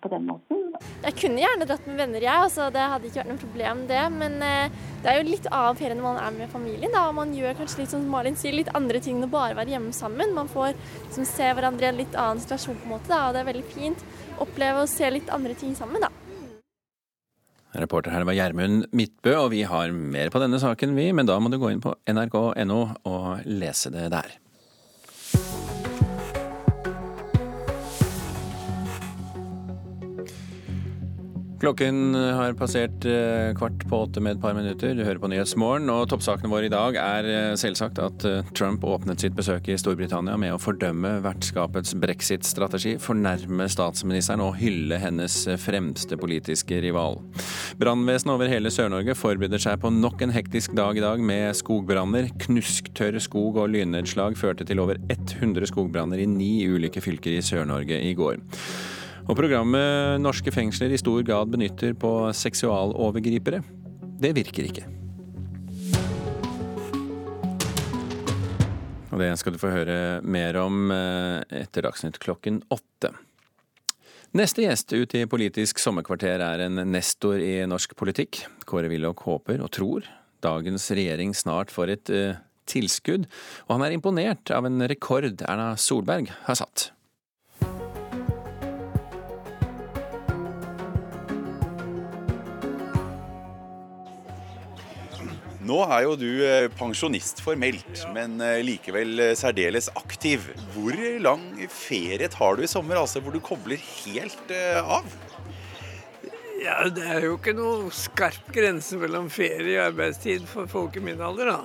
på 0.00 0.10
den 0.12 0.26
måten. 0.28 0.60
Jeg 1.04 1.16
kunne 1.18 1.42
gjerne 1.42 1.66
dratt 1.68 1.86
med 1.88 1.98
venner, 2.00 2.24
jeg. 2.24 2.44
Altså, 2.46 2.68
det 2.72 2.86
hadde 2.92 3.08
ikke 3.08 3.20
vært 3.20 3.30
noe 3.32 3.42
problem, 3.42 3.82
det. 3.90 4.04
Men 4.14 4.38
eh, 4.44 4.78
det 5.02 5.12
er 5.12 5.18
jo 5.18 5.28
litt 5.28 5.48
annen 5.50 5.78
ferie 5.80 5.98
når 5.98 6.06
man 6.06 6.22
er 6.22 6.38
med 6.38 6.52
familien. 6.52 6.94
Da. 6.94 7.04
Man 7.16 7.34
gjør 7.36 7.58
kanskje 7.60 7.82
litt 7.82 7.92
som 7.92 8.06
Malin 8.12 8.38
sier, 8.40 8.56
litt 8.56 8.72
andre 8.76 9.02
ting 9.04 9.20
enn 9.20 9.28
å 9.28 9.32
bare 9.32 9.58
være 9.58 9.76
hjemme 9.76 9.92
sammen. 9.96 10.34
Man 10.36 10.50
får 10.50 10.72
liksom, 10.72 11.28
se 11.28 11.52
hverandre 11.56 11.88
i 11.88 11.92
en 11.92 12.00
litt 12.00 12.16
annen 12.16 12.42
situasjon, 12.42 12.80
på 12.80 12.88
en 12.88 12.96
måte, 12.96 13.12
da. 13.12 13.26
og 13.28 13.36
det 13.36 13.44
er 13.44 13.50
veldig 13.52 13.68
fint. 13.74 14.04
Oppleve 14.40 14.84
å 14.84 14.90
se 14.90 15.12
litt 15.12 15.32
andre 15.34 15.56
ting 15.58 15.76
sammen, 15.78 16.06
da. 16.06 16.12
Reporter 17.80 18.10
her 18.10 18.24
var 18.26 18.34
Gjermund 18.34 18.88
Midtbø, 18.96 19.36
og 19.44 19.52
vi 19.52 19.62
har 19.68 19.92
mer 19.94 20.32
på 20.32 20.40
denne 20.42 20.58
saken, 20.62 20.96
vi. 20.96 21.10
Men 21.14 21.28
da 21.28 21.38
må 21.38 21.52
du 21.52 21.60
gå 21.60 21.70
inn 21.70 21.82
på 21.84 21.94
nrk.no 22.10 22.80
og 23.06 23.44
lese 23.46 23.92
det 23.94 24.08
der. 24.16 24.40
Klokken 31.60 32.14
har 32.16 32.54
passert 32.56 33.04
eh, 33.04 33.50
kvart 33.52 33.82
på 33.88 33.98
åtte 34.06 34.20
med 34.24 34.38
et 34.38 34.40
par 34.40 34.54
minutter. 34.56 34.94
Du 34.96 35.02
hører 35.04 35.18
på 35.20 35.28
Nyhetsmorgen, 35.28 35.90
og 35.92 36.06
toppsakene 36.08 36.48
våre 36.48 36.70
i 36.70 36.72
dag 36.72 36.96
er 36.96 37.26
eh, 37.28 37.56
selvsagt 37.60 37.98
at 38.00 38.24
eh, 38.24 38.46
Trump 38.56 38.86
åpnet 38.88 39.20
sitt 39.20 39.34
besøk 39.36 39.68
i 39.68 39.76
Storbritannia 39.76 40.38
med 40.40 40.54
å 40.54 40.60
fordømme 40.62 41.18
vertskapets 41.20 41.92
brexit-strategi, 42.00 42.94
fornærme 43.04 43.66
statsministeren 43.68 44.40
og 44.40 44.56
hylle 44.56 44.96
hennes 45.02 45.36
fremste 45.60 46.16
politiske 46.16 46.78
rival. 46.80 47.20
Brannvesenet 47.82 48.32
over 48.38 48.48
hele 48.48 48.72
Sør-Norge 48.72 49.18
forbereder 49.18 49.60
seg 49.60 49.82
på 49.82 49.92
nok 49.92 50.24
en 50.24 50.32
hektisk 50.32 50.72
dag 50.78 50.96
i 50.96 51.04
dag 51.04 51.20
med 51.20 51.58
skogbranner. 51.60 52.30
Knusktørr 52.46 53.20
skog 53.20 53.60
og 53.60 53.68
lynnedslag 53.74 54.40
førte 54.40 54.64
til 54.64 54.80
over 54.80 54.96
100 55.12 55.68
skogbranner 55.68 56.24
i 56.24 56.30
ni 56.30 56.54
ulike 56.72 57.04
fylker 57.04 57.36
i 57.36 57.44
Sør-Norge 57.44 58.00
i 58.00 58.16
går. 58.16 58.40
Og 59.28 59.36
programmet 59.38 60.20
norske 60.22 60.52
fengsler 60.54 60.94
i 60.94 61.00
stor 61.00 61.22
grad 61.26 61.52
benytter 61.52 61.94
på 61.98 62.12
seksualovergripere, 62.36 63.62
det 64.20 64.32
virker 64.36 64.68
ikke. 64.68 64.86
Og 69.10 69.18
det 69.18 69.32
skal 69.40 69.54
du 69.54 69.58
få 69.60 69.72
høre 69.72 69.96
mer 70.22 70.56
om 70.60 70.92
eh, 70.94 71.62
etter 71.64 71.84
Dagsnytt 71.84 72.20
klokken 72.22 72.62
åtte. 72.70 73.10
Neste 74.38 74.62
gjest 74.62 74.92
ut 74.94 75.14
i 75.18 75.24
Politisk 75.26 75.80
sommerkvarter 75.82 76.38
er 76.44 76.62
en 76.68 76.78
nestor 76.92 77.42
i 77.42 77.56
norsk 77.66 77.96
politikk. 77.98 78.44
Kåre 78.62 78.86
Willoch 78.92 79.24
håper 79.26 79.58
og 79.64 79.72
tror 79.74 80.06
dagens 80.40 80.86
regjering 80.94 81.34
snart 81.36 81.72
får 81.74 81.92
et 81.96 82.12
uh, 82.14 82.38
tilskudd, 82.70 83.26
og 83.66 83.74
han 83.74 83.86
er 83.86 83.96
imponert 83.96 84.52
av 84.54 84.68
en 84.68 84.80
rekord 84.88 85.42
Erna 85.42 85.74
Solberg 85.80 86.30
har 86.46 86.60
satt. 86.62 86.90
Nå 95.70 95.76
er 95.86 96.02
jo 96.02 96.16
du 96.18 96.28
eh, 96.42 96.66
pensjonist 96.74 97.44
formelt, 97.44 98.00
men 98.14 98.40
eh, 98.42 98.58
likevel 98.66 99.20
eh, 99.22 99.34
særdeles 99.38 99.86
aktiv. 99.94 100.48
Hvor 100.74 100.96
lang 101.22 101.44
ferie 101.70 102.26
tar 102.32 102.56
du 102.58 102.64
i 102.64 102.70
sommer, 102.70 102.98
altså 102.98 103.22
hvor 103.22 103.36
du 103.36 103.42
kobler 103.44 103.78
helt 103.78 104.50
av? 104.80 105.06
Ja, 106.64 106.88
Det 106.90 107.04
er 107.06 107.22
jo 107.28 107.36
ikke 107.36 107.54
noe 107.54 107.92
skarp 107.94 108.50
grense 108.52 108.98
mellom 108.98 109.28
ferie 109.30 109.76
og 109.76 109.92
arbeidstid 109.92 110.48
for 110.50 110.66
folk 110.70 110.98
i 110.98 111.04
min 111.06 111.22
alder. 111.22 111.52
da. 111.52 111.60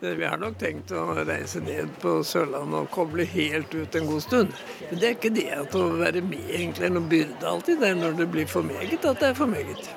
Vi 0.00 0.24
har 0.24 0.38
nok 0.40 0.54
tenkt 0.60 0.94
å 0.96 1.08
reise 1.18 1.60
ned 1.64 1.90
på 2.00 2.20
Sørlandet 2.24 2.86
og 2.86 2.92
koble 2.94 3.26
helt 3.28 3.74
ut 3.74 3.98
en 3.98 4.06
god 4.08 4.22
stund. 4.24 4.54
Men 4.86 5.02
det 5.02 5.08
er 5.08 5.18
ikke 5.18 5.34
det 5.34 5.48
at 5.58 5.74
å 5.76 5.88
være 5.98 6.22
med 6.24 6.54
egentlig 6.54 6.86
er 6.86 6.94
noen 6.94 7.10
byrde 7.10 7.50
alltid. 7.50 7.82
Det 7.82 7.90
er 7.90 7.98
når 7.98 8.16
det 8.22 8.30
blir 8.30 8.48
for 8.48 8.64
meget 8.64 9.02
at 9.02 9.20
det 9.20 9.32
er 9.32 9.36
for 9.42 9.50
meget 9.50 9.90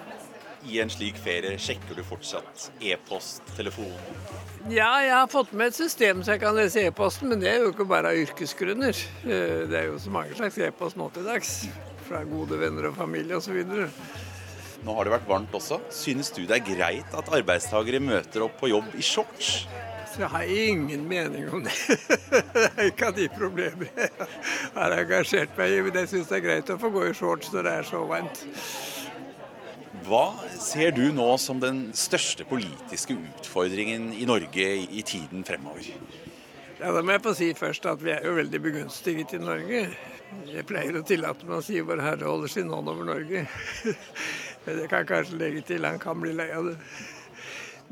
i 0.70 0.80
en 0.84 0.92
slik 0.92 1.18
ferie 1.22 1.58
sjekker 1.60 1.98
du 1.98 2.04
fortsatt 2.08 2.70
e-post, 2.84 3.44
telefon? 3.58 3.92
Ja, 4.72 4.90
jeg 5.04 5.14
har 5.14 5.28
fått 5.32 5.52
med 5.52 5.74
et 5.74 5.78
system 5.78 6.24
så 6.24 6.36
jeg 6.36 6.44
kan 6.44 6.56
lese 6.56 6.86
e-posten, 6.88 7.32
men 7.32 7.42
det 7.44 7.52
er 7.52 7.64
jo 7.64 7.74
ikke 7.74 7.88
bare 7.90 8.14
av 8.14 8.20
yrkesgrunner. 8.22 9.00
Eh, 9.26 9.64
det 9.70 9.80
er 9.80 9.90
jo 9.90 9.98
så 10.00 10.14
mange 10.14 10.38
slags 10.40 10.60
e-post 10.64 11.00
nå 11.00 11.10
til 11.16 11.28
dags. 11.28 11.56
Fra 12.08 12.24
gode 12.28 12.60
venner 12.60 12.88
og 12.90 12.98
familie 12.98 13.40
osv. 13.40 13.60
Nå 14.84 14.96
har 14.98 15.08
det 15.08 15.14
vært 15.14 15.30
varmt 15.30 15.56
også. 15.56 15.80
Synes 15.94 16.32
du 16.36 16.44
det 16.44 16.60
er 16.60 16.66
greit 16.68 17.16
at 17.16 17.34
arbeidstakere 17.36 18.04
møter 18.04 18.48
opp 18.48 18.58
på 18.60 18.72
jobb 18.72 18.96
i 19.00 19.04
shorts? 19.04 19.66
Jeg 20.14 20.30
har 20.30 20.44
ingen 20.44 21.08
mening 21.10 21.48
om 21.50 21.64
det. 21.66 21.74
det 22.54 22.66
er 22.70 22.90
ikke 22.92 23.08
av 23.10 23.16
de 23.18 23.26
problemer 23.34 23.90
jeg 23.98 24.12
har 24.76 24.94
engasjert 25.00 25.56
meg 25.58 25.74
i. 25.74 25.80
Men 25.88 26.04
jeg 26.04 26.12
syns 26.12 26.30
det 26.30 26.38
er 26.38 26.44
greit 26.46 26.74
å 26.74 26.78
få 26.82 26.92
gå 26.94 27.08
i 27.10 27.16
shorts 27.18 27.50
når 27.54 27.66
det 27.66 27.78
er 27.80 27.88
så 27.90 28.04
varmt. 28.10 28.44
Hva 30.04 30.34
ser 30.60 30.92
du 30.92 31.06
nå 31.16 31.30
som 31.40 31.62
den 31.64 31.86
største 31.96 32.44
politiske 32.48 33.16
utfordringen 33.16 34.10
i 34.18 34.26
Norge 34.28 34.66
i 34.84 35.04
tiden 35.08 35.46
fremover? 35.48 35.86
Ja, 36.80 36.92
Da 36.92 37.02
må 37.02 37.14
jeg 37.14 37.24
få 37.24 37.32
si 37.38 37.54
først 37.56 37.86
at 37.88 38.04
vi 38.04 38.12
er 38.12 38.26
jo 38.28 38.34
veldig 38.36 38.60
begunstiget 38.60 39.38
i 39.38 39.40
Norge. 39.40 39.86
Jeg 40.50 40.68
pleier 40.68 40.98
å 41.00 41.06
tillate 41.08 41.48
meg 41.48 41.62
å 41.62 41.64
si 41.64 41.80
vår 41.80 42.02
Herre 42.04 42.28
holder 42.28 42.52
sin 42.52 42.74
hånd 42.74 42.92
over 42.92 43.08
Norge. 43.08 43.46
Men 44.66 44.82
jeg 44.82 44.92
kan 44.92 45.08
kanskje 45.08 45.40
legge 45.40 45.64
til 45.70 45.88
han 45.88 46.02
kan 46.04 46.20
bli 46.20 46.34
lei 46.36 46.50
av 46.52 46.68
det. 46.68 46.76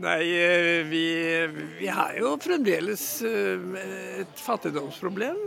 Nei, 0.02 0.20
eh, 0.36 0.82
vi, 0.88 1.06
vi 1.80 1.88
har 1.92 2.18
jo 2.20 2.34
fremdeles 2.42 3.06
eh, 3.28 3.80
et 4.24 4.44
fattigdomsproblem. 4.44 5.40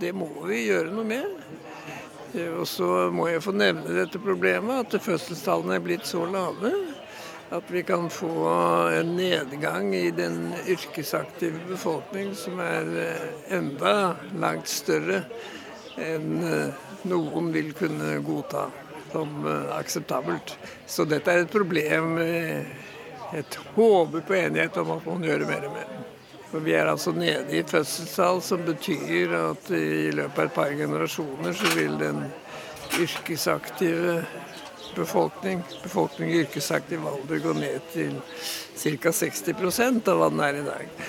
Det 0.00 0.12
må 0.16 0.28
vi 0.50 0.66
gjøre 0.66 0.92
noe 0.92 1.06
med. 1.06 1.40
Og 2.36 2.66
så 2.68 3.08
må 3.14 3.30
jeg 3.30 3.44
få 3.44 3.54
nevne 3.56 3.96
dette 3.96 4.20
problemet, 4.20 4.84
at 4.84 5.02
fødselstallene 5.02 5.78
er 5.78 5.84
blitt 5.84 6.08
så 6.08 6.26
lave 6.28 6.74
at 7.50 7.70
vi 7.70 7.82
kan 7.82 8.10
få 8.10 8.48
en 8.90 9.16
nedgang 9.16 9.94
i 9.94 10.10
den 10.10 10.54
yrkesaktive 10.66 11.60
befolkning 11.68 12.34
som 12.34 12.58
er 12.60 12.88
eh, 13.02 13.28
enda 13.54 14.16
langt 14.34 14.68
større 14.70 15.22
enn 15.96 16.42
eh, 16.42 16.88
noen 17.06 17.52
vil 17.54 17.70
kunne 17.78 18.16
godta 18.26 18.66
som 19.12 19.46
eh, 19.46 19.70
akseptabelt. 19.78 20.56
Så 20.86 21.06
dette 21.06 21.30
er 21.30 21.44
et 21.44 21.54
problem 21.54 22.18
jeg 22.18 23.46
håper 23.76 24.26
på 24.26 24.38
enighet 24.38 24.82
om 24.82 24.96
at 24.98 25.06
man 25.06 25.24
gjør 25.30 25.46
mer 25.46 25.70
med. 25.70 25.95
For 26.56 26.64
vi 26.64 26.72
er 26.72 26.88
altså 26.88 27.12
nede 27.12 27.52
i 27.52 27.60
fødselstall, 27.68 28.38
som 28.40 28.62
betyr 28.64 29.34
at 29.36 29.66
i 29.76 30.08
løpet 30.16 30.38
av 30.38 30.46
et 30.46 30.54
par 30.54 30.70
generasjoner 30.72 31.52
så 31.52 31.72
vil 31.76 31.98
den 32.00 32.22
yrkesaktive 32.96 34.22
befolkning, 34.96 35.60
befolkning 35.82 36.32
i 36.32 36.38
yrkesaktiv 36.46 37.04
alder, 37.10 37.42
gå 37.44 37.52
ned 37.60 37.92
til 37.92 38.16
ca. 38.72 39.12
60% 39.20 40.08
av 40.08 40.22
hva 40.22 40.30
den 40.32 40.42
er 40.48 40.62
i 40.62 40.64
dag. 40.70 41.04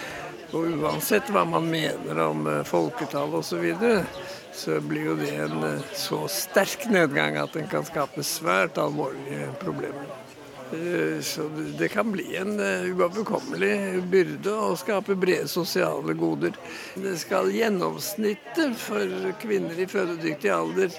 Og 0.51 0.67
uansett 0.81 1.31
hva 1.31 1.47
man 1.47 1.71
mener 1.71 2.23
om 2.25 2.43
eh, 2.51 2.61
folketall 2.67 3.39
osv., 3.39 3.53
så, 3.53 3.63
videre, 3.63 4.03
så 4.51 4.81
blir 4.83 5.13
jo 5.13 5.17
det 5.23 5.31
en 5.47 5.63
eh, 5.63 5.91
så 5.95 6.25
sterk 6.27 6.89
nedgang 6.91 7.39
at 7.39 7.55
den 7.55 7.71
kan 7.71 7.87
skape 7.87 8.27
svært 8.35 8.83
alvorlige 8.83 9.53
problemer. 9.63 10.26
Eh, 10.71 11.21
så 11.21 11.49
det 11.79 11.87
kan 11.87 12.11
bli 12.11 12.35
en 12.35 12.59
eh, 12.59 12.89
uoverkommelig 12.91 14.03
byrde 14.11 14.51
å 14.51 14.75
skape 14.75 15.15
brede 15.15 15.47
sosiale 15.47 16.13
goder. 16.17 16.57
Det 16.95 17.15
skal 17.21 17.53
gjennomsnittet 17.55 18.75
for 18.81 19.31
kvinner 19.41 19.79
i 19.79 19.87
fødedyktig 19.87 20.51
alder 20.51 20.91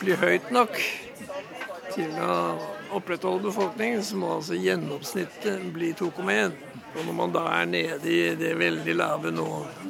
bli 0.00 0.16
høyt 0.16 0.48
nok 0.54 0.80
til 1.92 2.14
å 2.24 2.36
opprettholde 2.96 3.50
befolkningen, 3.50 4.00
så 4.04 4.16
må 4.16 4.36
altså 4.38 4.56
gjennomsnittet 4.56 5.60
bli 5.74 5.92
2,1. 5.98 6.56
Og 6.92 7.06
når 7.06 7.14
man 7.16 7.32
da 7.32 7.42
er 7.56 7.68
nede 7.70 8.10
i 8.12 8.18
det 8.36 8.52
veldig 8.60 8.94
lave 8.98 9.30
nå, 9.32 9.46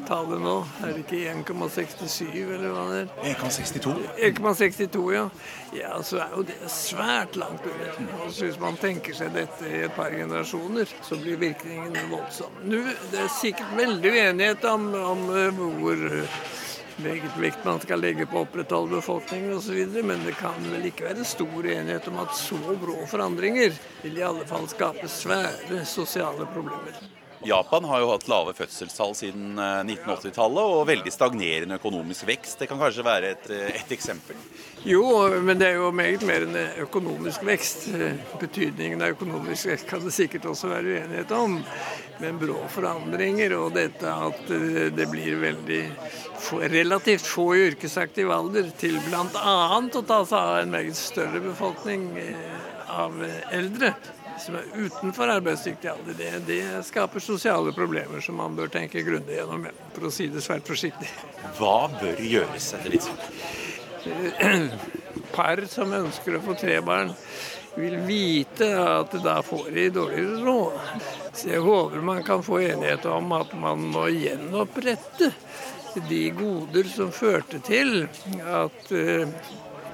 tallet 0.06 0.38
nå, 0.42 0.54
er 0.84 0.92
det 0.94 1.02
ikke 1.02 1.32
1,67 1.32 2.22
eller 2.44 2.68
hva 2.70 2.84
det 2.92 3.00
er? 3.02 3.34
1,62? 3.34 3.94
1,62, 4.30 5.02
ja. 5.16 5.24
Ja, 5.74 5.92
så 6.06 6.20
er 6.22 6.36
jo 6.36 6.44
det 6.46 6.58
svært 6.70 7.38
langt 7.40 7.66
under. 7.66 7.98
Og 8.22 8.30
hvis 8.36 8.58
man 8.62 8.78
tenker 8.78 9.16
seg 9.18 9.34
dette 9.34 9.66
i 9.66 9.84
et 9.88 9.96
par 9.96 10.14
generasjoner, 10.14 10.90
så 11.02 11.18
blir 11.18 11.40
virkningen 11.42 12.12
voldsom. 12.12 12.62
Nå, 12.68 12.84
det 13.10 13.24
er 13.24 13.32
sikkert 13.40 13.74
veldig 13.80 14.12
uenighet 14.12 14.68
om, 14.70 14.90
om 14.94 15.24
eh, 15.34 15.64
hvor 15.82 16.06
hvilket 16.96 17.38
vekt 17.40 17.64
man 17.64 17.80
skal 17.80 18.02
legge 18.02 18.26
på 18.26 18.40
å 18.40 18.44
opprettholde 18.46 18.98
befolkningen 18.98 19.56
osv. 19.56 19.80
Men 20.04 20.26
det 20.26 20.36
kan 20.40 20.58
vel 20.72 20.90
ikke 20.90 21.08
være 21.10 21.26
stor 21.28 21.72
enighet 21.76 22.10
om 22.12 22.20
at 22.24 22.36
så 22.38 22.60
brå 22.82 23.00
forandringer 23.10 23.74
vil 24.02 24.20
i 24.20 24.28
alle 24.28 24.46
fall 24.48 24.68
skape 24.70 25.10
svære 25.10 25.84
sosiale 25.88 26.48
problemer. 26.52 27.00
Japan 27.44 27.84
har 27.84 28.00
jo 28.00 28.10
hatt 28.12 28.28
lave 28.30 28.52
fødselstall 28.54 29.14
siden 29.18 29.56
1980-tallet 29.58 30.62
eh, 30.62 30.74
og 30.76 30.86
veldig 30.86 31.12
stagnerende 31.12 31.78
økonomisk 31.80 32.26
vekst. 32.28 32.60
Det 32.60 32.68
kan 32.70 32.78
kanskje 32.78 33.06
være 33.06 33.32
et, 33.34 33.48
eh, 33.50 33.80
et, 33.80 33.94
eksempel? 33.96 34.38
Jo, 34.86 35.02
men 35.42 35.58
det 35.58 35.72
er 35.72 35.80
jo 35.80 35.90
meget 35.94 36.22
mer 36.26 36.46
enn 36.46 36.58
økonomisk 36.84 37.42
vekst. 37.46 37.88
Betydningen 38.38 39.02
av 39.02 39.16
økonomisk 39.16 39.72
vekst 39.72 39.90
kan 39.90 40.04
det 40.06 40.14
sikkert 40.14 40.46
også 40.52 40.70
være 40.70 40.94
uenighet 40.94 41.34
om. 41.34 41.58
Men 42.20 42.38
brå 42.38 42.58
forandringer 42.70 43.54
og 43.56 43.72
dette 43.76 44.12
at 44.12 44.50
eh, 44.52 44.88
det 44.94 45.08
blir 45.10 45.40
veldig 45.42 45.82
relativt 46.72 47.26
få 47.26 47.46
i 47.56 47.68
yrkesaktiv 47.70 48.30
alder 48.34 48.68
til 48.78 48.98
bl.a. 49.06 49.54
å 49.80 50.02
ta 50.02 50.24
seg 50.26 50.38
av 50.38 50.56
en 50.60 50.74
meget 50.74 50.98
større 50.98 51.40
befolkning 51.44 52.10
av 52.92 53.22
eldre 53.54 53.94
som 54.42 54.56
er 54.58 54.68
utenfor 54.74 55.30
arbeidsdyktig 55.30 55.90
alder, 55.90 56.16
det, 56.18 56.30
det, 56.48 56.60
skaper 56.86 57.22
sosiale 57.22 57.72
problemer 57.76 58.20
som 58.24 58.38
man 58.40 58.56
bør 58.58 58.70
tenke 58.72 59.04
grundig 59.06 59.36
gjennom, 59.38 59.66
for 59.94 60.08
å 60.08 60.12
si 60.14 60.28
det 60.32 60.42
svært 60.44 60.68
forsiktig. 60.68 61.10
Hva 61.58 61.88
bør 62.00 62.22
gjøres 62.26 62.72
etter 62.78 62.96
ditt 62.96 63.10
Par 65.36 65.62
som 65.70 65.92
ønsker 65.94 66.36
å 66.36 66.42
få 66.44 66.56
tre 66.58 66.80
barn, 66.84 67.12
vil 67.78 68.00
vite 68.04 68.68
at 68.76 69.14
da 69.24 69.38
får 69.46 69.70
de 69.72 69.86
dårligere 69.94 70.40
råd. 70.44 71.21
Så 71.32 71.48
jeg 71.48 71.64
håper 71.64 72.04
man 72.04 72.22
kan 72.26 72.42
få 72.44 72.60
enighet 72.60 73.06
om 73.08 73.32
at 73.32 73.52
man 73.56 73.86
må 73.94 74.06
gjenopprette 74.12 75.32
de 76.08 76.22
goder 76.36 76.88
som 76.88 77.12
førte 77.12 77.60
til 77.64 78.06
at 78.48 78.92
uh, 78.92 79.28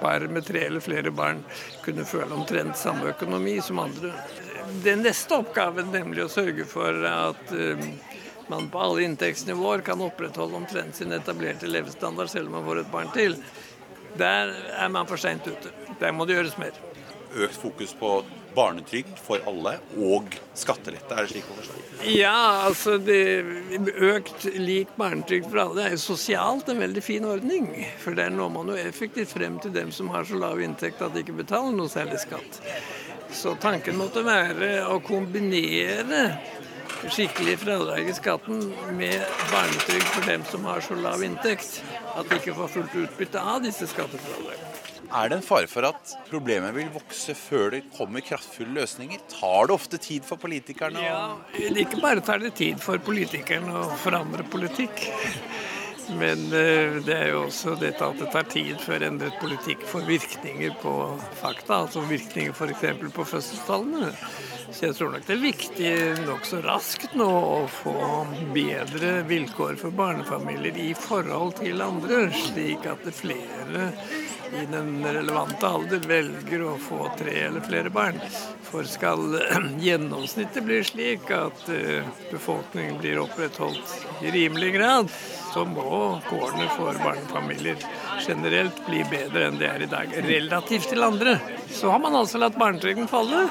par 0.00 0.26
med 0.30 0.46
tre 0.46 0.64
eller 0.66 0.82
flere 0.82 1.10
barn 1.14 1.42
kunne 1.84 2.06
føle 2.06 2.34
omtrent 2.34 2.78
samme 2.78 3.10
økonomi 3.12 3.58
som 3.64 3.80
andre. 3.82 4.12
Den 4.84 5.02
neste 5.06 5.38
oppgaven, 5.38 5.90
nemlig 5.94 6.26
å 6.26 6.30
sørge 6.30 6.66
for 6.68 7.06
at 7.08 7.54
uh, 7.54 7.88
man 8.48 8.68
på 8.72 8.82
alle 8.82 9.06
inntektsnivåer 9.06 9.82
kan 9.86 10.02
opprettholde 10.04 10.58
omtrent 10.58 10.96
sin 10.96 11.12
etablerte 11.12 11.70
levestandard 11.70 12.30
selv 12.32 12.48
om 12.48 12.58
man 12.58 12.66
får 12.68 12.82
et 12.82 12.92
barn 12.92 13.10
til, 13.14 13.36
der 14.18 14.54
er 14.78 14.88
man 14.92 15.08
for 15.08 15.20
seint 15.20 15.46
ute. 15.46 15.72
Der 16.00 16.14
må 16.14 16.26
det 16.26 16.38
gjøres 16.38 16.58
mer. 16.60 16.76
Økt 17.36 17.58
fokus 17.60 17.92
på 17.98 18.22
barnetrygd 18.58 19.20
for 19.22 19.42
alle 19.48 19.76
og 20.02 20.34
skattelette, 20.58 21.14
er 21.14 21.24
det 21.24 21.32
slik 21.32 21.48
å 21.48 21.58
forstå? 21.60 21.84
Ja, 22.10 22.66
altså 22.66 22.96
det, 23.02 23.22
Økt 24.08 24.46
lik 24.58 24.92
barnetrygd 24.98 25.48
for 25.48 25.62
alle 25.64 25.86
er 25.86 25.96
jo 25.96 26.02
sosialt 26.02 26.70
en 26.70 26.82
veldig 26.82 27.02
fin 27.02 27.26
ordning. 27.28 27.70
For 28.02 28.18
der 28.18 28.30
når 28.34 28.52
man 28.54 28.72
jo 28.72 28.78
effektivt 28.78 29.34
frem 29.34 29.58
til 29.62 29.74
dem 29.74 29.90
som 29.94 30.10
har 30.14 30.26
så 30.28 30.38
lav 30.38 30.62
inntekt 30.62 31.02
at 31.04 31.14
de 31.14 31.24
ikke 31.24 31.40
betaler 31.40 31.74
noe 31.74 31.90
særlig 31.92 32.22
skatt. 32.22 32.62
Så 33.34 33.54
tanken 33.60 33.98
måtte 34.00 34.22
være 34.24 34.86
å 34.88 35.00
kombinere 35.04 36.22
skikkelig 37.06 37.58
fradrag 37.62 38.08
i 38.08 38.14
skatten 38.16 38.72
med 38.98 39.20
barnetrygd 39.52 40.08
for 40.14 40.30
dem 40.30 40.46
som 40.50 40.64
har 40.66 40.82
så 40.84 40.96
lav 40.98 41.22
inntekt 41.22 41.82
at 42.14 42.26
de 42.26 42.40
ikke 42.40 42.56
får 42.58 42.74
fullt 42.74 42.98
utbytte 43.04 43.42
av 43.54 43.62
disse 43.66 43.86
skattefradragene. 43.92 44.67
Er 45.08 45.30
det 45.30 45.38
en 45.38 45.44
fare 45.44 45.68
for 45.70 45.86
at 45.88 46.10
problemet 46.28 46.74
vil 46.76 46.90
vokse 46.92 47.32
før 47.38 47.70
det 47.72 47.80
kommer 47.96 48.20
kraftfulle 48.24 48.74
løsninger? 48.76 49.22
Tar 49.32 49.70
det 49.70 49.74
ofte 49.78 50.00
tid 50.04 50.26
for 50.28 50.40
politikerne? 50.40 51.00
Ja, 51.00 51.38
Ikke 51.80 52.00
bare 52.02 52.20
tar 52.24 52.42
det 52.42 52.52
tid 52.58 52.76
for 52.82 53.00
politikerne 53.00 53.72
å 53.72 53.86
forandre 54.02 54.44
politikk. 54.52 55.06
Men 56.16 56.44
eh, 56.52 56.98
det 57.04 57.14
er 57.14 57.32
jo 57.34 57.44
også 57.46 57.74
dette 57.80 58.06
at 58.06 58.20
det 58.20 58.30
tar 58.32 58.46
tid 58.48 58.78
før 58.80 59.04
endret 59.10 59.36
politikk 59.42 59.84
får 59.88 60.06
virkninger 60.08 60.76
på 60.82 60.94
fakta. 61.40 61.82
Altså 61.84 62.04
virkninger 62.08 62.54
f.eks. 62.56 63.12
på 63.14 63.26
fødselstallene. 63.34 64.12
Så 64.70 64.86
jeg 64.86 64.96
tror 64.98 65.12
nok 65.14 65.24
det 65.24 65.34
er 65.34 65.42
viktig 65.42 65.92
nokså 66.26 66.62
raskt 66.64 67.14
nå 67.16 67.28
å 67.28 67.60
få 67.72 67.94
bedre 68.52 69.22
vilkår 69.28 69.78
for 69.80 69.96
barnefamilier 69.96 70.76
i 70.82 70.90
forhold 70.96 71.56
til 71.62 71.80
andre, 71.84 72.26
slik 72.36 72.84
at 72.88 73.06
flere 73.16 73.88
i 74.52 74.66
den 74.70 75.04
relevante 75.04 75.68
alder 75.68 76.04
velger 76.08 76.62
å 76.64 76.76
få 76.80 77.08
tre 77.18 77.34
eller 77.48 77.64
flere 77.64 77.92
barn. 77.92 78.20
For 78.68 78.86
skal 78.88 79.36
gjennomsnittet 79.86 80.64
bli 80.64 80.80
slik 80.84 81.28
at 81.34 81.68
eh, 81.72 82.06
befolkningen 82.32 83.00
blir 83.00 83.20
opprettholdt 83.24 84.24
i 84.24 84.32
rimelig 84.34 84.74
grad, 84.76 85.12
så 85.52 85.64
må 85.68 86.18
kårene 86.28 86.68
for 86.76 86.98
barnefamilier 87.02 87.82
generelt 88.26 88.82
bli 88.86 89.02
bedre 89.10 89.48
enn 89.48 89.58
det 89.60 89.70
er 89.70 89.84
i 89.86 89.90
dag, 89.90 90.12
relativt 90.26 90.90
til 90.92 91.04
andre. 91.06 91.38
Så 91.72 91.92
har 91.92 92.02
man 92.02 92.16
altså 92.18 92.40
latt 92.42 92.58
barnetrygden 92.58 93.08
falle 93.10 93.46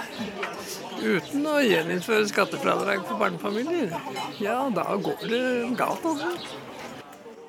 uten 0.97 1.45
å 1.45 1.57
gjeninnføre 1.61 2.25
skattefradrag 2.29 3.03
for 3.05 3.19
barnefamilier, 3.21 3.93
ja, 4.41 4.63
da 4.73 4.95
går 4.97 5.27
det 5.29 5.43
galt, 5.77 6.05
altså. 6.05 6.33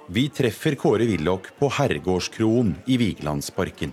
Vi 0.09 0.25
treffer 0.33 0.77
Kåre 0.81 1.05
Willoch 1.09 1.51
på 1.61 1.69
Herregårdskroen 1.77 2.73
i 2.89 2.97
Vigelandsparken. 3.01 3.93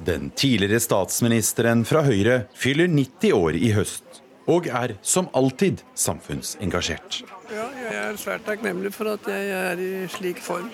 Den 0.00 0.30
tidligere 0.32 0.80
statsministeren 0.80 1.84
fra 1.84 2.00
Høyre 2.06 2.46
fyller 2.56 2.88
90 2.88 3.36
år 3.36 3.58
i 3.60 3.74
høst, 3.76 4.22
og 4.48 4.66
er 4.72 4.96
som 5.04 5.28
alltid 5.36 5.84
samfunnsengasjert. 5.94 7.20
Ja, 7.52 7.66
jeg 7.76 7.96
er 8.00 8.16
svært 8.16 8.46
takknemlig 8.48 8.94
for 8.94 9.12
at 9.12 9.26
jeg 9.28 9.50
er 9.52 9.80
i 9.82 9.90
slik 10.08 10.38
form 10.40 10.70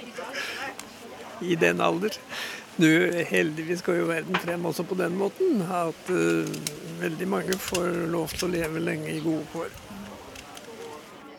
i 1.43 1.57
den 1.59 1.83
alder. 1.83 2.15
Nå, 2.79 2.91
heldigvis 3.27 3.83
går 3.83 3.99
jo 3.99 4.07
verden 4.07 4.39
frem 4.39 4.67
også 4.71 4.85
på 4.87 4.95
den 4.99 5.17
måten 5.19 5.65
at 5.67 6.13
uh, 6.15 6.47
veldig 7.01 7.27
mange 7.27 7.59
får 7.59 8.05
lov 8.13 8.31
til 8.37 8.47
å 8.47 8.53
leve 8.53 8.83
lenge 8.85 9.11
i 9.11 9.19
gode 9.25 9.43
kår. 9.51 9.75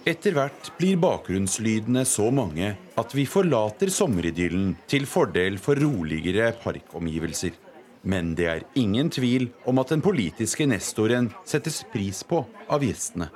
Etter 0.09 0.35
hvert 0.35 0.71
blir 0.79 0.99
bakgrunnslydene 0.99 2.03
så 2.07 2.27
mange 2.35 2.73
at 2.99 3.15
vi 3.15 3.23
forlater 3.29 3.91
sommeridyllen 3.93 4.73
til 4.91 5.07
fordel 5.07 5.59
for 5.61 5.79
roligere 5.79 6.51
parkomgivelser. 6.59 7.55
Men 8.09 8.33
det 8.35 8.47
er 8.47 8.67
ingen 8.79 9.11
tvil 9.11 9.47
om 9.67 9.79
at 9.79 9.91
den 9.95 10.03
politiske 10.03 10.67
nestoren 10.67 11.31
settes 11.47 11.85
pris 11.93 12.25
på 12.27 12.43
av 12.71 12.83
gjestene. 12.83 13.29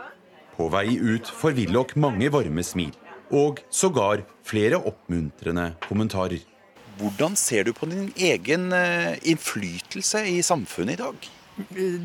På 0.53 0.67
vei 0.69 0.97
ut 1.01 1.29
får 1.29 1.55
Willoch 1.57 1.95
mange 1.97 2.29
varme 2.33 2.63
smil, 2.65 2.91
og 3.33 3.63
sågar 3.73 4.21
flere 4.45 4.77
oppmuntrende 4.77 5.71
kommentarer. 5.87 6.43
Hvordan 6.99 7.35
ser 7.39 7.65
du 7.65 7.73
på 7.73 7.89
din 7.89 8.11
egen 8.13 8.69
eh, 8.77 9.15
innflytelse 9.25 10.21
i 10.29 10.41
samfunnet 10.45 10.93
i 10.93 11.01
dag? 11.01 11.29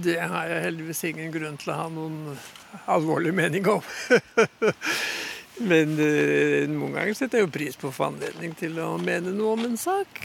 Det 0.04 0.16
har 0.20 0.48
jeg 0.48 0.64
heldigvis 0.64 1.04
ingen 1.10 1.32
grunn 1.32 1.58
til 1.60 1.72
å 1.72 1.76
ha 1.82 1.88
noen 1.92 2.38
alvorlig 2.88 3.34
mening 3.36 3.68
om. 3.68 3.84
Men 5.70 5.94
eh, 6.00 6.64
noen 6.70 6.96
ganger 6.96 7.14
setter 7.18 7.42
jeg 7.42 7.48
jo 7.48 7.52
pris 7.52 7.76
på 7.76 7.90
å 7.90 7.94
få 7.94 8.08
anledning 8.08 8.56
til 8.56 8.80
å 8.80 8.94
mene 9.02 9.34
noe 9.36 9.58
om 9.58 9.68
en 9.68 9.76
sak. 9.80 10.24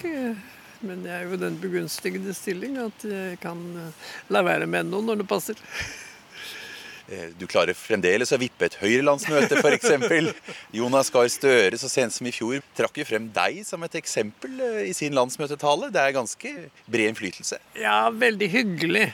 Men 0.84 1.04
jeg 1.08 1.16
er 1.16 1.28
jo 1.28 1.40
den 1.40 1.60
begunstigede 1.60 2.36
stilling 2.36 2.80
at 2.84 3.04
jeg 3.08 3.38
kan 3.44 3.60
eh, 3.80 4.10
la 4.32 4.44
være 4.48 4.68
med 4.70 4.92
noe 4.92 5.04
når 5.10 5.24
det 5.24 5.30
passer. 5.32 5.60
Eh, 7.12 7.32
du 7.36 7.44
klarer 7.52 7.76
fremdeles 7.76 8.32
å 8.32 8.40
vippe 8.40 8.70
et 8.70 8.78
Høyre-landsmøte, 8.80 9.60
f.eks. 9.60 10.36
Jonas 10.78 11.12
Gahr 11.12 11.28
Støre 11.32 11.80
så 11.80 11.90
sent 11.92 12.16
som 12.16 12.28
i 12.30 12.32
fjor 12.32 12.64
trakk 12.78 13.02
jo 13.02 13.08
frem 13.08 13.28
deg 13.36 13.60
som 13.68 13.84
et 13.84 13.98
eksempel 14.00 14.56
eh, 14.64 14.80
i 14.88 14.94
sin 14.96 15.16
landsmøtetale. 15.18 15.92
Det 15.92 16.00
er 16.00 16.16
ganske 16.16 16.54
bred 16.88 17.12
innflytelse. 17.12 17.60
Ja, 17.82 18.08
veldig 18.08 18.50
hyggelig. 18.54 19.10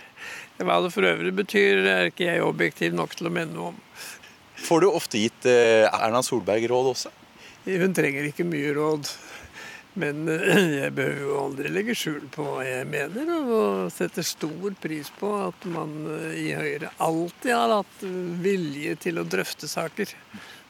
Hva 0.59 0.81
det 0.83 0.91
for 0.93 1.07
øvrig 1.07 1.33
betyr, 1.33 1.81
er 1.87 2.11
ikke 2.11 2.27
jeg 2.27 2.43
objektiv 2.45 2.93
nok 2.93 3.15
til 3.17 3.29
å 3.29 3.33
mene 3.33 3.55
noe 3.55 3.71
om. 3.71 3.81
Får 4.59 4.83
du 4.83 4.89
ofte 4.91 5.21
gitt 5.23 5.47
eh, 5.49 5.87
Erna 5.89 6.21
Solberg 6.25 6.67
råd 6.69 6.93
også? 6.93 7.13
Hun 7.65 7.93
trenger 7.95 8.27
ikke 8.29 8.45
mye 8.47 8.73
råd. 8.75 9.09
Men 9.93 10.29
eh, 10.29 10.59
jeg 10.83 10.93
behøver 10.97 11.23
jo 11.25 11.39
aldri 11.41 11.71
legge 11.73 11.95
skjul 11.97 12.27
på 12.33 12.45
hva 12.45 12.67
jeg 12.67 12.87
mener, 12.89 13.31
og 13.39 13.89
setter 13.93 14.25
stor 14.25 14.75
pris 14.81 15.09
på 15.19 15.33
at 15.47 15.67
man 15.71 15.95
eh, 16.19 16.37
i 16.43 16.47
Høyre 16.57 16.93
alltid 17.01 17.55
har 17.55 17.75
hatt 17.79 18.05
vilje 18.43 18.95
til 19.07 19.21
å 19.21 19.27
drøfte 19.27 19.69
saker. 19.71 20.13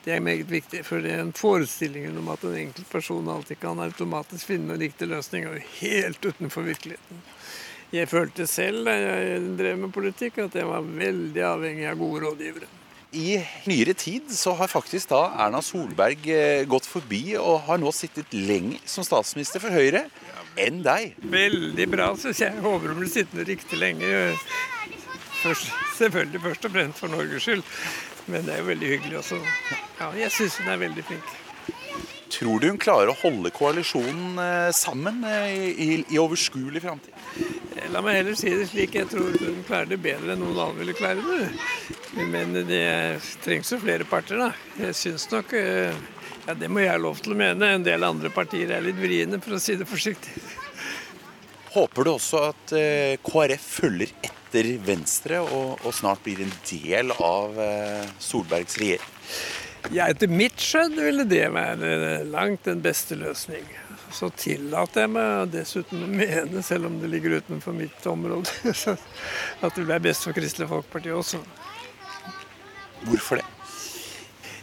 Det 0.05 0.15
er 0.15 0.23
meget 0.23 0.47
viktig, 0.49 0.85
for 0.87 1.03
det 1.03 1.11
er 1.11 1.25
en 1.25 1.35
forestillingen 1.35 2.21
om 2.21 2.31
at 2.31 2.45
en 2.47 2.55
enkeltperson 2.61 3.27
alltid 3.29 3.59
kan 3.59 3.81
automatisk 3.83 4.53
finne 4.53 4.71
noen 4.71 4.85
riktig 4.85 5.09
løsning, 5.11 5.45
er 5.49 5.65
helt 5.81 6.23
utenfor 6.23 6.65
virkeligheten. 6.69 7.23
Jeg 7.91 8.05
følte 8.05 8.45
selv 8.47 8.85
da 8.85 8.93
jeg 8.95 9.55
drev 9.59 9.79
med 9.81 9.93
politikk, 9.93 10.43
at 10.45 10.55
jeg 10.55 10.69
var 10.69 10.85
veldig 10.85 11.45
avhengig 11.51 11.89
av 11.89 11.99
gode 11.99 12.21
rådgivere. 12.27 12.69
I 13.11 13.39
nyere 13.65 13.95
tid 13.97 14.29
så 14.37 14.53
har 14.53 14.69
faktisk 14.69 15.09
da 15.09 15.23
Erna 15.41 15.63
Solberg 15.65 16.27
eh, 16.29 16.65
gått 16.69 16.85
forbi 16.85 17.33
og 17.41 17.63
har 17.65 17.79
nå 17.81 17.89
sittet 17.95 18.29
lenger 18.35 18.83
som 18.85 19.05
statsminister 19.07 19.63
for 19.63 19.73
Høyre 19.73 20.03
enn 20.59 20.83
deg. 20.85 21.15
Veldig 21.31 21.87
bra, 21.89 22.11
syns 22.19 22.43
jeg. 22.43 22.53
Håper 22.61 22.93
hun 22.93 23.01
blir 23.01 23.09
sittende 23.09 23.47
riktig 23.47 23.79
lenge. 23.81 24.35
Først, 25.39 25.71
selvfølgelig 25.97 26.43
først 26.43 26.69
og 26.69 26.75
fremst 26.75 27.01
for 27.01 27.13
Norges 27.15 27.47
skyld, 27.47 27.65
men 28.29 28.45
det 28.45 28.53
er 28.53 28.61
jo 28.61 28.69
veldig 28.69 28.93
hyggelig 28.93 29.21
også. 29.23 29.39
Ja, 30.01 30.11
jeg 30.19 30.33
syns 30.35 30.59
hun 30.61 30.69
er 30.69 30.81
veldig 30.83 31.05
flink. 31.09 31.35
Tror 32.29 32.61
du 32.61 32.69
hun 32.69 32.81
klarer 32.81 33.09
å 33.09 33.17
holde 33.23 33.49
koalisjonen 33.55 34.37
eh, 34.43 34.69
sammen 34.75 35.23
i, 35.25 35.71
i, 35.73 35.89
i 36.13 36.21
overskuelig 36.21 36.83
framtid? 36.85 37.15
La 37.93 38.01
meg 38.05 38.19
heller 38.19 38.35
si 38.37 38.51
det 38.53 38.67
slik, 38.69 38.95
jeg 38.97 39.07
tror 39.09 39.33
hun 39.39 39.63
klarer 39.67 39.89
det 39.89 39.97
bedre 40.03 40.33
enn 40.33 40.41
noen 40.43 40.57
annen 40.57 40.79
ville 40.81 40.95
klare 40.97 41.23
det. 41.25 41.49
Men 42.29 42.53
det 42.67 43.19
trengs 43.43 43.71
jo 43.73 43.79
flere 43.81 44.05
parter, 44.09 44.41
da. 44.41 44.49
Jeg 44.81 44.97
syns 44.97 45.29
nok 45.31 45.53
eh, 45.57 45.95
Ja, 46.45 46.55
det 46.57 46.69
må 46.71 46.83
jeg 46.83 46.91
ha 46.93 46.99
lov 47.01 47.21
til 47.23 47.33
å 47.33 47.39
mene. 47.39 47.73
En 47.77 47.85
del 47.85 48.05
andre 48.05 48.31
partier 48.33 48.73
er 48.75 48.83
litt 48.85 48.99
vriene, 48.99 49.39
for 49.41 49.57
å 49.57 49.61
si 49.61 49.77
det 49.79 49.87
forsiktig. 49.89 50.33
Håper 51.73 52.05
du 52.05 52.11
også 52.15 52.43
at 52.49 52.75
eh, 52.77 53.15
KrF 53.25 53.65
følger 53.79 54.13
etter 54.25 54.71
Venstre 54.85 55.41
og, 55.45 55.77
og 55.85 55.93
snart 55.93 56.23
blir 56.25 56.41
en 56.41 56.53
del 56.69 57.13
av 57.13 57.59
eh, 57.61 58.05
Solbergs 58.21 58.79
regjering? 58.81 59.17
Ja, 59.93 60.09
Etter 60.09 60.27
mitt 60.27 60.59
skjønn 60.61 60.97
ville 60.97 61.23
det 61.29 61.45
være 61.55 62.23
langt 62.27 62.65
den 62.67 62.81
beste 62.83 63.15
løsning. 63.17 63.65
Så 64.11 64.31
tillater 64.33 65.05
jeg 65.05 65.11
meg 65.13 65.51
dessuten 65.53 66.03
å 66.05 66.09
mene, 66.09 66.63
selv 66.65 66.89
om 66.89 66.97
det 67.01 67.11
ligger 67.11 67.37
utenfor 67.43 67.75
mitt 67.77 68.09
område, 68.09 68.49
at 69.65 69.77
det 69.77 69.85
være 69.85 70.07
best 70.09 70.25
for 70.25 70.37
Kristelig 70.37 70.69
Folkeparti 70.71 71.13
også. 71.13 71.41
Hvorfor 73.05 73.39
det? 73.39 73.47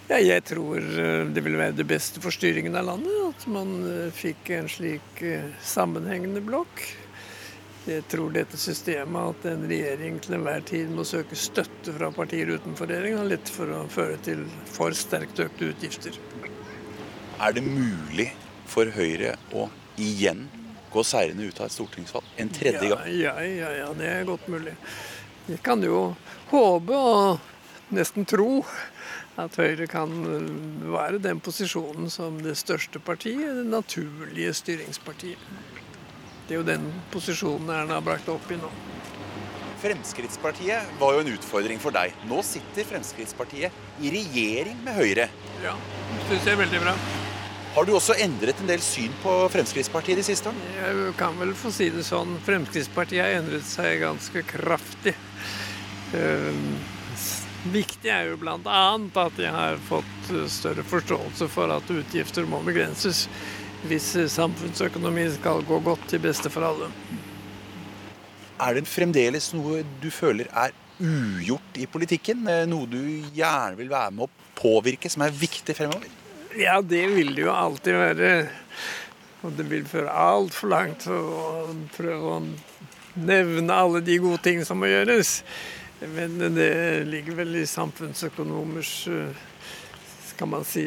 Ja, 0.07 0.21
jeg 0.23 0.45
tror 0.47 0.79
eh, 0.79 1.25
det 1.35 1.43
vil 1.43 1.57
være 1.59 1.75
det 1.81 1.87
beste 1.91 2.21
for 2.23 2.35
styringen 2.35 2.77
av 2.79 2.87
landet. 2.87 3.17
At 3.27 3.47
man 3.51 3.73
eh, 3.91 4.13
fikk 4.15 4.53
en 4.55 4.69
slik 4.71 5.23
eh, 5.27 5.49
sammenhengende 5.67 6.43
blokk. 6.47 6.85
Jeg 7.87 8.05
tror 8.11 8.31
dette 8.35 8.59
systemet, 8.59 9.35
at 9.35 9.49
en 9.51 9.67
regjering 9.71 10.21
til 10.23 10.39
enhver 10.39 10.63
tid 10.67 10.91
må 10.95 11.05
søke 11.07 11.39
støtte 11.39 11.95
fra 11.95 12.11
partier 12.15 12.51
utenfor 12.55 12.91
regjeringen, 12.91 13.21
har 13.23 13.31
lett 13.31 13.51
for 13.51 13.71
å 13.75 13.85
føre 13.91 14.19
til 14.27 14.43
for 14.75 14.95
sterkt 14.95 15.43
økte 15.43 15.73
utgifter. 15.73 16.19
Er 17.43 17.55
det 17.55 17.63
mulig 17.67 18.31
for 18.71 18.91
Høyre 18.95 19.37
å 19.57 19.69
igjen 20.01 20.47
gå 20.93 21.05
seirende 21.05 21.49
ut 21.49 21.61
av 21.61 21.69
et 21.69 21.75
stortingsvalg 21.75 22.41
en 22.41 22.53
tredje 22.53 22.89
gang? 22.89 23.05
Ja, 23.11 23.35
ja, 23.41 23.45
ja, 23.45 23.73
ja, 23.83 23.91
det 23.97 24.09
er 24.13 24.29
godt 24.29 24.49
mulig. 24.53 24.77
Vi 25.47 25.59
kan 25.63 25.83
jo 25.85 26.15
håpe 26.51 26.97
og 26.97 27.95
nesten 27.95 28.27
tro 28.29 28.65
at 29.37 29.57
Høyre 29.61 29.87
kan 29.91 30.13
være 30.89 31.21
den 31.23 31.41
posisjonen 31.45 32.11
som 32.11 32.41
det 32.43 32.57
største 32.59 33.03
partiet, 33.05 33.53
det 33.59 33.67
naturlige 33.69 34.55
styringspartiet. 34.57 35.43
Det 36.47 36.55
er 36.55 36.61
jo 36.61 36.67
den 36.67 36.87
posisjonen 37.13 37.71
Erna 37.75 37.99
har 37.99 38.07
brakt 38.07 38.29
opp 38.33 38.51
i 38.55 38.59
nå. 38.61 38.71
Fremskrittspartiet 39.83 40.97
var 41.01 41.15
jo 41.15 41.23
en 41.23 41.33
utfordring 41.35 41.81
for 41.83 41.95
deg. 41.95 42.15
Nå 42.31 42.41
sitter 42.47 42.87
Fremskrittspartiet 42.89 44.03
i 44.03 44.13
regjering 44.15 44.79
med 44.87 44.97
Høyre. 44.97 45.29
Ja, 45.63 45.77
det 46.15 46.23
syns 46.31 46.47
jeg 46.49 46.57
er 46.57 46.63
veldig 46.65 46.85
bra. 46.87 46.95
Har 47.77 47.85
du 47.85 47.91
også 47.93 48.15
endret 48.25 48.57
en 48.63 48.71
del 48.71 48.81
syn 48.81 49.13
på 49.21 49.33
Fremskrittspartiet 49.53 50.17
de 50.17 50.23
siste 50.25 50.49
årene? 50.49 50.71
Jeg 50.79 51.11
kan 51.19 51.35
vel 51.37 51.51
få 51.53 51.69
si 51.77 51.91
det 51.93 52.07
sånn. 52.09 52.39
Fremskrittspartiet 52.47 53.21
har 53.21 53.35
endret 53.37 53.69
seg 53.69 53.99
ganske 54.01 54.43
kraftig. 54.49 55.13
Uh, 56.15 56.57
viktig 57.75 58.15
er 58.15 58.31
jo 58.31 58.41
bl.a. 58.41 58.81
at 59.27 59.45
jeg 59.45 59.53
har 59.53 59.77
fått 59.91 60.33
større 60.55 60.87
forståelse 60.89 61.51
for 61.53 61.77
at 61.77 61.93
utgifter 61.93 62.49
må 62.49 62.63
begrenses 62.65 63.27
hvis 63.85 64.09
samfunnsøkonomien 64.33 65.37
skal 65.37 65.61
gå 65.69 65.85
godt 65.85 66.09
til 66.09 66.25
beste 66.25 66.49
for 66.49 66.65
alle. 66.65 66.89
Er 68.57 68.81
det 68.81 68.89
fremdeles 68.89 69.53
noe 69.53 69.85
du 70.01 70.09
føler 70.09 70.49
er 70.49 70.73
ugjort 70.97 71.77
i 71.77 71.85
politikken? 71.85 72.49
Noe 72.73 72.89
du 72.89 73.03
gjerne 73.37 73.77
vil 73.77 73.93
være 73.93 74.17
med 74.17 74.31
å 74.31 74.53
påvirke, 74.57 75.13
som 75.13 75.29
er 75.29 75.43
viktig 75.45 75.77
fremover? 75.77 76.16
Ja, 76.57 76.81
det 76.81 77.03
vil 77.13 77.35
det 77.37 77.43
jo 77.43 77.53
alltid 77.53 77.99
være. 78.01 78.31
Og 79.45 79.53
det 79.59 79.67
vil 79.69 79.85
føre 79.89 80.09
altfor 80.09 80.71
langt 80.73 81.05
å 81.13 81.19
prøve 81.93 82.31
å 82.33 82.39
nevne 83.21 83.77
alle 83.77 84.01
de 84.05 84.17
gode 84.23 84.41
ting 84.47 84.63
som 84.65 84.81
må 84.81 84.89
gjøres. 84.89 85.43
Men 86.15 86.39
det 86.57 87.05
ligger 87.11 87.37
vel 87.43 87.59
i 87.61 87.67
samfunnsøkonomers, 87.69 88.95
skal 90.31 90.51
man 90.55 90.65
si, 90.69 90.87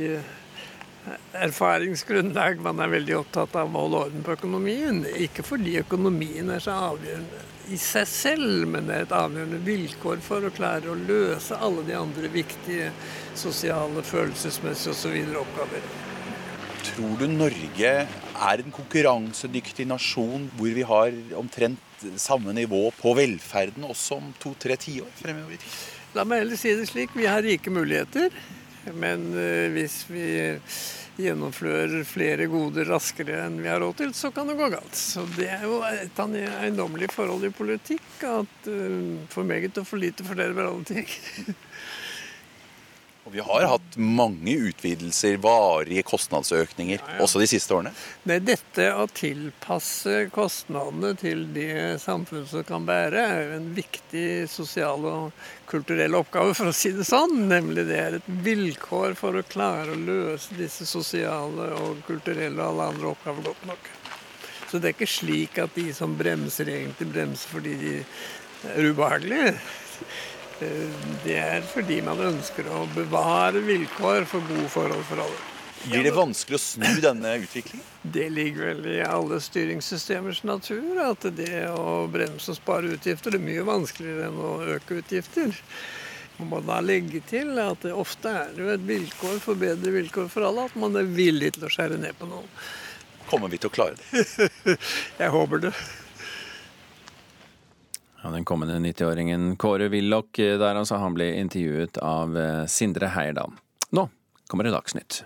erfaringsgrunnlag. 1.37 2.59
Man 2.63 2.81
er 2.83 2.91
veldig 2.91 3.15
opptatt 3.19 3.55
av 3.59 3.69
å 3.71 3.85
holde 3.85 4.03
orden 4.07 4.25
på 4.25 4.35
økonomien. 4.35 5.03
Ikke 5.19 5.45
fordi 5.45 5.79
økonomien 5.81 6.51
er 6.53 6.63
så 6.63 6.75
avgjørende 6.91 7.45
i 7.69 7.77
seg 7.77 8.07
selv, 8.09 8.63
men 8.73 8.87
det 8.89 8.95
er 8.95 9.05
et 9.05 9.13
avgjørende 9.13 9.59
vilkår 9.65 10.21
for 10.25 10.45
å 10.45 10.53
klare 10.53 10.89
å 10.89 10.97
løse 10.97 11.57
alle 11.61 11.83
de 11.85 11.93
andre 11.97 12.31
viktige 12.33 12.89
sosiale, 13.37 14.01
følelsesmessige 14.05 14.95
osv. 14.95 15.19
oppgaver. 15.43 15.85
Tror 16.89 17.19
du 17.19 17.27
Norge 17.29 17.93
er 18.09 18.63
en 18.63 18.73
konkurransedyktig 18.73 19.85
nasjon 19.89 20.47
hvor 20.57 20.73
vi 20.73 20.85
har 20.87 21.13
omtrent 21.37 22.05
samme 22.19 22.55
nivå 22.55 22.87
på 22.97 23.13
velferden 23.17 23.85
også 23.85 24.17
om 24.17 24.31
to-tre 24.41 24.79
tiår 24.79 25.11
fremover? 25.19 25.61
La 26.15 26.25
meg 26.25 26.41
heller 26.41 26.57
si 26.57 26.71
det 26.73 26.87
slik. 26.89 27.13
Vi 27.13 27.27
har 27.29 27.43
rike 27.45 27.69
muligheter. 27.69 28.33
Men 28.95 29.25
hvis 29.73 30.03
vi 30.07 30.27
gjennomfører 31.19 32.03
flere 32.07 32.47
goder 32.51 32.88
raskere 32.88 33.41
enn 33.45 33.59
vi 33.59 33.69
har 33.69 33.82
råd 33.84 33.97
til, 33.99 34.13
så 34.15 34.32
kan 34.36 34.47
det 34.49 34.57
gå 34.59 34.69
galt. 34.71 34.95
Så 34.95 35.25
Det 35.36 35.49
er 35.51 35.65
jo 35.67 35.82
et 35.88 36.21
eiendommelig 36.23 37.11
forhold 37.13 37.43
i 37.47 37.53
politikk 37.53 38.23
at 38.27 38.69
uh, 38.71 39.17
for 39.32 39.47
meget 39.47 39.77
og 39.82 39.88
for 39.88 39.99
lite 40.01 40.23
fordeler 40.27 40.63
alle 40.69 40.86
ting. 40.88 41.07
Og 43.30 43.36
Vi 43.36 43.43
har 43.45 43.65
hatt 43.69 43.97
mange 44.01 44.55
utvidelser, 44.57 45.36
varige 45.38 46.01
kostnadsøkninger, 46.09 46.97
ja, 46.97 47.11
ja. 47.13 47.21
også 47.21 47.38
de 47.38 47.47
siste 47.51 47.75
årene. 47.75 47.91
Nei, 48.25 48.39
Dette 48.41 48.88
å 48.97 49.03
tilpasse 49.13 50.23
kostnadene 50.34 51.11
til 51.19 51.43
det 51.53 51.99
samfunnet 52.01 52.49
som 52.49 52.65
kan 52.65 52.88
bære, 52.88 53.21
er 53.21 53.43
jo 53.43 53.59
en 53.59 53.67
viktig 53.77 54.23
sosial 54.49 55.05
og 55.05 55.43
kulturell 55.69 56.17
oppgave, 56.17 56.55
for 56.57 56.71
å 56.71 56.73
si 56.73 56.89
det 56.97 57.05
sånn. 57.05 57.36
Nemlig 57.51 57.86
det 57.91 57.99
er 58.01 58.17
et 58.17 58.32
vilkår 58.47 59.13
for 59.19 59.38
å 59.38 59.45
klare 59.45 59.93
å 59.93 60.01
løse 60.07 60.57
disse 60.57 60.89
sosiale 60.89 61.69
og 61.77 62.01
kulturelle 62.09 62.57
og 62.57 62.65
alle 62.71 62.89
andre 62.95 63.11
oppgaver 63.11 63.51
godt 63.51 63.69
nok. 63.69 63.91
Så 64.71 64.82
det 64.82 64.89
er 64.89 64.97
ikke 64.97 65.11
slik 65.19 65.61
at 65.61 65.77
de 65.77 65.86
som 65.93 66.17
bremser, 66.17 66.73
egentlig 66.73 67.11
bremser 67.13 67.53
fordi 67.53 67.77
de 67.77 67.95
er 68.73 68.89
ubehagelige. 68.89 69.53
Det 70.60 71.38
er 71.39 71.64
fordi 71.68 72.01
man 72.05 72.20
ønsker 72.32 72.68
å 72.74 72.84
bevare 72.95 73.62
vilkår 73.64 74.28
for 74.30 74.43
gode 74.49 74.68
forhold 74.74 75.05
for 75.07 75.24
alle. 75.24 75.39
Blir 75.86 76.03
det 76.03 76.12
vanskelig 76.12 76.57
å 76.57 76.62
snu 76.62 76.89
denne 76.99 77.38
utviklingen? 77.39 77.86
Det 78.03 78.26
ligger 78.34 78.74
vel 78.74 78.89
i 78.91 78.97
alle 79.05 79.39
styringssystemers 79.41 80.41
natur 80.43 80.99
at 81.05 81.24
det 81.38 81.64
å 81.72 82.03
bremse 82.12 82.51
og 82.51 82.60
spare 82.60 82.91
utgifter 82.97 83.38
er 83.38 83.43
mye 83.43 83.64
vanskeligere 83.68 84.28
enn 84.28 84.41
å 84.43 84.51
øke 84.76 84.99
utgifter. 84.99 85.55
Man 86.39 86.51
må 86.51 86.60
da 86.64 86.82
legge 86.84 87.24
til 87.28 87.55
at 87.64 87.82
det 87.84 87.95
ofte 87.95 88.32
er 88.32 88.51
det 88.55 88.64
jo 88.64 88.74
et 88.76 88.86
vilkår 88.88 89.39
for 89.43 89.60
bedre 89.60 89.95
vilkår 89.95 90.28
for 90.32 90.47
alle 90.47 90.68
at 90.68 90.76
man 90.80 90.99
er 90.99 91.07
villig 91.07 91.55
til 91.55 91.68
å 91.68 91.72
skjære 91.72 91.99
ned 91.99 92.16
på 92.20 92.28
noen. 92.28 92.47
Kommer 93.30 93.51
vi 93.51 93.60
til 93.62 93.72
å 93.72 93.76
klare 93.76 93.95
det? 93.99 94.78
Jeg 95.22 95.32
håper 95.36 95.68
det. 95.68 95.74
Ja, 98.24 98.30
Den 98.36 98.45
kommende 98.45 98.76
90-åringen 98.84 99.53
Kåre 99.55 99.88
Willoch 99.88 100.36
der 100.36 100.76
altså, 100.76 100.99
han 100.99 101.15
ble 101.15 101.32
intervjuet 101.39 101.97
av 102.03 102.36
Sindre 102.67 103.13
Heierdal. 103.15 103.53
Nå 103.95 104.09
kommer 104.51 104.67
det 104.67 104.76
Dagsnytt. 104.76 105.22